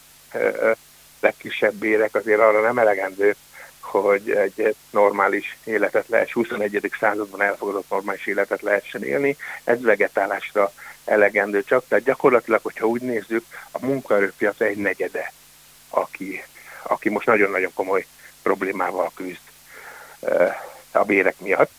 legkisebb 1.20 1.74
bérek 1.74 2.16
azért 2.16 2.40
arra 2.40 2.62
nem 2.62 2.78
elegendő, 2.78 3.36
hogy 3.82 4.32
egy 4.32 4.76
normális 4.90 5.58
életet 5.64 6.08
lehet, 6.08 6.32
21. 6.32 6.92
században 7.00 7.42
elfogadott 7.42 7.90
normális 7.90 8.26
életet 8.26 8.62
lehessen 8.62 9.04
élni, 9.04 9.38
ez 9.64 9.82
vegetálásra 9.82 10.72
elegendő 11.06 11.64
csak, 11.64 11.88
tehát 11.88 12.04
gyakorlatilag, 12.04 12.60
hogyha 12.64 12.86
úgy 12.86 13.02
nézzük, 13.02 13.46
a 13.72 13.86
munkaerőpiac 13.86 14.62
egy 14.62 14.78
negyede, 14.78 15.32
aki, 15.90 16.44
aki 16.82 17.10
most 17.10 17.26
nagyon-nagyon 17.26 17.74
komoly 17.74 18.06
problémával 18.42 19.12
küzd 19.16 19.42
a 20.92 21.04
bérek 21.04 21.40
miatt. 21.40 21.72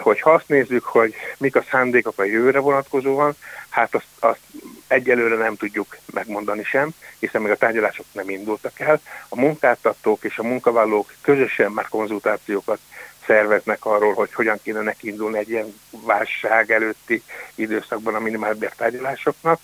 Hogyha 0.00 0.30
azt 0.30 0.48
nézzük, 0.48 0.84
hogy 0.84 1.14
mik 1.38 1.56
a 1.56 1.64
szándékok 1.70 2.18
a 2.18 2.24
jövőre 2.24 2.58
vonatkozóan, 2.58 3.36
hát 3.68 3.94
azt, 3.94 4.06
azt 4.18 4.40
egyelőre 4.86 5.36
nem 5.36 5.56
tudjuk 5.56 5.96
megmondani 6.12 6.64
sem, 6.64 6.90
hiszen 7.18 7.42
még 7.42 7.50
a 7.50 7.56
tárgyalások 7.56 8.06
nem 8.12 8.28
indultak 8.28 8.80
el. 8.80 9.00
A 9.28 9.40
munkáltatók 9.40 10.24
és 10.24 10.38
a 10.38 10.42
munkavállalók 10.42 11.12
közösen 11.20 11.72
már 11.72 11.88
konzultációkat 11.88 12.78
szerveznek 13.26 13.84
arról, 13.84 14.14
hogy 14.14 14.34
hogyan 14.34 14.60
kéne 14.62 14.80
neki 14.80 15.14
egy 15.32 15.50
ilyen 15.50 15.74
válság 15.90 16.70
előtti 16.70 17.22
időszakban 17.54 18.14
a 18.14 18.18
minimálbér 18.20 18.72
tárgyalásoknak. 18.76 19.60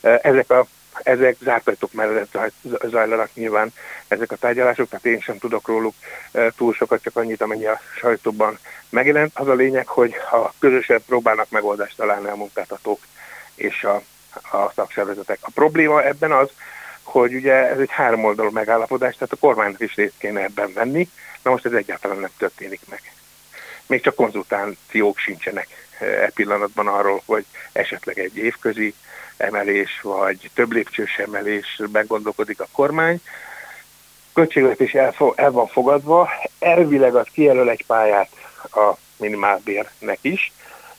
Ezek 0.00 0.50
a 0.50 0.66
ezek 1.02 1.36
zárt 1.40 1.68
ajtók 1.68 1.92
mellett 1.92 2.38
zajlanak 2.84 3.30
nyilván 3.34 3.72
ezek 4.08 4.32
a 4.32 4.36
tárgyalások, 4.36 4.88
tehát 4.88 5.06
én 5.06 5.20
sem 5.20 5.38
tudok 5.38 5.68
róluk 5.68 5.94
túl 6.56 6.74
sokat, 6.74 7.02
csak 7.02 7.16
annyit, 7.16 7.42
amennyi 7.42 7.66
a 7.66 7.80
sajtóban 7.98 8.58
megjelent. 8.88 9.30
Az 9.34 9.48
a 9.48 9.54
lényeg, 9.54 9.86
hogy 9.86 10.14
a 10.32 10.52
közösen 10.58 11.02
próbálnak 11.06 11.50
megoldást 11.50 11.96
találni 11.96 12.28
a 12.28 12.36
munkáltatók 12.36 13.00
és 13.54 13.84
a, 13.84 14.02
a 14.56 14.72
szakszervezetek. 14.74 15.38
A 15.40 15.50
probléma 15.54 16.02
ebben 16.02 16.32
az, 16.32 16.48
hogy 17.02 17.34
ugye 17.34 17.52
ez 17.52 17.78
egy 17.78 17.90
háromoldalú 17.90 18.50
megállapodás, 18.50 19.14
tehát 19.14 19.32
a 19.32 19.36
kormánynak 19.36 19.80
is 19.80 19.94
részt 19.94 20.18
kéne 20.18 20.42
ebben 20.42 20.72
venni, 20.72 21.08
na 21.42 21.50
most 21.50 21.64
ez 21.66 21.72
egyáltalán 21.72 22.18
nem 22.18 22.30
történik 22.38 22.80
meg. 22.88 23.00
Még 23.86 24.02
csak 24.02 24.14
konzultációk 24.14 25.18
sincsenek 25.18 25.68
e 25.98 26.30
pillanatban 26.34 26.88
arról, 26.88 27.22
hogy 27.26 27.44
esetleg 27.72 28.18
egy 28.18 28.36
évközi 28.36 28.94
emelés, 29.36 30.00
vagy 30.02 30.50
több 30.54 30.72
lépcsős 30.72 31.16
emelés 31.16 31.80
meggondolkodik 31.92 32.60
a 32.60 32.68
kormány. 32.72 33.20
Költségvetés 34.32 34.92
el, 34.94 35.14
el 35.34 35.50
van 35.50 35.66
fogadva, 35.66 36.28
elvileg 36.58 37.14
az 37.14 37.26
kijelöl 37.32 37.70
egy 37.70 37.84
pályát 37.86 38.28
a 38.72 38.96
minimálbérnek 39.16 40.18
is, 40.20 40.52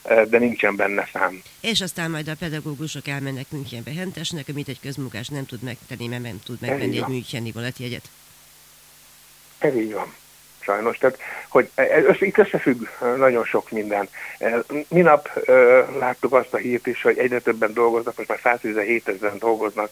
de 0.03 0.37
nincsen 0.37 0.75
benne 0.75 1.09
szám. 1.13 1.41
És 1.61 1.81
aztán 1.81 2.11
majd 2.11 2.27
a 2.27 2.35
pedagógusok 2.39 3.07
elmennek 3.07 3.45
Münchenbe 3.49 3.91
hentesnek, 3.91 4.45
amit 4.49 4.67
egy 4.67 4.79
közmunkás 4.79 5.27
nem 5.27 5.45
tud 5.45 5.61
megtenni, 5.61 6.07
mert 6.07 6.23
nem 6.23 6.39
tud 6.45 6.57
megvenni 6.61 6.97
egy 6.97 7.07
Müncheni 7.07 7.51
vonatjegyet. 7.51 8.09
Ez 9.57 9.75
így 9.75 9.93
van 9.93 10.13
sajnos. 10.67 10.97
Tehát, 10.97 11.17
hogy 11.49 11.69
össze, 12.05 12.25
itt 12.25 12.37
összefügg 12.37 12.87
nagyon 13.17 13.45
sok 13.45 13.71
minden. 13.71 14.09
Minap 14.87 15.29
uh, 15.35 15.45
láttuk 15.99 16.33
azt 16.33 16.53
a 16.53 16.57
hírt 16.57 16.87
is, 16.87 17.01
hogy 17.01 17.17
egyre 17.17 17.39
többen 17.39 17.73
dolgoznak, 17.73 18.17
most 18.17 18.29
már 18.29 18.39
117 18.43 19.07
ezeren 19.07 19.37
dolgoznak 19.37 19.89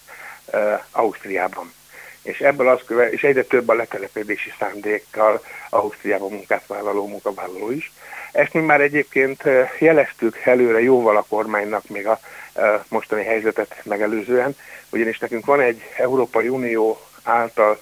Ausztriában. 0.91 1.73
És 2.21 2.39
ebből 2.39 2.69
az 2.69 2.79
követ, 2.85 3.11
és 3.11 3.23
egyre 3.23 3.43
több 3.43 3.69
a 3.69 3.73
letelepedési 3.73 4.53
szándékkal 4.59 5.43
Ausztriában 5.69 6.31
munkát 6.31 6.67
vállaló 6.67 7.07
munkavállaló 7.07 7.71
is. 7.71 7.91
Ezt 8.31 8.53
mi 8.53 8.61
már 8.61 8.81
egyébként 8.81 9.43
jeleztük 9.79 10.37
előre 10.43 10.81
jóval 10.81 11.17
a 11.17 11.25
kormánynak 11.29 11.87
még 11.87 12.07
a 12.07 12.19
mostani 12.87 13.23
helyzetet 13.23 13.81
megelőzően, 13.83 14.55
ugyanis 14.89 15.19
nekünk 15.19 15.45
van 15.45 15.61
egy 15.61 15.81
Európai 15.97 16.47
Unió 16.47 16.99
által 17.23 17.79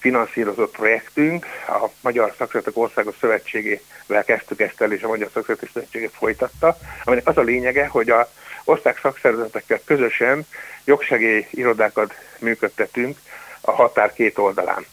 finanszírozott 0.00 0.76
projektünk, 0.76 1.46
a 1.68 1.88
Magyar 2.00 2.34
Szakszeretek 2.38 2.76
Országos 2.76 3.14
Szövetségével 3.20 4.24
kezdtük 4.24 4.60
ezt 4.60 4.80
el, 4.80 4.92
és 4.92 5.02
a 5.02 5.08
Magyar 5.08 5.30
Szakszeretek 5.32 5.70
Szövetsége 5.72 6.08
folytatta, 6.08 6.76
aminek 7.04 7.28
az 7.28 7.36
a 7.36 7.42
lényege, 7.42 7.86
hogy 7.86 8.10
a 8.10 8.30
ország 8.64 8.98
szakszervezetekkel 9.02 9.80
közösen 9.84 10.46
jogsegély 10.84 11.46
irodákat 11.50 12.14
működtetünk 12.38 13.18
a 13.60 13.70
határ 13.70 14.12
két 14.12 14.38
oldalán. 14.38 14.86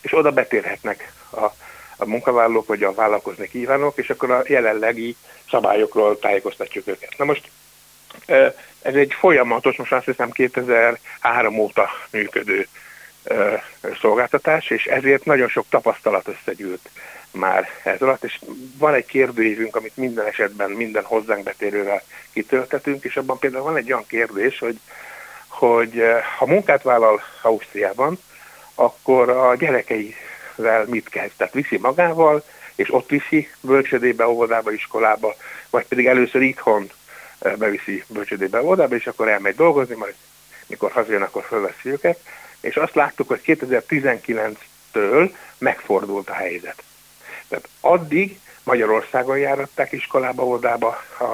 És 0.00 0.16
oda 0.16 0.30
betérhetnek 0.30 1.12
a, 1.30 1.44
a 1.96 2.06
munkavállalók, 2.06 2.66
vagy 2.66 2.82
a 2.82 2.94
vállalkozni 2.94 3.48
kívánok, 3.48 3.98
és 3.98 4.10
akkor 4.10 4.30
a 4.30 4.42
jelenlegi 4.46 5.16
szabályokról 5.50 6.18
tájékoztatjuk 6.18 6.86
őket. 6.86 7.14
Na 7.18 7.24
most 7.24 7.50
ez 8.82 8.94
egy 8.94 9.14
folyamatos, 9.18 9.76
most 9.76 9.92
azt 9.92 10.04
hiszem 10.04 10.30
2003 10.30 11.58
óta 11.58 11.88
működő 12.10 12.68
szolgáltatás, 14.00 14.70
és 14.70 14.86
ezért 14.86 15.24
nagyon 15.24 15.48
sok 15.48 15.66
tapasztalat 15.68 16.28
összegyűlt 16.28 16.88
már 17.30 17.68
ez 17.82 18.02
alatt, 18.02 18.24
és 18.24 18.40
van 18.78 18.94
egy 18.94 19.06
kérdőívünk, 19.06 19.76
amit 19.76 19.96
minden 19.96 20.26
esetben 20.26 20.70
minden 20.70 21.04
hozzánk 21.04 21.42
betérővel 21.42 22.02
kitöltetünk, 22.32 23.04
és 23.04 23.16
abban 23.16 23.38
például 23.38 23.64
van 23.64 23.76
egy 23.76 23.92
olyan 23.92 24.06
kérdés, 24.06 24.58
hogy, 24.58 24.78
hogy 25.48 26.02
ha 26.38 26.46
munkát 26.46 26.82
vállal 26.82 27.22
Ausztriában, 27.42 28.18
akkor 28.74 29.28
a 29.28 29.54
gyerekeivel 29.56 30.84
mit 30.86 31.08
kezd? 31.08 31.32
Tehát 31.36 31.52
viszi 31.52 31.78
magával, 31.78 32.44
és 32.74 32.94
ott 32.94 33.08
viszi 33.08 33.48
bölcsödébe, 33.60 34.28
óvodába, 34.28 34.72
iskolába, 34.72 35.34
vagy 35.70 35.86
pedig 35.86 36.06
először 36.06 36.42
itthon 36.42 36.90
beviszi 37.38 38.04
bölcsödébe, 38.06 38.62
óvodába, 38.62 38.94
és 38.94 39.06
akkor 39.06 39.28
elmegy 39.28 39.54
dolgozni, 39.54 39.94
majd 39.94 40.14
mikor 40.66 40.92
hazajön, 40.92 41.22
akkor 41.22 41.44
fölveszi 41.44 41.88
őket 41.88 42.18
és 42.64 42.76
azt 42.76 42.94
láttuk, 42.94 43.28
hogy 43.28 43.40
2019-től 43.46 45.30
megfordult 45.58 46.28
a 46.28 46.34
helyzet. 46.34 46.82
Tehát 47.48 47.68
addig 47.80 48.38
Magyarországon 48.62 49.38
járatták 49.38 49.92
iskolába, 49.92 50.46
odába 50.46 51.02
a, 51.18 51.24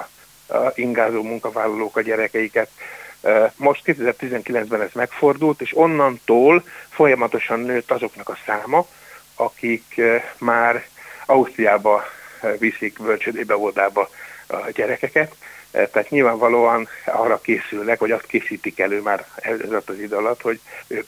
a 0.55 0.73
ingázó 0.75 1.23
munkavállalók 1.23 1.97
a 1.97 2.01
gyerekeiket. 2.01 2.71
Most 3.57 3.83
2019-ben 3.85 4.81
ez 4.81 4.91
megfordult, 4.93 5.61
és 5.61 5.77
onnantól 5.77 6.65
folyamatosan 6.89 7.61
nőtt 7.61 7.91
azoknak 7.91 8.29
a 8.29 8.39
száma, 8.47 8.87
akik 9.35 10.01
már 10.39 10.87
Ausztriába 11.27 12.05
viszik 12.59 13.03
bölcsödébe, 13.03 13.57
odába 13.57 14.11
a 14.47 14.71
gyerekeket, 14.71 15.35
tehát 15.71 16.11
nyilvánvalóan 16.11 16.89
arra 17.07 17.41
készülnek, 17.41 17.99
vagy 17.99 18.11
azt 18.11 18.27
készítik 18.27 18.79
elő 18.79 19.01
már 19.01 19.27
ez 19.37 19.59
az 19.87 19.99
idő 19.99 20.17
alatt, 20.17 20.41
hogy 20.41 20.61
ők 20.87 21.07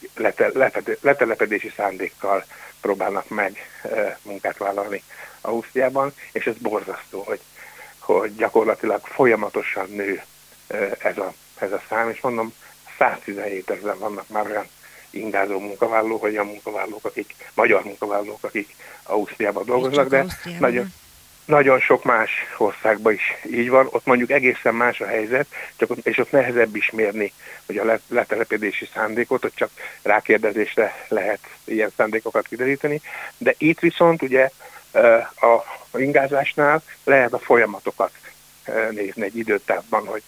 letelepedési 1.01 1.73
szándékkal 1.77 2.45
próbálnak 2.81 3.29
meg 3.29 3.57
eh, 3.83 4.17
munkát 4.23 4.57
vállalni 4.57 5.03
Ausztriában, 5.41 6.13
és 6.33 6.47
ez 6.47 6.55
borzasztó, 6.57 7.23
hogy, 7.23 7.41
hogy 7.99 8.37
gyakorlatilag 8.37 9.01
folyamatosan 9.07 9.87
nő 9.91 10.23
eh, 10.67 10.91
ez 10.99 11.19
a, 11.19 11.33
ez 11.59 11.73
a 11.73 11.83
szám, 11.89 12.11
és 12.11 12.21
mondom, 12.21 12.55
117 12.99 13.71
ezeren 13.71 13.99
vannak 13.99 14.29
már 14.29 14.47
olyan 14.47 14.67
ingázó 15.11 15.59
munkavállalók, 15.59 16.21
vagy 16.21 16.33
olyan 16.33 16.47
munkavállalók, 16.47 17.05
akik, 17.05 17.35
magyar 17.55 17.85
munkavállalók, 17.85 18.45
akik 18.45 18.75
Ausztriában 19.03 19.65
dolgoznak, 19.65 20.09
de 20.09 20.27
nagyon, 20.59 20.93
nagyon 21.45 21.81
sok 21.81 22.05
más 22.05 22.31
országban 22.57 23.13
is 23.13 23.37
így 23.51 23.69
van, 23.69 23.89
ott 23.91 24.07
mondjuk 24.07 24.31
egészen 24.31 24.75
más 24.75 25.01
a 25.01 25.07
helyzet, 25.07 25.47
csak 25.77 25.91
ott, 25.91 26.07
és 26.07 26.19
ott 26.19 26.31
nehezebb 26.31 26.77
is 26.77 26.91
mérni, 26.91 27.33
hogy 27.67 27.77
a 27.77 28.01
letelepedési 28.09 28.89
szándékot, 28.95 29.45
ott 29.45 29.55
csak 29.55 29.71
rákérdezésre 30.03 31.07
lehet 31.09 31.41
ilyen 31.65 31.93
szándékokat 31.97 32.47
kideríteni, 32.47 33.01
de 33.39 33.55
itt 33.59 33.79
viszont 33.79 34.23
ugye 34.23 34.51
a 35.37 35.99
ingázásnál 35.99 36.83
lehet 37.05 37.33
a 37.33 37.39
folyamatokat 37.39 38.11
nézni 38.91 39.25
egy 39.25 39.37
időtávban, 39.37 40.07
hogy 40.07 40.23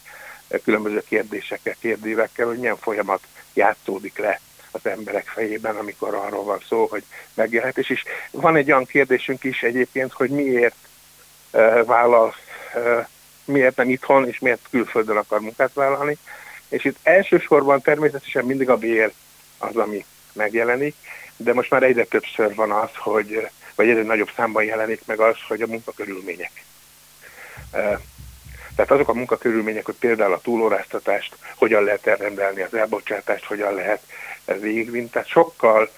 különböző 0.65 1.03
kérdésekkel, 1.09 1.75
kérdévekkel, 1.81 2.47
hogy 2.47 2.59
milyen 2.59 2.77
folyamat 2.77 3.21
játszódik 3.55 4.19
le 4.19 4.41
az 4.71 4.87
emberek 4.87 5.27
fejében, 5.27 5.77
amikor 5.77 6.15
arról 6.15 6.45
van 6.45 6.63
szó, 6.69 6.87
hogy 6.87 7.05
megélhetés. 7.35 7.91
És 7.91 8.03
van 8.31 8.57
egy 8.57 8.71
olyan 8.71 8.85
kérdésünk 8.85 9.45
is 9.45 9.63
egyébként, 9.63 10.13
hogy 10.13 10.31
miért 10.31 10.75
vállal, 11.85 12.35
uh, 12.75 13.07
miért 13.45 13.77
nem 13.77 13.91
itthon, 13.91 14.29
és 14.29 14.39
miért 14.39 14.67
külföldön 14.71 15.17
akar 15.17 15.41
munkát 15.41 15.73
vállalni. 15.75 16.17
És 16.69 16.85
itt 16.85 16.97
elsősorban 17.03 17.81
természetesen 17.81 18.45
mindig 18.45 18.71
a 18.71 18.77
bér 18.77 19.13
az, 19.59 19.77
ami 19.77 20.05
megjelenik, 20.33 20.95
de 21.37 21.53
most 21.53 21.71
már 21.71 21.83
egyre 21.83 22.05
többször 22.05 22.55
van 22.55 22.71
az, 22.71 22.91
hogy, 22.97 23.49
vagy 23.75 23.89
egyre 23.89 24.03
nagyobb 24.03 24.31
számban 24.37 24.65
jelenik 24.65 25.07
meg 25.07 25.21
az, 25.21 25.37
hogy 25.49 25.63
a 25.63 25.67
munkakörülmények. 25.67 26.65
Tehát 28.77 28.91
azok 28.91 29.09
a 29.09 29.15
munkakörülmények, 29.15 29.85
hogy 29.85 29.95
például 29.99 30.33
a 30.33 30.41
túlóráztatást, 30.41 31.37
hogyan 31.57 31.85
lehet 31.85 32.07
elrendelni 32.07 32.63
az 32.63 32.75
elbocsátást, 32.75 33.45
hogyan 33.45 33.75
lehet 33.75 34.03
végigvinni, 34.45 35.09
tehát 35.09 35.29
sokkal, 35.29 35.91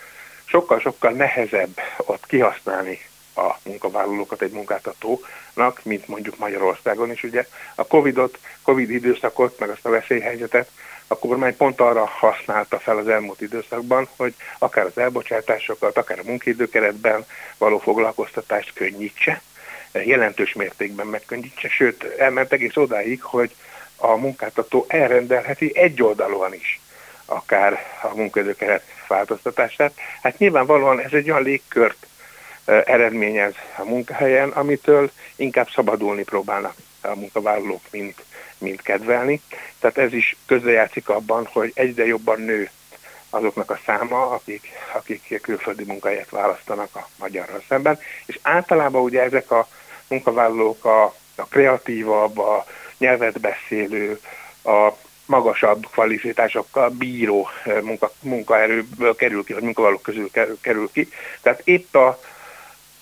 sokkal, 0.44 0.80
sokkal 0.80 1.12
nehezebb 1.12 1.80
ott 1.96 2.26
kihasználni 2.26 2.98
a 3.36 3.58
munkavállalókat 3.64 4.42
egy 4.42 4.50
munkáltatónak, 4.50 5.80
mint 5.82 6.08
mondjuk 6.08 6.38
Magyarországon 6.38 7.10
is. 7.10 7.22
Ugye 7.22 7.46
a 7.74 7.86
Covid-ot, 7.86 8.38
Covid 8.62 8.90
időszakot, 8.90 9.58
meg 9.58 9.68
azt 9.68 9.86
a 9.86 9.90
veszélyhelyzetet 9.90 10.70
a 11.06 11.18
kormány 11.18 11.56
pont 11.56 11.80
arra 11.80 12.06
használta 12.06 12.78
fel 12.78 12.96
az 12.96 13.08
elmúlt 13.08 13.40
időszakban, 13.40 14.08
hogy 14.16 14.34
akár 14.58 14.84
az 14.84 14.98
elbocsátásokat, 14.98 15.96
akár 15.96 16.18
a 16.18 16.22
munkaidőkeretben 16.24 17.26
való 17.58 17.78
foglalkoztatást 17.78 18.72
könnyítse, 18.72 19.42
jelentős 19.92 20.52
mértékben 20.52 21.06
megkönnyítse, 21.06 21.68
sőt, 21.68 22.04
elment 22.04 22.52
egész 22.52 22.76
odáig, 22.76 23.22
hogy 23.22 23.54
a 23.96 24.16
munkáltató 24.16 24.84
elrendelheti 24.88 25.76
egyoldalúan 25.76 26.54
is 26.54 26.80
akár 27.24 27.84
a 28.02 28.14
munkaidőkeret 28.14 28.82
változtatását. 29.08 29.92
Hát 30.22 30.38
nyilvánvalóan 30.38 31.00
ez 31.00 31.12
egy 31.12 31.30
olyan 31.30 31.42
légkört 31.42 32.06
eredményez 32.66 33.54
a 33.78 33.84
munkahelyen, 33.84 34.48
amitől 34.48 35.10
inkább 35.36 35.68
szabadulni 35.70 36.22
próbálnak 36.22 36.74
a 37.00 37.14
munkavállalók, 37.14 37.82
mint, 37.90 38.24
mint 38.58 38.82
kedvelni. 38.82 39.40
Tehát 39.80 39.98
ez 39.98 40.12
is 40.12 40.36
közrejátszik 40.46 41.08
abban, 41.08 41.48
hogy 41.52 41.72
egyre 41.74 42.06
jobban 42.06 42.40
nő 42.40 42.70
azoknak 43.30 43.70
a 43.70 43.80
száma, 43.86 44.30
akik, 44.30 44.68
akik 44.94 45.40
külföldi 45.42 45.84
munkahelyet 45.84 46.30
választanak 46.30 46.96
a 46.96 47.08
magyarral 47.18 47.62
szemben. 47.68 47.98
És 48.26 48.38
általában 48.42 49.02
ugye 49.02 49.22
ezek 49.22 49.50
a 49.50 49.68
munkavállalók 50.08 50.84
a, 50.84 51.04
a 51.34 51.46
kreatívabb, 51.48 52.38
a 52.38 52.64
nyelvet 52.98 53.40
beszélő, 53.40 54.20
a 54.64 54.92
magasabb 55.26 55.86
kvalifikásokkal 55.90 56.88
bíró 56.88 57.48
munka, 57.82 58.12
munkaerőből 58.20 59.16
kerül 59.16 59.44
ki, 59.44 59.52
vagy 59.52 59.62
munkavállalók 59.62 60.02
közül 60.02 60.30
kerül 60.60 60.88
ki. 60.92 61.08
Tehát 61.42 61.60
épp 61.64 61.94
a, 61.94 62.20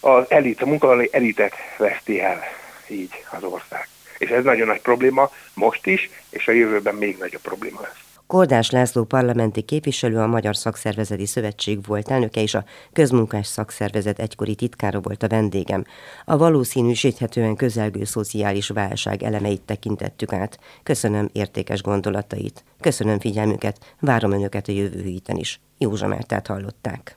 az 0.05 0.25
elit, 0.29 0.63
a 0.63 0.67
munkavállalói 0.67 1.09
elitet 1.11 1.55
veszti 1.79 2.21
el 2.21 2.41
így 2.89 3.13
az 3.31 3.43
ország. 3.43 3.89
És 4.19 4.31
ez 4.31 4.45
nagyon 4.45 4.67
nagy 4.67 4.81
probléma 4.81 5.31
most 5.55 5.87
is, 5.87 6.11
és 6.31 6.49
a 6.49 6.53
jövőben 6.53 6.95
még 6.95 7.19
nagyobb 7.19 7.43
probléma 7.43 7.81
lesz. 7.81 8.03
Kordás 8.27 8.71
László 8.71 9.05
parlamenti 9.05 9.63
képviselő, 9.63 10.19
a 10.19 10.27
Magyar 10.27 10.57
Szakszervezeti 10.57 11.27
Szövetség 11.27 11.87
volt 11.87 12.11
elnöke, 12.11 12.41
és 12.41 12.55
a 12.55 12.65
Közmunkás 12.93 13.47
Szakszervezet 13.47 14.19
egykori 14.19 14.55
titkára 14.55 15.01
volt 15.01 15.23
a 15.23 15.29
vendégem. 15.29 15.85
A 16.25 16.37
valószínűsíthetően 16.37 17.57
közelgő 17.57 18.05
szociális 18.05 18.69
válság 18.69 19.23
elemeit 19.23 19.63
tekintettük 19.63 20.33
át. 20.33 20.59
Köszönöm 20.83 21.29
értékes 21.33 21.83
gondolatait. 21.83 22.65
Köszönöm 22.81 23.19
figyelmüket, 23.19 23.95
várom 24.01 24.33
önöket 24.33 24.69
a 24.69 24.73
jövő 24.73 25.03
héten 25.03 25.37
is. 25.37 25.61
Józsa 25.79 26.07
Mártát 26.07 26.47
hallották. 26.47 27.17